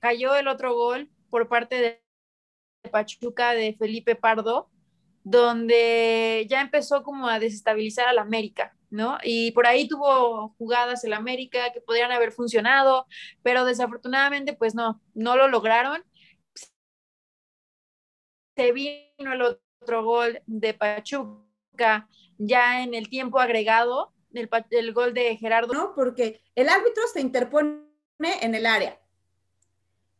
cayó 0.00 0.34
el 0.34 0.48
otro 0.48 0.74
gol 0.74 1.10
por 1.28 1.48
parte 1.48 2.02
de 2.82 2.90
Pachuca 2.90 3.52
de 3.52 3.74
Felipe 3.78 4.16
Pardo, 4.16 4.70
donde 5.24 6.46
ya 6.48 6.62
empezó 6.62 7.02
como 7.02 7.28
a 7.28 7.38
desestabilizar 7.38 8.08
al 8.08 8.18
América, 8.18 8.74
¿no? 8.92 9.18
Y 9.24 9.52
por 9.52 9.66
ahí 9.66 9.88
tuvo 9.88 10.50
jugadas 10.58 11.02
el 11.04 11.14
América 11.14 11.72
que 11.72 11.80
podrían 11.80 12.12
haber 12.12 12.32
funcionado, 12.32 13.06
pero 13.42 13.64
desafortunadamente 13.64 14.52
pues 14.52 14.74
no, 14.74 15.00
no 15.14 15.36
lo 15.36 15.48
lograron. 15.48 16.04
Se 18.56 18.72
vino 18.72 19.32
el 19.32 19.42
otro 19.42 20.04
gol 20.04 20.40
de 20.46 20.74
Pachuca 20.74 22.08
ya 22.38 22.82
en 22.82 22.94
el 22.94 23.08
tiempo 23.08 23.40
agregado, 23.40 24.12
el, 24.34 24.48
el 24.70 24.92
gol 24.92 25.14
de 25.14 25.36
Gerardo. 25.36 25.72
No, 25.72 25.94
porque 25.94 26.42
el 26.54 26.68
árbitro 26.68 27.02
se 27.12 27.20
interpone 27.20 27.82
en 28.18 28.54
el 28.54 28.66
área 28.66 29.00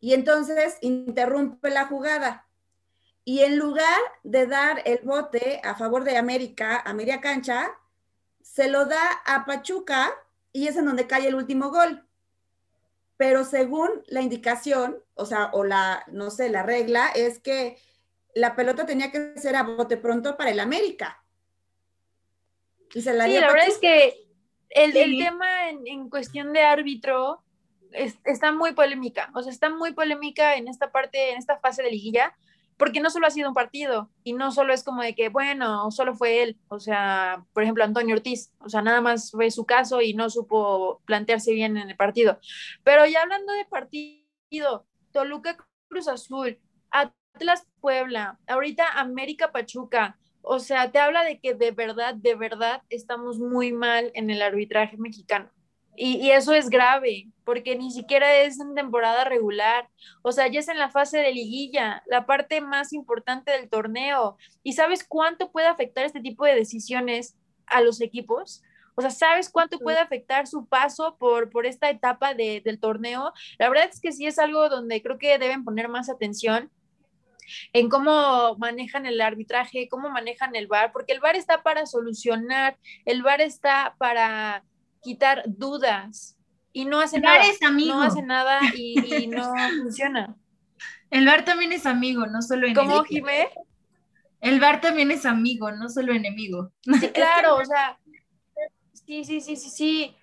y 0.00 0.14
entonces 0.14 0.78
interrumpe 0.80 1.70
la 1.70 1.86
jugada. 1.86 2.48
Y 3.24 3.40
en 3.42 3.56
lugar 3.56 4.00
de 4.24 4.46
dar 4.48 4.82
el 4.84 4.98
bote 5.04 5.60
a 5.62 5.76
favor 5.76 6.02
de 6.02 6.16
América, 6.16 6.82
a 6.84 6.92
media 6.92 7.20
cancha, 7.20 7.70
se 8.42 8.68
lo 8.68 8.86
da 8.86 9.02
a 9.24 9.44
Pachuca 9.44 10.10
y 10.52 10.68
es 10.68 10.76
en 10.76 10.86
donde 10.86 11.06
cae 11.06 11.26
el 11.28 11.34
último 11.34 11.70
gol. 11.70 12.06
Pero 13.16 13.44
según 13.44 13.90
la 14.06 14.20
indicación, 14.20 14.98
o 15.14 15.26
sea, 15.26 15.50
o 15.52 15.64
la, 15.64 16.04
no 16.08 16.30
sé, 16.30 16.48
la 16.48 16.62
regla 16.62 17.08
es 17.14 17.38
que 17.38 17.78
la 18.34 18.56
pelota 18.56 18.86
tenía 18.86 19.10
que 19.10 19.38
ser 19.38 19.56
a 19.56 19.62
bote 19.62 19.96
pronto 19.96 20.36
para 20.36 20.50
el 20.50 20.60
América. 20.60 21.22
Y 22.94 23.02
se 23.02 23.14
la 23.14 23.26
sí, 23.26 23.38
la 23.38 23.48
verdad 23.48 23.68
es 23.68 23.78
que 23.78 24.26
el, 24.70 24.92
tema 24.92 25.70
en, 25.70 25.86
en, 25.86 26.10
cuestión 26.10 26.52
de 26.52 26.62
árbitro 26.62 27.42
está 27.92 28.52
muy 28.52 28.72
polémica, 28.72 29.30
o 29.34 29.42
sea, 29.42 29.52
está 29.52 29.68
muy 29.68 29.92
polémica 29.92 30.56
en 30.56 30.68
esta 30.68 30.90
parte, 30.90 31.32
en 31.32 31.38
esta 31.38 31.58
fase 31.58 31.82
de 31.82 31.90
liguilla, 31.90 32.34
porque 32.82 32.98
no 32.98 33.10
solo 33.10 33.28
ha 33.28 33.30
sido 33.30 33.48
un 33.48 33.54
partido 33.54 34.10
y 34.24 34.32
no 34.32 34.50
solo 34.50 34.74
es 34.74 34.82
como 34.82 35.02
de 35.02 35.14
que, 35.14 35.28
bueno, 35.28 35.88
solo 35.92 36.16
fue 36.16 36.42
él, 36.42 36.58
o 36.66 36.80
sea, 36.80 37.46
por 37.52 37.62
ejemplo, 37.62 37.84
Antonio 37.84 38.16
Ortiz, 38.16 38.50
o 38.58 38.68
sea, 38.68 38.82
nada 38.82 39.00
más 39.00 39.30
fue 39.30 39.52
su 39.52 39.64
caso 39.64 40.02
y 40.02 40.14
no 40.14 40.28
supo 40.28 41.00
plantearse 41.04 41.52
bien 41.52 41.76
en 41.76 41.90
el 41.90 41.96
partido. 41.96 42.40
Pero 42.82 43.06
ya 43.06 43.22
hablando 43.22 43.52
de 43.52 43.66
partido, 43.66 44.84
Toluca 45.12 45.56
Cruz 45.86 46.08
Azul, 46.08 46.58
Atlas 46.90 47.68
Puebla, 47.80 48.40
ahorita 48.48 48.98
América 48.98 49.52
Pachuca, 49.52 50.18
o 50.40 50.58
sea, 50.58 50.90
te 50.90 50.98
habla 50.98 51.22
de 51.22 51.38
que 51.38 51.54
de 51.54 51.70
verdad, 51.70 52.16
de 52.16 52.34
verdad 52.34 52.82
estamos 52.88 53.38
muy 53.38 53.72
mal 53.72 54.10
en 54.14 54.28
el 54.28 54.42
arbitraje 54.42 54.96
mexicano. 54.96 55.52
Y, 55.94 56.30
eso 56.30 56.54
es 56.54 56.70
grave, 56.70 57.28
porque 57.44 57.76
ni 57.76 57.90
siquiera 57.90 58.34
es 58.36 58.58
en 58.58 58.74
temporada 58.74 59.24
regular, 59.24 59.88
o 60.22 60.32
sea, 60.32 60.46
ya 60.48 60.60
es 60.60 60.68
en 60.68 60.78
la 60.78 60.90
fase 60.90 61.18
de 61.18 61.32
liguilla, 61.32 62.02
la 62.06 62.24
parte 62.24 62.60
más 62.62 62.92
importante 62.92 63.52
del 63.52 63.68
torneo. 63.68 64.38
¿Y 64.62 64.72
sabes 64.72 65.04
cuánto 65.06 65.52
puede 65.52 65.66
afectar 65.66 66.04
este 66.04 66.20
tipo 66.20 66.46
de 66.46 66.54
decisiones 66.54 67.36
a 67.66 67.82
los 67.82 68.00
equipos? 68.00 68.62
O 68.94 69.02
sea, 69.02 69.10
¿sabes 69.10 69.50
cuánto 69.50 69.78
puede 69.78 69.98
afectar 69.98 70.46
su 70.46 70.66
paso 70.66 71.16
por, 71.18 71.50
por 71.50 71.66
esta 71.66 71.90
etapa 71.90 72.34
del 72.34 72.80
torneo? 72.80 73.32
La 73.58 73.68
verdad 73.68 73.88
es 73.90 74.00
que 74.00 74.12
sí 74.12 74.26
es 74.26 74.38
algo 74.38 74.68
donde 74.68 75.02
creo 75.02 75.18
que 75.18 75.38
deben 75.38 75.64
poner 75.64 75.88
más 75.88 76.08
atención 76.10 76.70
en 77.72 77.88
cómo 77.88 78.56
manejan 78.56 79.06
el 79.06 79.20
arbitraje, 79.20 79.88
cómo 79.88 80.10
manejan 80.10 80.54
el 80.56 80.66
VAR, 80.66 80.92
porque 80.92 81.12
el 81.12 81.20
VAR 81.20 81.36
está 81.36 81.62
para 81.62 81.86
solucionar, 81.86 82.78
el 83.04 83.22
VAR 83.22 83.40
está 83.40 83.94
para 83.98 84.64
quitar 85.02 85.42
dudas 85.46 86.36
y 86.72 86.84
no 86.84 87.00
hace 87.00 87.20
nada. 87.20 87.42
No 87.86 88.02
hace 88.02 88.22
nada 88.22 88.60
y, 88.74 88.94
no 89.28 89.52
funciona. 89.82 90.36
El 91.10 91.26
bar 91.26 91.44
también 91.44 91.72
es 91.72 91.84
amigo, 91.84 92.26
no 92.26 92.40
solo 92.40 92.66
enemigo. 92.66 92.90
¿Cómo, 92.90 93.04
Jimé? 93.04 93.50
El 94.40 94.58
bar 94.58 94.80
también 94.80 95.10
es 95.10 95.26
amigo, 95.26 95.70
no 95.70 95.88
solo 95.88 96.12
enemigo. 96.12 96.72
Sí, 97.00 97.08
claro, 97.10 97.56
o 97.56 97.64
sea, 97.64 97.98
sí, 98.92 99.24
sí, 99.24 99.40
sí, 99.40 99.56
sí, 99.56 99.70
sí. 99.70 100.16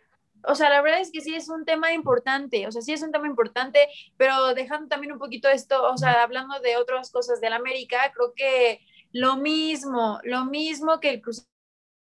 O 0.44 0.56
sea, 0.56 0.70
la 0.70 0.82
verdad 0.82 1.02
es 1.02 1.12
que 1.12 1.22
sí 1.22 1.36
es 1.36 1.50
un 1.50 1.66
tema 1.66 1.94
importante, 1.94 2.66
o 2.66 2.72
sea, 2.72 2.82
sí 2.82 2.94
es 2.94 3.02
un 3.02 3.12
tema 3.12 3.28
importante, 3.28 3.88
pero 4.18 4.54
dejando 4.54 4.88
también 4.88 5.12
un 5.12 5.20
poquito 5.20 5.50
esto, 5.50 5.84
o 5.92 5.98
sea, 5.98 6.24
hablando 6.24 6.60
de 6.62 6.78
otras 6.78 7.12
cosas 7.12 7.42
del 7.42 7.54
América, 7.54 8.12
creo 8.14 8.34
que 8.34 8.80
lo 9.12 9.36
mismo, 9.38 10.20
lo 10.24 10.46
mismo 10.46 11.00
que 11.00 11.10
el 11.10 11.22
Cruz 11.22 11.46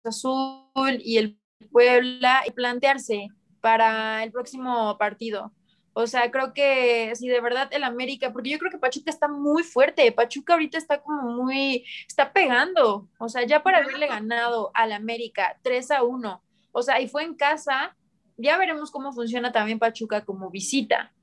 Azul 0.03 0.99
y 1.03 1.17
el 1.17 1.39
Puebla 1.63 2.43
y 2.45 2.51
plantearse 2.51 3.29
para 3.61 4.23
el 4.23 4.31
próximo 4.31 4.97
partido. 4.97 5.53
O 5.93 6.07
sea, 6.07 6.31
creo 6.31 6.53
que 6.53 7.15
si 7.15 7.27
de 7.27 7.39
verdad 7.39 7.69
el 7.71 7.83
América, 7.83 8.33
porque 8.33 8.49
yo 8.49 8.57
creo 8.57 8.71
que 8.71 8.79
Pachuca 8.79 9.11
está 9.11 9.27
muy 9.27 9.61
fuerte, 9.63 10.11
Pachuca 10.11 10.53
ahorita 10.53 10.77
está 10.77 11.01
como 11.01 11.31
muy, 11.31 11.85
está 12.07 12.33
pegando, 12.33 13.07
o 13.19 13.29
sea, 13.29 13.45
ya 13.45 13.61
para 13.61 13.77
haberle 13.77 14.07
ganado 14.07 14.71
al 14.73 14.91
América 14.91 15.59
3 15.61 15.91
a 15.91 16.03
1, 16.03 16.43
o 16.71 16.81
sea, 16.81 16.99
y 16.99 17.07
fue 17.07 17.23
en 17.23 17.35
casa, 17.35 17.95
ya 18.37 18.57
veremos 18.57 18.89
cómo 18.89 19.13
funciona 19.13 19.51
también 19.51 19.77
Pachuca 19.77 20.25
como 20.25 20.49
visita. 20.49 21.13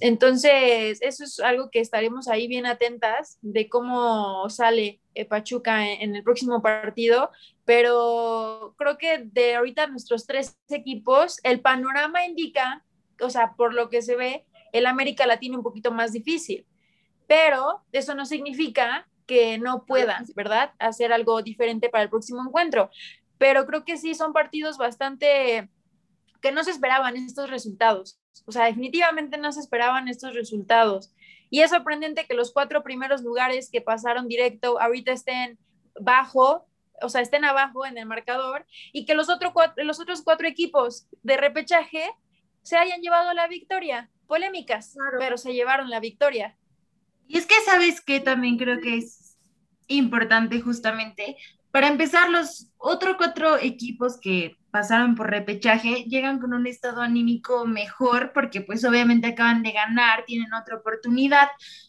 Entonces, 0.00 0.98
eso 1.02 1.24
es 1.24 1.40
algo 1.40 1.70
que 1.70 1.80
estaremos 1.80 2.28
ahí 2.28 2.48
bien 2.48 2.66
atentas 2.66 3.38
de 3.42 3.68
cómo 3.68 4.48
sale 4.50 5.00
eh, 5.14 5.24
Pachuca 5.24 5.88
en, 5.90 6.16
el 6.16 6.22
próximo 6.22 6.62
partido, 6.62 7.30
pero 7.64 8.74
creo 8.78 8.98
que 8.98 9.24
de 9.24 9.56
ahorita 9.56 9.86
nuestros 9.86 10.26
tres 10.26 10.58
equipos, 10.68 11.38
el 11.42 11.60
panorama 11.60 12.24
indica, 12.24 12.84
o 13.20 13.30
sea, 13.30 13.54
por 13.56 13.74
lo 13.74 13.88
que 13.88 14.02
se 14.02 14.16
ve, 14.16 14.44
el 14.72 14.86
América 14.86 15.26
la 15.26 15.38
tiene 15.38 15.56
un 15.56 15.62
poquito 15.62 15.90
más 15.90 16.12
difícil, 16.12 16.66
pero 17.26 17.82
eso 17.92 18.14
no 18.14 18.26
significa 18.26 19.08
que 19.26 19.58
no 19.58 19.84
puedan, 19.84 20.24
¿verdad?, 20.34 20.72
hacer 20.78 21.12
algo 21.12 21.42
diferente 21.42 21.90
para 21.90 22.04
el 22.04 22.10
próximo 22.10 22.42
encuentro. 22.42 22.90
Pero 23.36 23.66
creo 23.66 23.84
que 23.84 23.98
sí 23.98 24.14
son 24.14 24.32
partidos 24.32 24.78
bastante 24.78 25.68
que 26.40 26.52
no 26.52 26.64
se 26.64 26.70
esperaban 26.70 27.16
estos 27.16 27.50
resultados. 27.50 28.20
O 28.46 28.52
sea, 28.52 28.64
definitivamente 28.66 29.38
no 29.38 29.52
se 29.52 29.60
esperaban 29.60 30.08
estos 30.08 30.34
resultados. 30.34 31.12
Y 31.50 31.60
es 31.60 31.70
sorprendente 31.70 32.26
que 32.26 32.34
los 32.34 32.52
cuatro 32.52 32.82
primeros 32.82 33.22
lugares 33.22 33.70
que 33.70 33.80
pasaron 33.80 34.28
directo 34.28 34.80
ahorita 34.80 35.12
estén 35.12 35.58
bajo, 36.00 36.66
o 37.00 37.08
sea, 37.08 37.20
estén 37.20 37.44
abajo 37.44 37.86
en 37.86 37.98
el 37.98 38.06
marcador 38.06 38.66
y 38.92 39.06
que 39.06 39.14
los, 39.14 39.28
otro 39.28 39.52
cuatro, 39.52 39.82
los 39.84 40.00
otros 40.00 40.22
cuatro 40.22 40.46
equipos 40.46 41.06
de 41.22 41.36
repechaje 41.36 42.10
se 42.62 42.76
hayan 42.76 43.00
llevado 43.00 43.32
la 43.32 43.48
victoria. 43.48 44.10
Polémicas, 44.26 44.94
pero 45.18 45.38
se 45.38 45.54
llevaron 45.54 45.88
la 45.88 46.00
victoria. 46.00 46.54
Y 47.26 47.38
es 47.38 47.46
que 47.46 47.54
sabes 47.64 48.02
que 48.02 48.20
también 48.20 48.58
creo 48.58 48.78
que 48.80 48.98
es 48.98 49.38
importante 49.86 50.60
justamente 50.60 51.36
para 51.70 51.88
empezar, 51.88 52.30
los 52.30 52.70
otros 52.78 53.16
cuatro 53.16 53.58
equipos 53.58 54.18
que 54.20 54.56
pasaron 54.70 55.14
por 55.14 55.30
repechaje 55.30 56.04
llegan 56.04 56.38
con 56.38 56.52
un 56.54 56.66
estado 56.66 57.00
anímico 57.00 57.66
mejor 57.66 58.32
porque 58.32 58.60
pues 58.60 58.84
obviamente 58.84 59.28
acaban 59.28 59.62
de 59.62 59.72
ganar, 59.72 60.24
tienen 60.26 60.52
otra 60.52 60.76
oportunidad. 60.76 61.48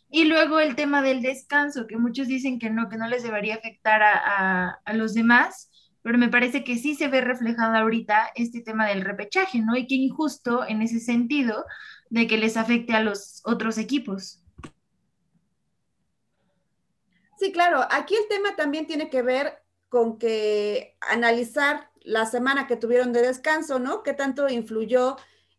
Y 0.10 0.26
luego 0.26 0.60
el 0.60 0.76
tema 0.76 1.02
del 1.02 1.22
descanso, 1.22 1.86
que 1.88 1.98
muchos 1.98 2.28
dicen 2.28 2.60
que 2.60 2.70
no, 2.70 2.90
que 2.90 2.98
no 2.98 3.08
les 3.08 3.24
debería 3.24 3.56
afectar 3.56 4.02
a, 4.02 4.80
a 4.84 4.94
los 4.94 5.14
demás, 5.14 5.70
pero 6.02 6.18
me 6.18 6.30
parece 6.30 6.64
que 6.64 6.78
sí 6.78 6.96
se 6.96 7.08
ve 7.08 7.22
reflejado 7.22 7.76
ahorita 7.76 8.32
este 8.36 8.62
tema 8.62 8.88
del 8.88 9.02
repechaje, 9.02 9.60
¿no? 9.60 9.76
Y 9.76 9.86
qué 9.86 9.96
injusto 9.96 10.66
en 10.68 10.82
ese 10.82 11.00
sentido 11.00 11.66
de 12.10 12.26
que 12.28 12.38
les 12.38 12.58
afecte 12.58 12.94
a 12.94 13.04
los 13.04 13.42
otros 13.46 13.78
equipos. 13.78 14.42
Sí, 17.38 17.52
claro, 17.52 17.86
aquí 17.90 18.16
el 18.16 18.28
tema 18.28 18.56
también 18.56 18.86
tiene 18.86 19.10
que 19.10 19.22
ver 19.22 19.64
con 19.88 20.18
que 20.18 20.98
analizar 21.02 21.89
la 22.10 22.26
semana 22.26 22.66
que 22.68 22.76
tuvieron 22.76 23.14
de 23.14 23.22
descanso, 23.22 23.78
¿no? 23.80 24.02
¿Qué 24.02 24.14
tanto 24.14 24.50
influyó 24.50 25.16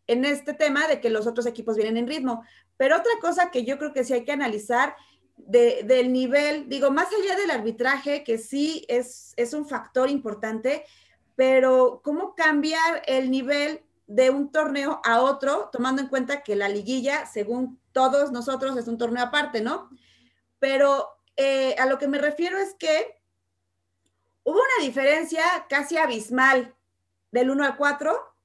en 0.07 0.25
este 0.25 0.53
tema 0.53 0.87
de 0.87 0.99
que 0.99 1.09
los 1.09 1.25
otros 1.25 1.45
equipos 1.45 1.77
vienen 1.77 1.97
en 1.97 2.07
ritmo? 2.07 2.43
Pero 2.75 2.97
otra 2.97 3.11
cosa 3.21 3.51
que 3.51 3.63
yo 3.63 3.77
creo 3.77 3.93
que 3.93 4.03
sí 4.03 4.13
hay 4.13 4.25
que 4.25 4.33
analizar 4.33 4.95
del 5.37 6.11
nivel, 6.11 6.67
digo, 6.67 6.91
más 6.91 7.07
allá 7.07 7.35
del 7.35 7.51
arbitraje, 7.51 8.23
que 8.23 8.37
sí 8.37 8.85
es, 8.89 9.33
es 9.37 9.53
un 9.53 9.65
factor 9.67 10.09
importante, 10.09 10.83
pero 11.35 12.01
cómo 12.03 12.35
cambiar 12.35 13.01
el 13.07 13.31
nivel 13.31 13.81
de 14.07 14.29
un 14.29 14.51
torneo 14.51 14.99
a 15.03 15.21
otro, 15.21 15.69
tomando 15.71 16.01
en 16.01 16.09
cuenta 16.09 16.43
que 16.43 16.55
la 16.55 16.67
liguilla, 16.67 17.25
según 17.25 17.79
todos 17.93 18.31
nosotros, 18.31 18.77
es 18.77 18.87
un 18.87 18.97
torneo 18.97 19.23
aparte, 19.23 19.61
¿no? 19.61 19.89
Pero 20.59 21.07
eh, 21.37 21.75
a 21.79 21.85
lo 21.85 21.97
que 21.97 22.09
me 22.09 22.17
refiero 22.17 22.57
es 22.57 22.75
que 22.75 23.20
Hubo 24.43 24.55
una 24.55 24.85
diferencia 24.85 25.43
casi 25.69 25.97
abismal 25.97 26.75
del 27.31 27.49
1 27.49 27.63
al 27.63 27.77
4 27.77 28.35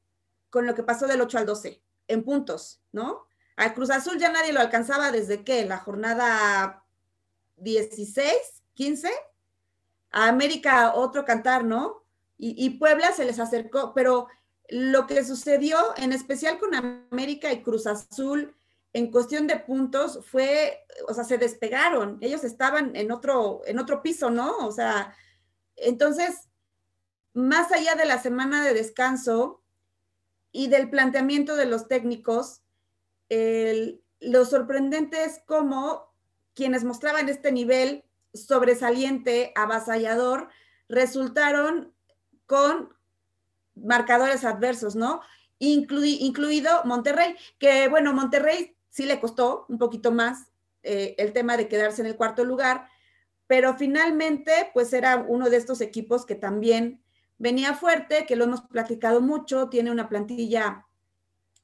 con 0.51 0.67
lo 0.67 0.75
que 0.75 0.83
pasó 0.83 1.07
del 1.07 1.21
8 1.21 1.39
al 1.39 1.47
12 1.47 1.83
en 2.09 2.25
puntos, 2.25 2.81
¿no? 2.93 3.27
Al 3.57 3.75
Cruz 3.75 3.91
Azul 3.91 4.19
ya 4.19 4.31
nadie 4.31 4.53
lo 4.53 4.61
alcanzaba 4.61 5.11
desde 5.11 5.43
que 5.43 5.65
la 5.65 5.79
jornada 5.79 6.85
16, 7.57 8.33
15. 8.75 9.11
A 10.11 10.29
América 10.29 10.95
otro 10.95 11.25
cantar, 11.25 11.65
¿no? 11.65 12.05
Y, 12.39 12.55
y, 12.65 12.79
Puebla 12.79 13.13
se 13.13 13.25
les 13.25 13.39
acercó, 13.39 13.95
pero 13.95 14.29
lo 14.69 15.07
que 15.07 15.25
sucedió 15.25 15.79
en 15.97 16.13
especial 16.13 16.59
con 16.59 16.75
América 16.75 17.51
y 17.53 17.63
Cruz 17.63 17.87
Azul 17.87 18.55
en 18.93 19.11
cuestión 19.11 19.47
de 19.47 19.57
puntos 19.57 20.25
fue, 20.25 20.87
o 21.09 21.15
sea, 21.15 21.25
se 21.25 21.39
despegaron. 21.39 22.19
Ellos 22.21 22.45
estaban 22.45 22.95
en 22.97 23.11
otro, 23.11 23.63
en 23.67 23.79
otro 23.79 24.03
piso, 24.03 24.31
¿no? 24.31 24.57
O 24.59 24.73
sea, 24.73 25.15
entonces, 25.77 26.49
más 27.35 27.71
allá 27.73 27.95
de 27.95 28.07
la 28.07 28.19
semana 28.19 28.65
de 28.65 28.75
descanso 28.75 29.63
y 30.53 30.69
del 30.69 30.91
planteamiento 30.91 31.57
de 31.57 31.67
los 31.67 31.89
técnicos, 31.89 32.63
lo 33.29 34.45
sorprendente 34.45 35.25
es 35.25 35.41
cómo 35.47 36.15
quienes 36.55 36.85
mostraban 36.85 37.29
este 37.29 37.53
nivel 37.53 38.05
sobresaliente, 38.33 39.53
avasallador, 39.55 40.49
resultaron 40.89 41.93
con 42.47 42.95
marcadores 43.75 44.45
adversos, 44.45 44.97
¿no? 44.97 45.21
incluido 45.59 46.85
Monterrey, 46.85 47.35
que 47.59 47.89
bueno, 47.89 48.13
Monterrey 48.13 48.77
sí 48.91 49.07
le 49.07 49.21
costó 49.21 49.65
un 49.69 49.79
poquito 49.79 50.13
más 50.13 50.51
eh, 50.83 51.15
el 51.19 51.33
tema 51.33 51.57
de 51.57 51.69
quedarse 51.69 52.03
en 52.03 52.07
el 52.09 52.17
cuarto 52.17 52.45
lugar, 52.45 52.89
pero 53.47 53.77
finalmente, 53.77 54.71
pues 54.75 54.93
era 54.93 55.25
uno 55.29 55.51
de 55.51 55.57
estos 55.57 55.81
equipos 55.81 56.27
que 56.27 56.35
también 56.35 57.03
venía 57.39 57.75
fuerte, 57.75 58.27
que 58.27 58.37
lo 58.37 58.45
hemos 58.45 58.63
platicado 58.63 59.21
mucho, 59.21 59.69
tiene 59.69 59.91
una 59.91 60.09
plantilla 60.09 60.87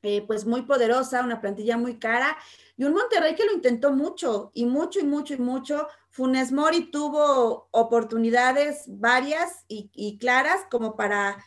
eh, 0.02 0.24
pues 0.26 0.44
muy 0.46 0.62
poderosa, 0.62 1.22
una 1.22 1.40
plantilla 1.40 1.76
muy 1.76 1.98
cara, 1.98 2.36
y 2.76 2.84
un 2.84 2.92
Monterrey 2.92 3.36
que 3.36 3.44
lo 3.44 3.52
intentó 3.52 3.92
mucho, 3.92 4.50
y 4.52 4.66
mucho, 4.66 4.98
y 4.98 5.04
mucho, 5.04 5.34
y 5.34 5.38
mucho. 5.38 5.86
Funes 6.10 6.50
Mori 6.52 6.90
tuvo 6.90 7.68
oportunidades 7.70 8.84
varias 8.88 9.64
y, 9.68 10.18
claras 10.18 10.66
como 10.70 10.96
para, 10.96 11.42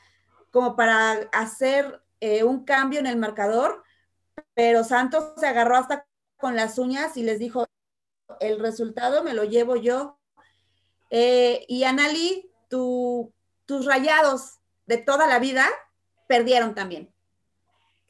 como 0.52 0.76
para 0.76 1.12
hacer 1.34 2.02
eh, 2.22 2.44
un 2.44 2.64
cambio 2.64 3.00
en 3.00 3.08
el 3.08 3.18
marcador, 3.18 3.84
pero 4.54 4.84
Santos 4.84 5.34
se 5.38 5.48
agarró 5.48 5.76
hasta 5.76 6.08
con 6.38 6.56
las 6.56 6.80
uñas 6.80 7.18
y 7.18 7.24
les 7.24 7.40
dijo, 7.40 7.66
el 8.40 8.60
resultado 8.60 9.24
me 9.24 9.34
lo 9.34 9.44
llevo 9.44 9.76
yo. 9.76 10.18
Eh, 11.18 11.63
y 11.70 11.86
Anali, 11.86 12.51
tus 12.68 13.86
rayados 13.86 14.59
de 14.86 14.97
toda 14.97 15.28
la 15.28 15.39
vida 15.39 15.66
perdieron 16.28 16.76
también. 16.76 17.09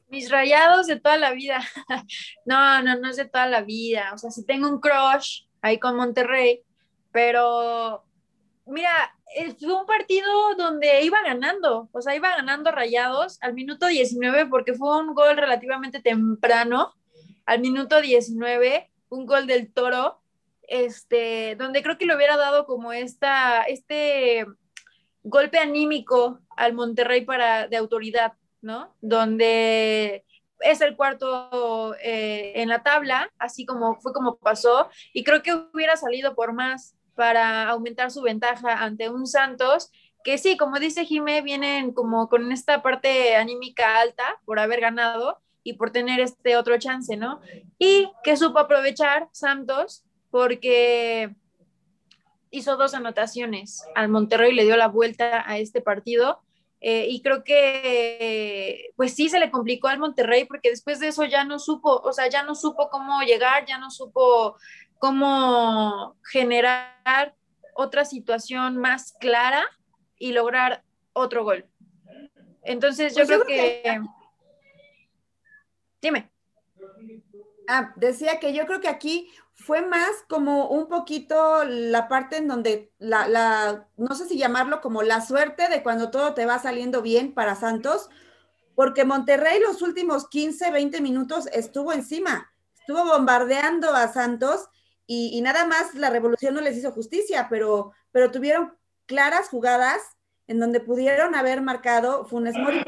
Mis 0.08 0.28
rayados 0.28 0.88
de 0.88 0.98
toda 0.98 1.16
la 1.16 1.30
vida. 1.30 1.60
no, 2.46 2.82
no, 2.82 2.98
no 2.98 3.08
es 3.08 3.14
de 3.14 3.26
toda 3.26 3.46
la 3.46 3.60
vida. 3.60 4.10
O 4.12 4.18
sea, 4.18 4.32
sí 4.32 4.44
tengo 4.44 4.68
un 4.68 4.80
crush 4.80 5.42
ahí 5.62 5.78
con 5.78 5.94
Monterrey, 5.94 6.64
pero 7.12 8.04
mira, 8.64 9.14
fue 9.60 9.74
un 9.74 9.86
partido 9.86 10.56
donde 10.58 11.04
iba 11.04 11.22
ganando, 11.22 11.88
o 11.92 12.00
sea, 12.00 12.16
iba 12.16 12.30
ganando 12.30 12.72
rayados 12.72 13.38
al 13.40 13.54
minuto 13.54 13.86
19 13.86 14.46
porque 14.46 14.74
fue 14.74 14.98
un 14.98 15.14
gol 15.14 15.36
relativamente 15.36 16.00
temprano, 16.00 16.92
al 17.44 17.60
minuto 17.60 18.00
19, 18.00 18.90
un 19.10 19.26
gol 19.26 19.46
del 19.46 19.72
toro 19.72 20.20
este, 20.68 21.56
donde 21.56 21.82
creo 21.82 21.98
que 21.98 22.06
le 22.06 22.16
hubiera 22.16 22.36
dado 22.36 22.66
como 22.66 22.92
esta, 22.92 23.62
este 23.62 24.46
golpe 25.22 25.58
anímico 25.58 26.40
al 26.56 26.72
Monterrey 26.72 27.24
para, 27.24 27.68
de 27.68 27.76
autoridad, 27.76 28.34
¿no? 28.62 28.94
Donde 29.00 30.24
es 30.60 30.80
el 30.80 30.96
cuarto 30.96 31.94
eh, 32.02 32.52
en 32.56 32.68
la 32.68 32.82
tabla, 32.82 33.30
así 33.38 33.66
como 33.66 34.00
fue 34.00 34.12
como 34.12 34.36
pasó, 34.36 34.88
y 35.12 35.24
creo 35.24 35.42
que 35.42 35.54
hubiera 35.72 35.96
salido 35.96 36.34
por 36.34 36.52
más 36.52 36.96
para 37.14 37.68
aumentar 37.68 38.10
su 38.10 38.22
ventaja 38.22 38.84
ante 38.84 39.08
un 39.08 39.26
Santos, 39.26 39.90
que 40.22 40.38
sí, 40.38 40.56
como 40.56 40.78
dice 40.78 41.04
Jimé, 41.04 41.42
vienen 41.42 41.92
como 41.92 42.28
con 42.28 42.50
esta 42.52 42.82
parte 42.82 43.36
anímica 43.36 44.00
alta 44.00 44.40
por 44.44 44.58
haber 44.58 44.80
ganado 44.80 45.40
y 45.62 45.74
por 45.74 45.90
tener 45.90 46.20
este 46.20 46.56
otro 46.56 46.78
chance, 46.78 47.16
¿no? 47.16 47.40
Y 47.78 48.10
que 48.22 48.36
supo 48.36 48.58
aprovechar 48.58 49.28
Santos 49.32 50.05
porque 50.36 51.34
hizo 52.50 52.76
dos 52.76 52.92
anotaciones 52.92 53.82
al 53.94 54.10
Monterrey, 54.10 54.52
le 54.52 54.64
dio 54.64 54.76
la 54.76 54.86
vuelta 54.86 55.42
a 55.50 55.56
este 55.56 55.80
partido. 55.80 56.42
Eh, 56.82 57.06
y 57.08 57.22
creo 57.22 57.42
que, 57.42 58.90
pues 58.96 59.14
sí, 59.14 59.30
se 59.30 59.40
le 59.40 59.50
complicó 59.50 59.88
al 59.88 59.98
Monterrey 59.98 60.44
porque 60.44 60.68
después 60.68 61.00
de 61.00 61.08
eso 61.08 61.24
ya 61.24 61.44
no 61.44 61.58
supo, 61.58 62.02
o 62.02 62.12
sea, 62.12 62.28
ya 62.28 62.42
no 62.42 62.54
supo 62.54 62.90
cómo 62.90 63.22
llegar, 63.22 63.64
ya 63.64 63.78
no 63.78 63.90
supo 63.90 64.58
cómo 64.98 66.18
generar 66.30 67.34
otra 67.74 68.04
situación 68.04 68.76
más 68.76 69.14
clara 69.18 69.64
y 70.18 70.32
lograr 70.32 70.84
otro 71.14 71.44
gol. 71.44 71.64
Entonces 72.62 73.16
yo 73.16 73.24
pues 73.24 73.42
creo, 73.42 73.46
que... 73.46 74.00
Dime. 76.02 76.30
Ah, 77.68 77.92
decía 77.96 78.38
que 78.38 78.52
yo 78.52 78.66
creo 78.66 78.80
que 78.80 78.88
aquí 78.88 79.30
fue 79.52 79.82
más 79.82 80.10
como 80.28 80.68
un 80.68 80.88
poquito 80.88 81.64
la 81.64 82.08
parte 82.08 82.36
en 82.36 82.48
donde 82.48 82.92
la, 82.98 83.26
la, 83.26 83.88
no 83.96 84.14
sé 84.14 84.26
si 84.28 84.36
llamarlo 84.36 84.80
como 84.80 85.02
la 85.02 85.20
suerte 85.20 85.68
de 85.68 85.82
cuando 85.82 86.10
todo 86.10 86.34
te 86.34 86.46
va 86.46 86.58
saliendo 86.58 87.02
bien 87.02 87.32
para 87.32 87.56
Santos, 87.56 88.10
porque 88.74 89.04
Monterrey 89.04 89.58
los 89.60 89.82
últimos 89.82 90.28
15, 90.28 90.70
20 90.70 91.00
minutos 91.00 91.48
estuvo 91.52 91.92
encima, 91.92 92.52
estuvo 92.78 93.04
bombardeando 93.04 93.94
a 93.94 94.08
Santos 94.08 94.68
y, 95.06 95.40
nada 95.40 95.66
más 95.66 95.94
la 95.94 96.10
revolución 96.10 96.54
no 96.54 96.60
les 96.60 96.76
hizo 96.76 96.92
justicia, 96.92 97.46
pero, 97.48 97.92
pero 98.10 98.30
tuvieron 98.30 98.76
claras 99.06 99.48
jugadas 99.48 100.00
en 100.48 100.60
donde 100.60 100.80
pudieron 100.80 101.34
haber 101.34 101.62
marcado 101.62 102.26
Funes 102.26 102.56
Mori 102.56 102.84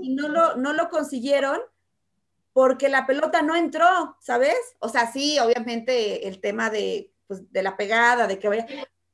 y 0.00 0.14
no 0.14 0.28
lo, 0.28 0.56
no 0.56 0.72
lo 0.72 0.88
consiguieron 0.88 1.60
porque 2.52 2.88
la 2.88 3.06
pelota 3.06 3.42
no 3.42 3.54
entró, 3.54 4.16
¿sabes? 4.20 4.56
O 4.80 4.88
sea, 4.88 5.12
sí, 5.12 5.38
obviamente 5.38 6.26
el 6.26 6.40
tema 6.40 6.70
de, 6.70 7.12
pues, 7.26 7.52
de 7.52 7.62
la 7.62 7.76
pegada, 7.76 8.26
de 8.26 8.38
que 8.38 8.48
vaya, 8.48 8.66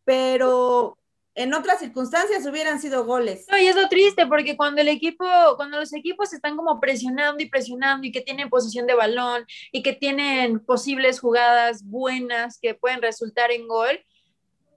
pero 0.04 0.96
en 1.34 1.52
otras 1.52 1.80
circunstancias 1.80 2.46
hubieran 2.46 2.80
sido 2.80 3.04
goles. 3.04 3.46
No, 3.50 3.58
y 3.58 3.66
es 3.66 3.76
lo 3.76 3.88
triste, 3.88 4.26
porque 4.26 4.56
cuando 4.56 4.80
el 4.80 4.88
equipo, 4.88 5.26
cuando 5.56 5.78
los 5.78 5.92
equipos 5.92 6.32
están 6.32 6.56
como 6.56 6.80
presionando 6.80 7.42
y 7.42 7.48
presionando 7.48 8.06
y 8.06 8.12
que 8.12 8.20
tienen 8.20 8.48
posición 8.48 8.86
de 8.86 8.94
balón 8.94 9.44
y 9.72 9.82
que 9.82 9.92
tienen 9.92 10.60
posibles 10.60 11.20
jugadas 11.20 11.84
buenas 11.84 12.58
que 12.60 12.74
pueden 12.74 13.02
resultar 13.02 13.50
en 13.50 13.66
gol, 13.66 14.00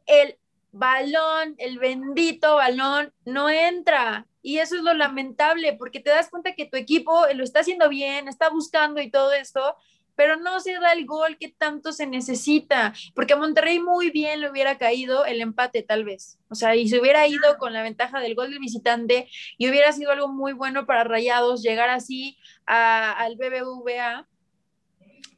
el 0.08 0.38
balón, 0.72 1.56
el 1.58 1.80
bendito 1.80 2.56
balón, 2.56 3.14
no 3.24 3.50
entra. 3.50 4.26
Y 4.48 4.60
eso 4.60 4.78
es 4.78 4.82
lo 4.82 4.94
lamentable, 4.94 5.74
porque 5.74 6.00
te 6.00 6.10
das 6.10 6.30
cuenta 6.30 6.54
que 6.54 6.66
tu 6.66 6.78
equipo 6.78 7.26
lo 7.36 7.44
está 7.44 7.60
haciendo 7.60 7.90
bien, 7.90 8.30
está 8.30 8.48
buscando 8.48 9.02
y 9.02 9.12
todo 9.12 9.34
esto, 9.34 9.76
pero 10.16 10.38
no 10.38 10.62
se 10.62 10.72
da 10.80 10.94
el 10.94 11.06
gol 11.06 11.38
que 11.38 11.50
tanto 11.50 11.92
se 11.92 12.08
necesita, 12.08 12.94
porque 13.14 13.34
a 13.34 13.36
Monterrey 13.36 13.82
muy 13.82 14.10
bien 14.10 14.40
le 14.40 14.50
hubiera 14.50 14.78
caído 14.78 15.26
el 15.26 15.42
empate 15.42 15.84
tal 15.84 16.06
vez, 16.06 16.40
o 16.48 16.56
sea, 16.56 16.78
y 16.78 16.88
se 16.88 16.98
hubiera 16.98 17.28
ido 17.28 17.58
con 17.58 17.74
la 17.74 17.84
ventaja 17.84 18.22
del 18.22 18.36
gol 18.36 18.52
del 18.52 18.60
visitante 18.60 19.30
y 19.58 19.70
hubiera 19.70 19.92
sido 19.92 20.12
algo 20.12 20.30
muy 20.30 20.54
bueno 20.54 20.86
para 20.86 21.04
Rayados 21.04 21.62
llegar 21.62 21.90
así 21.90 22.38
al 22.66 23.36
BBVA, 23.36 24.30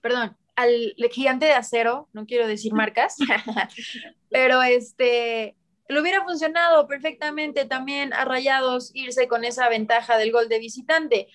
perdón, 0.01 0.37
al 0.55 0.93
gigante 1.11 1.47
de 1.47 1.53
acero, 1.53 2.09
no 2.13 2.27
quiero 2.27 2.45
decir 2.45 2.73
marcas, 2.73 3.17
pero 4.29 4.61
este, 4.61 5.55
le 5.89 5.99
hubiera 5.99 6.23
funcionado 6.23 6.87
perfectamente 6.87 7.65
también 7.65 8.13
a 8.13 8.23
Rayados 8.23 8.91
irse 8.93 9.27
con 9.27 9.43
esa 9.43 9.67
ventaja 9.69 10.17
del 10.17 10.31
gol 10.31 10.47
de 10.47 10.59
visitante. 10.59 11.27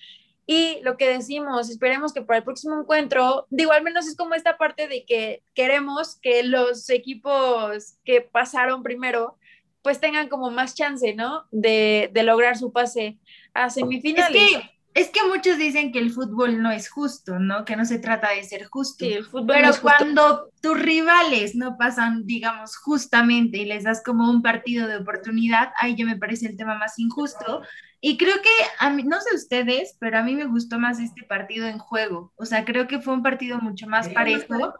Y 0.47 0.79
lo 0.81 0.95
que 0.95 1.09
decimos, 1.09 1.69
esperemos 1.69 2.13
que 2.13 2.21
para 2.21 2.37
el 2.37 2.43
próximo 2.43 2.79
encuentro, 2.79 3.47
digo, 3.49 3.73
al 3.73 3.83
menos 3.83 4.07
es 4.07 4.15
como 4.15 4.33
esta 4.33 4.57
parte 4.57 4.87
de 4.87 5.03
que 5.05 5.43
queremos 5.55 6.15
que 6.21 6.43
los 6.43 6.89
equipos 6.89 7.95
que 8.05 8.21
pasaron 8.21 8.81
primero, 8.81 9.37
pues 9.81 9.99
tengan 9.99 10.29
como 10.29 10.49
más 10.51 10.73
chance, 10.73 11.13
¿no? 11.13 11.45
De, 11.51 12.09
de 12.13 12.23
lograr 12.23 12.57
su 12.57 12.71
pase 12.71 13.17
a 13.53 13.69
semifinales. 13.69 14.41
Es 14.41 14.57
que, 14.57 14.74
es 14.95 15.09
que 15.09 15.19
muchos 15.27 15.57
dicen 15.57 15.91
que 15.91 15.99
el 15.99 16.09
fútbol 16.09 16.61
no 16.63 16.71
es 16.71 16.89
justo, 16.89 17.37
¿no? 17.37 17.65
Que 17.65 17.75
no 17.75 17.83
se 17.83 17.99
trata 17.99 18.29
de 18.31 18.45
ser 18.45 18.65
justo. 18.65 19.03
Sí, 19.03 19.11
el 19.11 19.25
fútbol 19.25 19.47
Pero 19.47 19.67
no 19.67 19.69
es 19.69 19.79
justo. 19.79 19.97
cuando 19.97 20.49
tus 20.61 20.79
rivales 20.79 21.53
no 21.53 21.77
pasan, 21.77 22.25
digamos, 22.25 22.77
justamente 22.77 23.57
y 23.57 23.65
les 23.65 23.83
das 23.83 24.01
como 24.01 24.29
un 24.29 24.41
partido 24.41 24.87
de 24.87 24.95
oportunidad, 24.95 25.73
ahí 25.81 25.97
ya 25.97 26.05
me 26.05 26.17
parece 26.17 26.47
el 26.47 26.55
tema 26.55 26.77
más 26.77 26.97
injusto. 26.97 27.61
Y 27.99 28.15
creo 28.15 28.35
que 28.41 28.49
a 28.79 28.89
mí, 28.89 29.03
no 29.03 29.19
sé 29.19 29.35
ustedes, 29.35 29.97
pero 29.99 30.17
a 30.17 30.23
mí 30.23 30.33
me 30.33 30.45
gustó 30.45 30.79
más 30.79 31.01
este 31.01 31.23
partido 31.23 31.67
en 31.67 31.77
juego. 31.77 32.31
O 32.37 32.45
sea, 32.45 32.63
creo 32.63 32.87
que 32.87 33.01
fue 33.01 33.15
un 33.15 33.23
partido 33.23 33.59
mucho 33.59 33.87
más 33.87 34.07
parejo. 34.07 34.75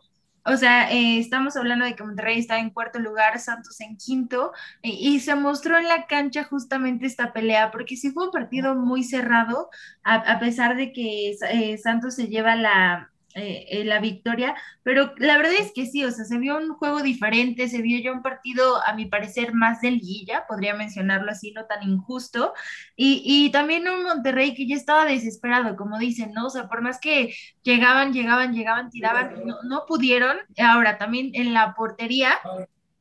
O 0.45 0.57
sea, 0.57 0.91
eh, 0.91 1.17
estamos 1.19 1.55
hablando 1.57 1.85
de 1.85 1.95
que 1.95 2.03
Monterrey 2.03 2.39
está 2.39 2.59
en 2.59 2.69
cuarto 2.69 2.99
lugar, 2.99 3.39
Santos 3.39 3.81
en 3.81 3.97
quinto, 3.97 4.51
y, 4.81 5.19
se 5.19 5.35
mostró 5.35 5.77
en 5.77 5.87
la 5.87 6.05
cancha 6.07 6.43
justamente 6.43 7.07
esta 7.07 7.33
pelea, 7.33 7.71
porque 7.71 7.97
sí 7.97 8.11
fue 8.11 8.25
un 8.25 8.31
partido 8.31 8.75
muy 8.75 9.03
cerrado, 9.03 9.69
a, 10.03 10.15
a 10.15 10.39
pesar 10.39 10.75
de 10.77 10.93
que 10.93 11.35
eh, 11.51 11.77
Santos 11.79 12.15
se 12.15 12.27
lleva 12.27 12.55
la, 12.55 13.11
eh, 13.35 13.65
eh, 13.69 13.83
la 13.83 13.99
victoria, 13.99 14.55
pero 14.81 15.13
la 15.17 15.37
verdad 15.37 15.53
es 15.59 15.73
que 15.73 15.85
sí, 15.85 16.05
o 16.05 16.11
sea, 16.11 16.23
se 16.25 16.37
vio 16.37 16.57
un 16.57 16.73
juego 16.75 17.01
diferente, 17.01 17.67
se 17.67 17.81
vio 17.81 17.99
ya 17.99 18.13
un 18.13 18.21
partido, 18.21 18.81
a 18.87 18.93
mi 18.93 19.07
parecer, 19.07 19.53
más 19.53 19.81
de 19.81 19.91
liguilla, 19.91 20.45
podría 20.47 20.73
mencionarlo 20.73 21.31
así, 21.31 21.51
no 21.51 21.65
tan 21.65 21.83
injusto, 21.83 22.53
y, 22.95 23.21
y 23.25 23.51
también 23.51 23.89
un 23.89 24.03
Monterrey 24.03 24.55
que 24.55 24.67
ya 24.67 24.75
estaba 24.75 25.05
desesperado, 25.05 25.75
como 25.75 25.99
dicen, 25.99 26.31
¿no? 26.33 26.47
O 26.47 26.49
sea, 26.49 26.69
por 26.69 26.81
más 26.81 26.99
que 26.99 27.35
llegaban, 27.61 28.13
llegaban, 28.13 28.53
llegaban, 28.53 28.89
tiraban, 28.89 29.45
no, 29.45 29.61
no 29.63 29.85
pudieron, 29.85 30.37
ahora 30.57 30.97
también 30.97 31.31
en 31.33 31.53
la 31.53 31.75
portería. 31.75 32.39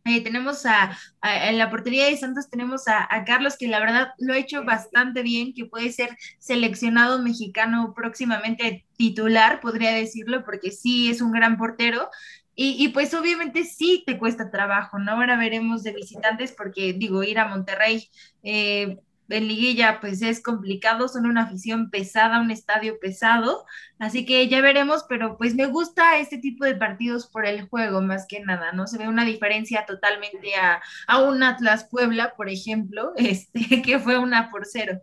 Eh, 0.06 0.22
tenemos 0.22 0.66
a, 0.66 0.96
a, 1.22 1.48
en 1.48 1.56
la 1.56 1.70
portería 1.70 2.04
de 2.04 2.16
Santos 2.18 2.50
tenemos 2.50 2.88
a, 2.88 3.06
a, 3.08 3.24
Carlos 3.24 3.56
que 3.56 3.68
la 3.68 3.80
verdad 3.80 4.08
lo 4.18 4.34
ha 4.34 4.38
hecho 4.38 4.62
bastante 4.62 5.22
bien, 5.22 5.54
que 5.54 5.64
puede 5.64 5.90
ser 5.92 6.10
seleccionado 6.38 7.22
mexicano 7.22 7.94
próximamente 7.96 8.84
titular, 8.98 9.60
podría 9.60 9.92
decirlo, 9.92 10.44
porque 10.44 10.72
sí 10.72 11.08
es 11.08 11.22
un 11.22 11.32
gran 11.32 11.56
portero. 11.56 12.10
Y, 12.54 12.76
y, 12.84 12.88
pues 12.88 13.14
obviamente 13.14 13.64
sí 13.64 14.04
te 14.06 14.18
cuesta 14.18 14.50
trabajo, 14.50 14.98
¿no? 14.98 15.12
Ahora 15.12 15.36
veremos 15.36 15.82
de 15.82 15.92
visitantes 15.92 16.52
porque 16.52 16.92
digo, 16.92 17.24
ir 17.24 17.38
a 17.38 17.48
Monterrey 17.48 18.08
eh, 18.44 18.98
en 19.28 19.48
liguilla 19.48 20.00
pues 20.00 20.22
es 20.22 20.42
complicado, 20.42 21.08
son 21.08 21.26
una 21.26 21.42
afición 21.42 21.90
pesada, 21.90 22.40
un 22.40 22.50
estadio 22.50 22.98
pesado, 22.98 23.64
así 23.98 24.26
que 24.26 24.48
ya 24.48 24.60
veremos, 24.60 25.04
pero 25.08 25.36
pues 25.36 25.54
me 25.54 25.66
gusta 25.66 26.18
este 26.18 26.38
tipo 26.38 26.64
de 26.64 26.74
partidos 26.74 27.26
por 27.26 27.46
el 27.46 27.68
juego 27.68 28.02
más 28.02 28.26
que 28.28 28.40
nada, 28.40 28.72
¿no? 28.72 28.86
Se 28.86 28.98
ve 28.98 29.08
una 29.08 29.24
diferencia 29.24 29.86
totalmente 29.86 30.54
a, 30.56 30.82
a 31.06 31.22
un 31.22 31.42
Atlas 31.42 31.88
Puebla, 31.90 32.34
por 32.36 32.48
ejemplo, 32.48 33.12
este, 33.16 33.82
que 33.82 33.98
fue 33.98 34.18
una 34.18 34.50
por 34.50 34.66
cero. 34.66 35.00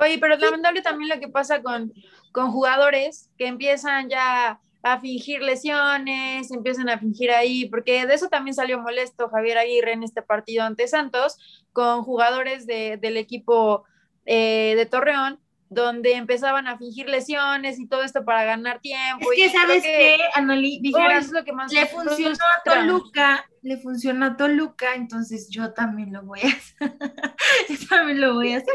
Oye, 0.00 0.18
pero 0.18 0.36
lamentable 0.36 0.80
también 0.80 1.10
lo 1.10 1.20
que 1.20 1.28
pasa 1.28 1.60
con, 1.60 1.92
con 2.30 2.52
jugadores 2.52 3.30
que 3.36 3.48
empiezan 3.48 4.08
ya 4.08 4.60
a 4.82 5.00
fingir 5.00 5.42
lesiones, 5.42 6.50
empiezan 6.50 6.88
a 6.88 6.98
fingir 6.98 7.30
ahí, 7.30 7.68
porque 7.68 8.06
de 8.06 8.14
eso 8.14 8.28
también 8.28 8.54
salió 8.54 8.78
molesto 8.78 9.28
Javier 9.28 9.58
Aguirre 9.58 9.92
en 9.92 10.02
este 10.02 10.22
partido 10.22 10.64
ante 10.64 10.86
Santos, 10.88 11.38
con 11.72 12.02
jugadores 12.02 12.66
de, 12.66 12.96
del 12.96 13.16
equipo 13.16 13.84
eh, 14.24 14.74
de 14.76 14.86
Torreón, 14.86 15.40
donde 15.70 16.14
empezaban 16.14 16.66
a 16.66 16.78
fingir 16.78 17.08
lesiones 17.08 17.78
y 17.78 17.86
todo 17.86 18.02
esto 18.02 18.24
para 18.24 18.44
ganar 18.44 18.80
tiempo. 18.80 19.30
Es 19.32 19.36
que, 19.36 19.46
y 19.46 19.50
¿sabes 19.50 19.82
qué, 19.82 20.18
Anoli? 20.34 20.80
Es 21.12 21.30
lo 21.30 21.44
que 21.44 21.52
más 21.52 21.72
le 21.72 21.86
funcionó 21.86 22.36
a 22.36 22.62
Toluca, 22.62 23.50
le 23.62 23.76
funcionó 23.76 24.26
a 24.26 24.36
Toluca, 24.36 24.94
entonces 24.94 25.50
yo 25.50 25.74
también 25.74 26.12
lo 26.12 26.22
voy 26.22 26.40
a 26.40 26.48
hacer. 26.48 26.78
yo 27.68 27.88
también 27.88 28.20
lo 28.20 28.34
voy 28.34 28.54
a 28.54 28.58
hacer. 28.58 28.74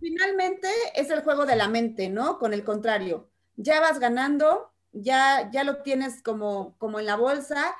Finalmente 0.00 0.68
es 0.94 1.10
el 1.10 1.22
juego 1.22 1.46
de 1.46 1.56
la 1.56 1.68
mente, 1.68 2.08
¿no? 2.08 2.38
Con 2.38 2.52
el 2.52 2.64
contrario. 2.64 3.30
Ya 3.56 3.80
vas 3.80 4.00
ganando, 4.00 4.72
ya, 4.96 5.50
ya 5.52 5.64
lo 5.64 5.82
tienes 5.82 6.22
como, 6.22 6.76
como 6.78 6.98
en 7.00 7.06
la 7.06 7.16
bolsa. 7.16 7.74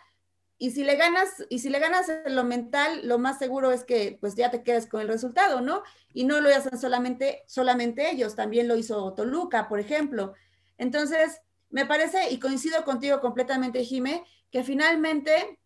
Y 0.59 0.71
si 0.71 0.85
le 0.85 0.97
ganas, 0.97 1.29
y 1.51 1.59
si 1.59 1.69
le 1.69 1.79
ganas 1.79 2.11
lo 2.27 2.45
mental, 2.45 3.01
lo 3.05 3.19
más 3.19 3.39
seguro 3.39 3.73
es 3.73 3.85
que 3.85 4.17
pues 4.21 4.35
ya 4.37 4.51
te 4.51 4.62
quedes 4.62 4.87
con 4.87 5.01
el 5.01 5.09
resultado, 5.09 5.61
¿no? 5.61 5.83
Y 6.14 6.25
no 6.25 6.41
lo 6.41 6.49
hacen 6.49 6.79
solamente, 6.79 7.45
solamente 7.47 8.11
ellos, 8.11 8.35
también 8.35 8.67
lo 8.67 8.77
hizo 8.77 9.12
Toluca, 9.12 9.69
por 9.69 9.81
ejemplo. 9.81 10.33
Entonces, 10.79 11.43
me 11.69 11.85
parece, 11.85 12.31
y 12.31 12.39
coincido 12.39 12.85
contigo 12.85 13.21
completamente, 13.21 13.85
Jime, 13.85 14.25
que 14.51 14.64
finalmente 14.64 15.59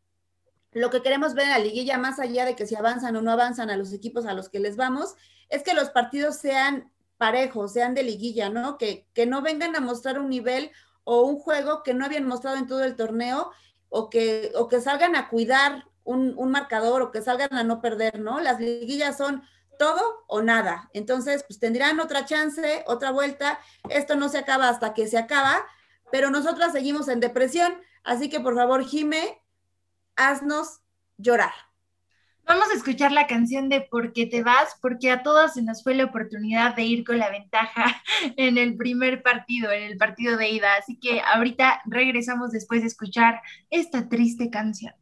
lo 0.72 0.90
que 0.90 1.02
queremos 1.02 1.34
ver 1.34 1.44
en 1.44 1.50
la 1.50 1.58
liguilla, 1.58 1.98
más 1.98 2.18
allá 2.18 2.44
de 2.44 2.56
que 2.56 2.66
si 2.66 2.74
avanzan 2.74 3.14
o 3.16 3.22
no 3.22 3.30
avanzan 3.30 3.70
a 3.70 3.76
los 3.76 3.92
equipos 3.92 4.26
a 4.26 4.34
los 4.34 4.48
que 4.48 4.60
les 4.60 4.76
vamos, 4.76 5.14
es 5.48 5.62
que 5.62 5.74
los 5.74 5.90
partidos 5.90 6.36
sean 6.36 6.90
parejos, 7.16 7.72
sean 7.72 7.94
de 7.94 8.02
liguilla, 8.02 8.50
¿no? 8.50 8.78
Que, 8.78 9.06
que 9.12 9.26
no 9.26 9.42
vengan 9.42 9.76
a 9.76 9.80
mostrar 9.80 10.18
un 10.18 10.30
nivel 10.30 10.70
o 11.04 11.22
un 11.22 11.38
juego 11.38 11.82
que 11.82 11.94
no 11.94 12.04
habían 12.04 12.26
mostrado 12.26 12.56
en 12.56 12.66
todo 12.66 12.84
el 12.84 12.96
torneo 12.96 13.50
o 13.88 14.10
que, 14.10 14.52
o 14.54 14.68
que 14.68 14.80
salgan 14.80 15.16
a 15.16 15.28
cuidar 15.28 15.86
un, 16.04 16.34
un, 16.36 16.50
marcador 16.50 17.02
o 17.02 17.10
que 17.10 17.22
salgan 17.22 17.52
a 17.52 17.64
no 17.64 17.80
perder, 17.80 18.20
¿no? 18.20 18.40
Las 18.40 18.60
liguillas 18.60 19.16
son 19.16 19.42
todo 19.78 20.24
o 20.26 20.42
nada. 20.42 20.90
Entonces, 20.92 21.42
pues 21.44 21.58
tendrán 21.58 22.00
otra 22.00 22.26
chance, 22.26 22.84
otra 22.86 23.10
vuelta. 23.12 23.58
Esto 23.88 24.14
no 24.14 24.28
se 24.28 24.38
acaba 24.38 24.68
hasta 24.68 24.92
que 24.92 25.08
se 25.08 25.18
acaba, 25.18 25.64
pero 26.12 26.30
nosotras 26.30 26.72
seguimos 26.72 27.08
en 27.08 27.20
depresión. 27.20 27.74
Así 28.04 28.28
que, 28.28 28.40
por 28.40 28.54
favor, 28.54 28.84
Jime, 28.84 29.42
haznos 30.16 30.80
llorar. 31.16 31.52
Vamos 32.46 32.68
a 32.70 32.76
escuchar 32.76 33.12
la 33.12 33.26
canción 33.26 33.68
de 33.68 33.80
¿Por 33.80 34.12
qué 34.12 34.26
te 34.26 34.42
vas? 34.42 34.76
Porque 34.80 35.10
a 35.10 35.22
todas 35.22 35.54
se 35.54 35.62
nos 35.62 35.82
fue 35.82 35.94
la 35.94 36.04
oportunidad 36.04 36.74
de 36.74 36.82
ir 36.82 37.04
con 37.04 37.18
la 37.18 37.30
ventaja 37.30 38.02
en 38.36 38.58
el 38.58 38.76
primer 38.76 39.22
partido, 39.22 39.70
en 39.70 39.84
el 39.84 39.96
partido 39.96 40.36
de 40.36 40.50
ida. 40.50 40.74
Así 40.74 40.98
que 40.98 41.20
ahorita 41.20 41.82
regresamos 41.86 42.50
después 42.50 42.80
de 42.82 42.88
escuchar 42.88 43.40
esta 43.70 44.08
triste 44.08 44.50
canción. 44.50 44.94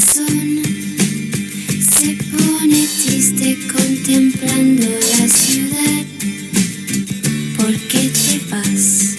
se 0.00 0.24
pone 2.32 2.88
triste 3.04 3.58
contemplando 3.70 4.88
la 4.88 5.28
ciudad. 5.28 6.06
¿Por 7.58 7.74
qué 7.88 8.08
te 8.08 8.40
vas? 8.50 9.16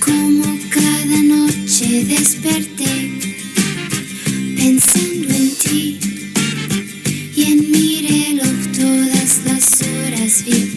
Como 0.00 0.58
cada 0.68 1.22
noche 1.22 2.04
desperté 2.04 3.10
pensando 4.54 5.34
en 5.34 5.50
ti 5.62 5.98
y 7.36 7.42
en 7.44 7.70
mi 7.70 8.06
reloj 8.06 8.66
todas 8.76 9.40
las 9.46 9.80
horas 9.80 10.44
vi. 10.44 10.67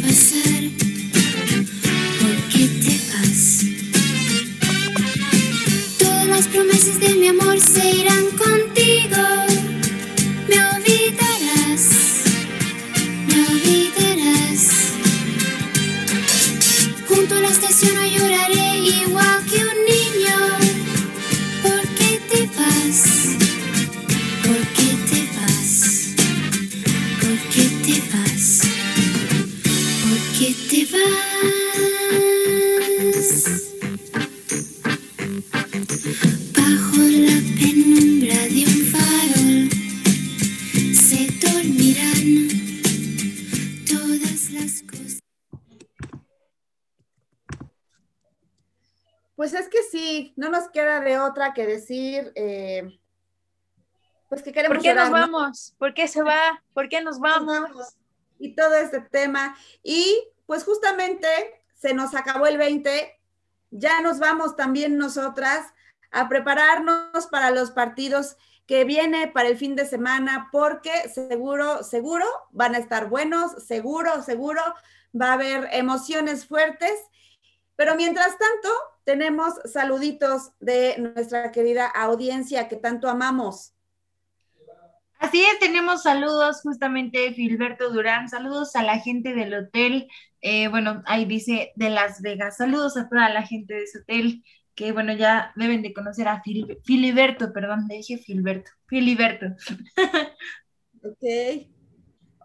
Otra 51.26 51.54
que 51.54 51.66
decir, 51.66 52.32
eh, 52.36 53.00
pues 54.30 54.44
que 54.44 54.52
queremos 54.52 54.78
¿Por 54.78 54.84
qué 54.84 54.94
nos 54.94 55.10
vamos? 55.10 55.76
¿Por 55.78 55.94
qué 55.94 56.08
se 56.08 56.22
va? 56.22 56.64
¿Por 56.74 56.90
qué 56.90 57.02
nos 57.02 57.20
vamos? 57.20 57.96
y 58.42 58.56
todo 58.56 58.76
este 58.76 59.00
tema. 59.00 59.56
Y 59.84 60.18
pues 60.46 60.64
justamente 60.66 61.28
se 61.76 61.94
nos 61.94 62.14
acabó 62.16 62.48
el 62.48 62.58
20, 62.58 63.20
ya 63.70 64.02
nos 64.02 64.20
vamos 64.20 64.56
también 64.56 64.98
nosotras 64.98 65.66
a 66.12 66.28
prepararnos 66.28 67.28
para 67.28 67.52
los 67.52 67.72
partidos 67.72 68.36
que 68.66 68.84
viene 68.84 69.28
para 69.28 69.50
el 69.50 69.58
fin 69.58 69.76
de 69.76 69.86
semana, 69.86 70.50
porque 70.52 71.10
seguro, 71.10 71.84
seguro 71.84 72.26
van 72.52 72.76
a 72.76 72.80
estar 72.80 73.10
buenos, 73.10 73.64
seguro, 73.64 74.24
seguro 74.24 74.62
va 75.20 75.30
a 75.30 75.34
haber 75.34 75.70
emociones 75.72 76.46
fuertes. 76.46 76.94
Pero 77.76 77.96
mientras 77.96 78.38
tanto, 78.38 78.70
tenemos 79.04 79.54
saluditos 79.66 80.52
de 80.60 80.96
nuestra 80.98 81.52
querida 81.52 81.88
audiencia 81.88 82.68
que 82.68 82.76
tanto 82.76 83.10
amamos. 83.10 83.74
Así 85.20 85.42
es, 85.44 85.60
tenemos 85.60 86.02
saludos 86.04 86.62
justamente 86.62 87.20
de 87.20 87.34
Filberto 87.34 87.92
Durán, 87.92 88.28
saludos 88.28 88.76
a 88.76 88.82
la 88.82 88.98
gente 89.00 89.36
del 89.36 89.54
hotel, 89.54 90.08
eh, 90.42 90.68
bueno, 90.68 91.04
ahí 91.06 91.26
dice 91.26 91.72
de 91.76 91.92
Las 91.92 92.22
Vegas, 92.22 92.58
saludos 92.58 92.98
a 92.98 93.08
toda 93.08 93.30
la 93.30 93.44
gente 93.44 93.76
de 93.76 93.84
ese 93.84 94.00
hotel, 94.00 94.44
que 94.74 94.92
bueno, 94.92 95.14
ya 95.14 95.52
deben 95.56 95.84
de 95.84 95.94
conocer 95.94 96.28
a 96.28 96.42
Fili- 96.42 96.80
Filiberto, 96.84 97.54
perdón, 97.54 97.86
le 97.88 97.98
dije 97.98 98.18
Filberto, 98.18 98.72
Filiberto. 98.88 99.46
Ok. 101.04 101.68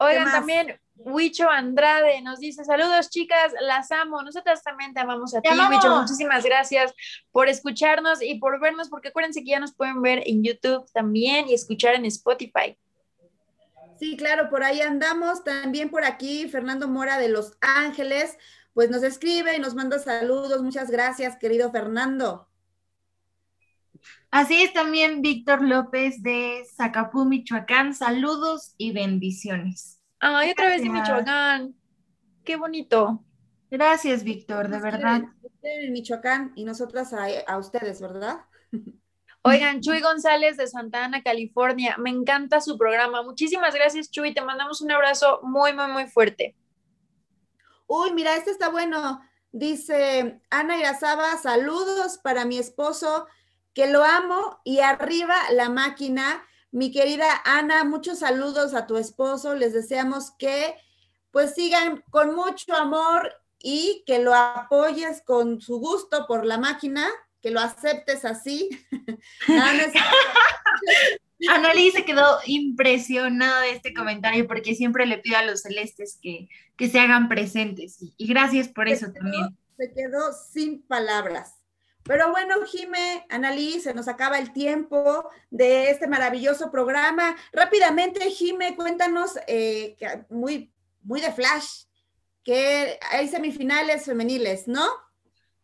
Oigan, 0.01 0.31
también 0.33 0.81
Huicho 0.99 1.49
Andrade 1.49 2.21
nos 2.23 2.41
dice, 2.41 2.65
saludos 2.65 3.11
chicas, 3.11 3.53
las 3.61 3.91
amo, 3.93 4.23
nosotras 4.23 4.63
también 4.63 4.95
te 4.95 5.01
amamos 5.01 5.35
a 5.35 5.41
¡Te 5.41 5.49
ti, 5.51 5.55
amamos! 5.55 5.85
Huicho, 5.85 5.95
muchísimas 5.95 6.45
gracias 6.45 6.95
por 7.31 7.49
escucharnos 7.49 8.23
y 8.23 8.37
por 8.37 8.59
vernos, 8.61 8.89
porque 8.89 9.09
acuérdense 9.09 9.45
que 9.45 9.51
ya 9.51 9.61
nos 9.61 9.75
pueden 9.75 10.01
ver 10.01 10.23
en 10.27 10.43
YouTube 10.43 10.91
también 10.93 11.49
y 11.49 11.55
escuchar 11.55 11.95
en 11.95 12.07
Spotify. 12.07 12.79
Sí, 13.99 14.17
claro, 14.17 14.51
por 14.51 14.63
ahí 14.63 14.81
andamos. 14.81 15.45
También 15.45 15.91
por 15.91 16.05
aquí, 16.05 16.49
Fernando 16.49 16.89
Mora 16.89 17.19
de 17.19 17.29
Los 17.29 17.57
Ángeles, 17.61 18.37
pues 18.75 18.91
nos 18.91 19.03
escribe 19.03 19.57
y 19.57 19.59
nos 19.59 19.75
manda 19.75 19.99
saludos. 19.99 20.63
Muchas 20.63 20.91
gracias, 20.91 21.37
querido 21.37 21.71
Fernando. 21.71 22.49
Así 24.31 24.63
es 24.63 24.73
también 24.73 25.23
Víctor 25.23 25.63
López 25.63 26.23
de 26.23 26.63
Zacapú, 26.77 27.25
Michoacán, 27.25 27.95
saludos 27.95 28.75
y 28.77 28.93
bendiciones. 28.93 29.96
Ay, 30.19 30.51
otra 30.51 30.69
vez 30.69 30.83
de. 30.83 30.91
Michoacán, 30.91 31.75
qué 32.45 32.57
bonito. 32.57 33.23
Gracias, 33.71 34.25
Víctor, 34.25 34.69
de 34.69 34.81
verdad. 34.81 35.23
en 35.63 35.93
Michoacán 35.93 36.53
y 36.55 36.65
nosotras 36.65 37.13
a, 37.13 37.27
a 37.47 37.59
ustedes, 37.59 38.01
¿verdad? 38.01 38.41
Oigan, 39.43 39.81
Chuy 39.81 40.01
González 40.01 40.57
de 40.57 40.67
Santa 40.67 41.05
Ana, 41.05 41.23
California, 41.23 41.97
me 41.99 42.11
encanta 42.11 42.61
su 42.61 42.77
programa. 42.77 43.23
Muchísimas 43.23 43.75
gracias, 43.75 44.11
Chuy, 44.11 44.35
te 44.35 44.43
mandamos 44.43 44.81
un 44.81 44.91
abrazo 44.91 45.41
muy, 45.45 45.73
muy, 45.73 45.87
muy 45.87 46.07
fuerte. 46.09 46.57
Uy, 47.87 48.13
mira, 48.13 48.35
este 48.35 48.51
está 48.51 48.69
bueno. 48.71 49.21
Dice 49.53 50.41
Ana 50.51 50.77
Irazaba, 50.77 51.37
saludos 51.39 52.19
para 52.19 52.45
mi 52.45 52.59
esposo, 52.59 53.27
que 53.73 53.87
lo 53.87 54.03
amo 54.05 54.61
y 54.65 54.81
arriba 54.81 55.37
la 55.53 55.71
máquina. 55.71 56.45
Mi 56.77 56.91
querida 56.91 57.41
Ana, 57.47 57.85
muchos 57.85 58.19
saludos 58.19 58.75
a 58.75 58.87
tu 58.87 58.99
esposo. 58.99 59.55
Les 59.55 59.73
deseamos 59.73 60.33
que 60.33 60.75
pues 61.31 61.55
sigan 61.55 62.05
con 62.11 62.35
mucho 62.35 62.75
amor 62.75 63.33
y 63.59 64.05
que 64.07 64.19
lo 64.19 64.35
apoyes 64.35 65.23
con 65.23 65.63
su 65.63 65.79
gusto 65.79 66.27
por 66.27 66.45
la 66.45 66.59
máquina, 66.59 67.09
que 67.41 67.51
lo 67.51 67.61
aceptes 67.61 68.27
así. 68.27 68.69
Annalise 71.49 72.01
se 72.01 72.05
quedó 72.05 72.41
impresionada 72.45 73.63
de 73.63 73.71
este 73.71 73.95
comentario 73.95 74.47
porque 74.47 74.75
siempre 74.75 75.07
le 75.07 75.17
pido 75.17 75.39
a 75.39 75.45
los 75.45 75.63
celestes 75.63 76.19
que, 76.21 76.51
que 76.77 76.91
se 76.91 77.01
hagan 77.01 77.31
presentes 77.31 78.03
y, 78.03 78.13
y 78.19 78.27
gracias 78.27 78.69
por 78.69 78.87
eso 78.87 79.11
también. 79.13 79.57
se 79.79 79.95
quedó 79.95 80.31
sin 80.53 80.83
palabras. 80.83 81.56
Pero 82.07 82.31
bueno, 82.31 82.55
Jime, 82.67 83.27
Analí, 83.29 83.81
se 83.81 83.93
nos 83.93 84.07
acaba 84.07 84.39
el 84.39 84.53
tiempo 84.53 85.29
de 85.51 85.91
este 85.91 86.07
maravilloso 86.07 86.71
programa. 86.71 87.37
Rápidamente, 87.53 88.31
Jime, 88.31 88.77
cuéntanos, 88.77 89.33
eh, 89.49 89.97
muy, 90.31 90.73
muy 91.03 91.21
de 91.21 91.33
flash, 91.33 91.85
que 92.45 92.99
hay 93.11 93.27
semifinales 93.29 94.05
femeniles, 94.05 94.69
¿no? 94.69 94.87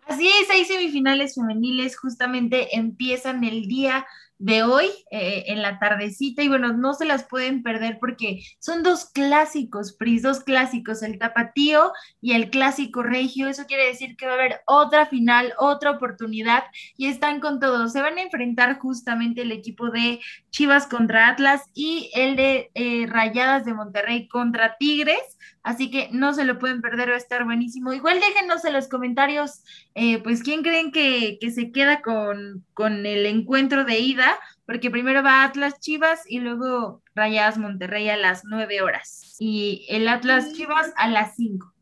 Así 0.07 0.29
es, 0.29 0.51
hay 0.51 0.65
semifinales 0.65 1.37
femeniles, 1.37 1.97
justamente 1.97 2.77
empiezan 2.77 3.45
el 3.45 3.69
día 3.69 4.05
de 4.43 4.65
hoy, 4.65 4.87
eh, 5.13 5.45
en 5.47 5.63
la 5.63 5.79
tardecita, 5.79 6.43
y 6.43 6.49
bueno, 6.49 6.73
no 6.73 6.95
se 6.95 7.05
las 7.05 7.23
pueden 7.23 7.63
perder 7.63 7.99
porque 8.01 8.43
son 8.59 8.83
dos 8.83 9.05
clásicos, 9.05 9.93
Pris, 9.93 10.23
dos 10.23 10.41
clásicos, 10.41 11.05
el 11.05 11.21
tapatío 11.21 11.93
y 12.21 12.33
el 12.33 12.51
clásico 12.51 13.05
regio, 13.05 13.47
eso 13.47 13.67
quiere 13.67 13.87
decir 13.87 14.17
que 14.17 14.27
va 14.27 14.33
a 14.33 14.35
haber 14.35 14.61
otra 14.67 15.07
final, 15.07 15.55
otra 15.59 15.93
oportunidad, 15.93 16.65
y 16.97 17.07
están 17.07 17.39
con 17.39 17.61
todo, 17.61 17.89
se 17.89 18.03
van 18.03 18.19
a 18.19 18.23
enfrentar 18.23 18.81
justamente 18.81 19.43
el 19.43 19.53
equipo 19.53 19.91
de 19.91 20.19
Chivas 20.51 20.89
contra 20.89 21.29
Atlas 21.29 21.63
y 21.73 22.11
el 22.13 22.35
de 22.35 22.73
eh, 22.75 23.07
Rayadas 23.07 23.65
de 23.65 23.75
Monterrey 23.75 24.27
contra 24.27 24.77
Tigres, 24.77 25.39
así 25.63 25.91
que 25.91 26.09
no 26.13 26.35
se 26.35 26.45
lo 26.45 26.59
pueden 26.59 26.81
perder, 26.83 27.11
va 27.11 27.15
a 27.15 27.19
estar 27.19 27.45
buenísimo. 27.45 27.93
Igual 27.93 28.21
déjenos 28.21 28.65
en 28.65 28.73
los 28.73 28.89
comentarios 28.89 29.63
eh, 29.95 30.23
pues 30.23 30.43
quién 30.43 30.63
creen 30.63 30.93
que, 30.93 31.39
que 31.41 31.51
se 31.51 31.71
queda 31.73 32.03
con, 32.03 32.65
con 32.75 33.07
el 33.07 33.27
encuentro 33.27 33.85
de 33.85 33.99
ida, 33.99 34.39
porque 34.67 34.91
primero 34.91 35.23
va 35.23 35.45
Atlas 35.45 35.79
Chivas 35.81 36.23
y 36.29 36.41
luego 36.41 37.03
Rayadas 37.15 37.59
Monterrey 37.59 38.09
a 38.09 38.17
las 38.17 38.45
9 38.45 38.83
horas 38.83 39.37
y 39.39 39.87
el 39.89 40.09
Atlas 40.09 40.53
Chivas 40.53 40.93
a 40.97 41.09
las 41.09 41.37
5. 41.37 41.73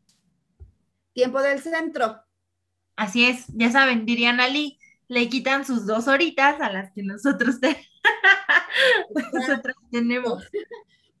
Tiempo 1.13 1.41
del 1.41 1.59
centro. 1.59 2.21
Así 2.95 3.25
es, 3.25 3.45
ya 3.49 3.71
saben, 3.71 4.05
dirían 4.05 4.39
Ali, 4.39 4.77
le 5.07 5.27
quitan 5.27 5.65
sus 5.65 5.85
dos 5.85 6.07
horitas 6.07 6.61
a 6.61 6.71
las 6.71 6.91
que 6.93 7.03
nosotros, 7.03 7.59
te- 7.59 7.85
nosotros 9.33 9.75
tenemos. 9.91 10.43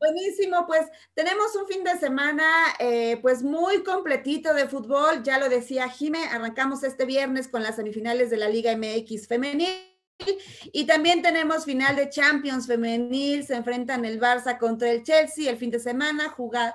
Buenísimo, 0.01 0.65
pues 0.65 0.87
tenemos 1.13 1.55
un 1.55 1.67
fin 1.67 1.83
de 1.83 1.95
semana 1.99 2.43
eh, 2.79 3.19
pues 3.21 3.43
muy 3.43 3.83
completito 3.83 4.51
de 4.55 4.67
fútbol, 4.67 5.21
ya 5.21 5.37
lo 5.37 5.47
decía 5.47 5.87
Jime, 5.89 6.25
arrancamos 6.25 6.81
este 6.83 7.05
viernes 7.05 7.47
con 7.47 7.61
las 7.61 7.75
semifinales 7.75 8.31
de 8.31 8.37
la 8.37 8.49
Liga 8.49 8.71
MX 8.75 9.27
femenil 9.27 9.69
y 10.73 10.85
también 10.87 11.21
tenemos 11.21 11.65
final 11.65 11.95
de 11.95 12.09
Champions 12.09 12.65
femenil, 12.65 13.45
se 13.45 13.53
enfrentan 13.55 14.03
el 14.03 14.19
Barça 14.19 14.57
contra 14.57 14.89
el 14.89 15.03
Chelsea 15.03 15.51
el 15.51 15.57
fin 15.57 15.69
de 15.69 15.79
semana, 15.79 16.29
juga- 16.29 16.73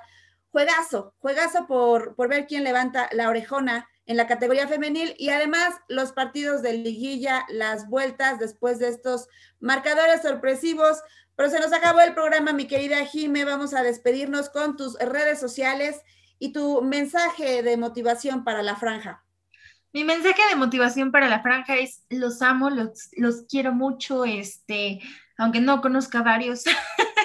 juegazo, 0.51 1.13
juegazo 1.19 1.67
por, 1.67 2.15
por 2.15 2.29
ver 2.29 2.47
quién 2.47 2.63
levanta 2.63 3.09
la 3.11 3.27
orejona 3.27 3.89
en 4.05 4.15
la 4.15 4.25
categoría 4.25 4.69
femenil 4.69 5.13
y 5.17 5.29
además 5.31 5.73
los 5.89 6.13
partidos 6.13 6.61
de 6.61 6.73
liguilla, 6.77 7.45
las 7.49 7.89
vueltas 7.89 8.39
después 8.39 8.79
de 8.79 8.87
estos 8.87 9.27
marcadores 9.59 10.21
sorpresivos. 10.21 11.01
Pero 11.37 11.49
se 11.51 11.59
nos 11.59 11.71
acabó 11.71 12.01
el 12.01 12.15
programa, 12.15 12.51
mi 12.51 12.65
querida 12.65 13.05
Jime. 13.05 13.45
Vamos 13.45 13.75
a 13.75 13.83
despedirnos 13.83 14.49
con 14.49 14.75
tus 14.75 14.97
redes 14.99 15.39
sociales 15.39 16.01
y 16.39 16.51
tu 16.51 16.81
mensaje 16.81 17.61
de 17.61 17.77
motivación 17.77 18.43
para 18.43 18.63
la 18.63 18.75
franja. 18.75 19.23
Mi 19.93 20.03
mensaje 20.03 20.41
de 20.49 20.55
motivación 20.55 21.11
para 21.11 21.29
la 21.29 21.43
franja 21.43 21.77
es 21.77 22.03
los 22.09 22.41
amo, 22.41 22.71
los, 22.71 23.09
los 23.17 23.43
quiero 23.47 23.71
mucho, 23.71 24.25
este, 24.25 24.99
aunque 25.37 25.61
no 25.61 25.79
conozca 25.79 26.23
varios, 26.23 26.63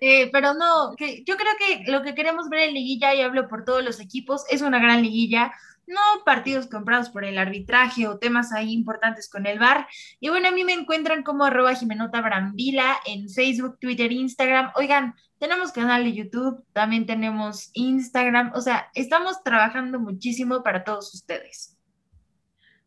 Eh, 0.00 0.30
pero 0.32 0.54
no, 0.54 0.94
que 0.96 1.24
yo 1.24 1.36
creo 1.36 1.52
que 1.58 1.90
lo 1.90 2.02
que 2.02 2.14
queremos 2.14 2.48
ver 2.48 2.68
en 2.68 2.74
liguilla, 2.74 3.14
y 3.14 3.22
hablo 3.22 3.48
por 3.48 3.64
todos 3.64 3.84
los 3.84 4.00
equipos, 4.00 4.44
es 4.50 4.62
una 4.62 4.78
gran 4.78 5.02
liguilla, 5.02 5.52
no 5.90 6.24
partidos 6.24 6.68
comprados 6.68 7.10
por 7.10 7.24
el 7.24 7.36
arbitraje 7.36 8.08
o 8.08 8.18
temas 8.18 8.52
ahí 8.52 8.72
importantes 8.72 9.28
con 9.28 9.46
el 9.46 9.58
VAR. 9.58 9.86
Y 10.20 10.28
bueno, 10.30 10.48
a 10.48 10.52
mí 10.52 10.64
me 10.64 10.72
encuentran 10.72 11.22
como 11.22 11.44
arroba 11.44 11.74
Jimenota 11.74 12.20
Brambila 12.20 12.96
en 13.06 13.28
Facebook, 13.28 13.78
Twitter, 13.78 14.10
Instagram. 14.10 14.70
Oigan, 14.76 15.14
tenemos 15.38 15.72
canal 15.72 16.04
de 16.04 16.12
YouTube, 16.12 16.64
también 16.72 17.06
tenemos 17.06 17.70
Instagram, 17.72 18.52
o 18.54 18.60
sea, 18.60 18.90
estamos 18.94 19.42
trabajando 19.42 19.98
muchísimo 19.98 20.62
para 20.62 20.84
todos 20.84 21.14
ustedes. 21.14 21.76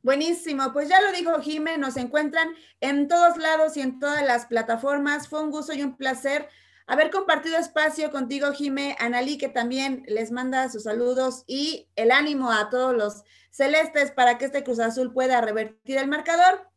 Buenísimo, 0.03 0.73
pues 0.73 0.89
ya 0.89 1.01
lo 1.01 1.11
dijo 1.13 1.39
Jime, 1.39 1.77
nos 1.77 1.97
encuentran 1.97 2.49
en 2.81 3.07
todos 3.07 3.37
lados 3.37 3.77
y 3.77 3.81
en 3.81 3.99
todas 3.99 4.23
las 4.23 4.45
plataformas. 4.45 5.29
Fue 5.29 5.41
un 5.41 5.49
gusto 5.49 5.73
y 5.73 5.81
un 5.81 5.95
placer 5.95 6.49
haber 6.87 7.11
compartido 7.11 7.57
espacio 7.57 8.11
contigo, 8.11 8.51
Jime, 8.53 8.95
Analí, 8.99 9.37
que 9.37 9.49
también 9.49 10.03
les 10.07 10.31
manda 10.31 10.69
sus 10.69 10.83
saludos 10.83 11.43
y 11.47 11.89
el 11.95 12.11
ánimo 12.11 12.51
a 12.51 12.69
todos 12.69 12.95
los 12.95 13.23
celestes 13.51 14.11
para 14.11 14.37
que 14.37 14.45
este 14.45 14.63
Cruz 14.63 14.79
Azul 14.79 15.13
pueda 15.13 15.41
revertir 15.41 15.97
el 15.97 16.07
marcador. 16.07 16.69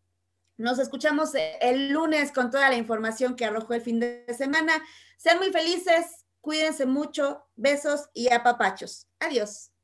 Nos 0.57 0.79
escuchamos 0.79 1.33
el 1.61 1.91
lunes 1.91 2.33
con 2.33 2.51
toda 2.51 2.69
la 2.71 2.77
información 2.77 3.37
que 3.37 3.45
arrojó 3.45 3.75
el 3.75 3.83
fin 3.83 4.01
de 4.01 4.25
semana. 4.37 4.73
Sean 5.19 5.39
muy 5.39 5.53
felices, 5.53 6.25
cuídense 6.41 6.87
mucho, 6.87 7.47
besos 7.57 8.09
y 8.15 8.33
apapachos. 8.33 9.07
Adiós. 9.21 9.76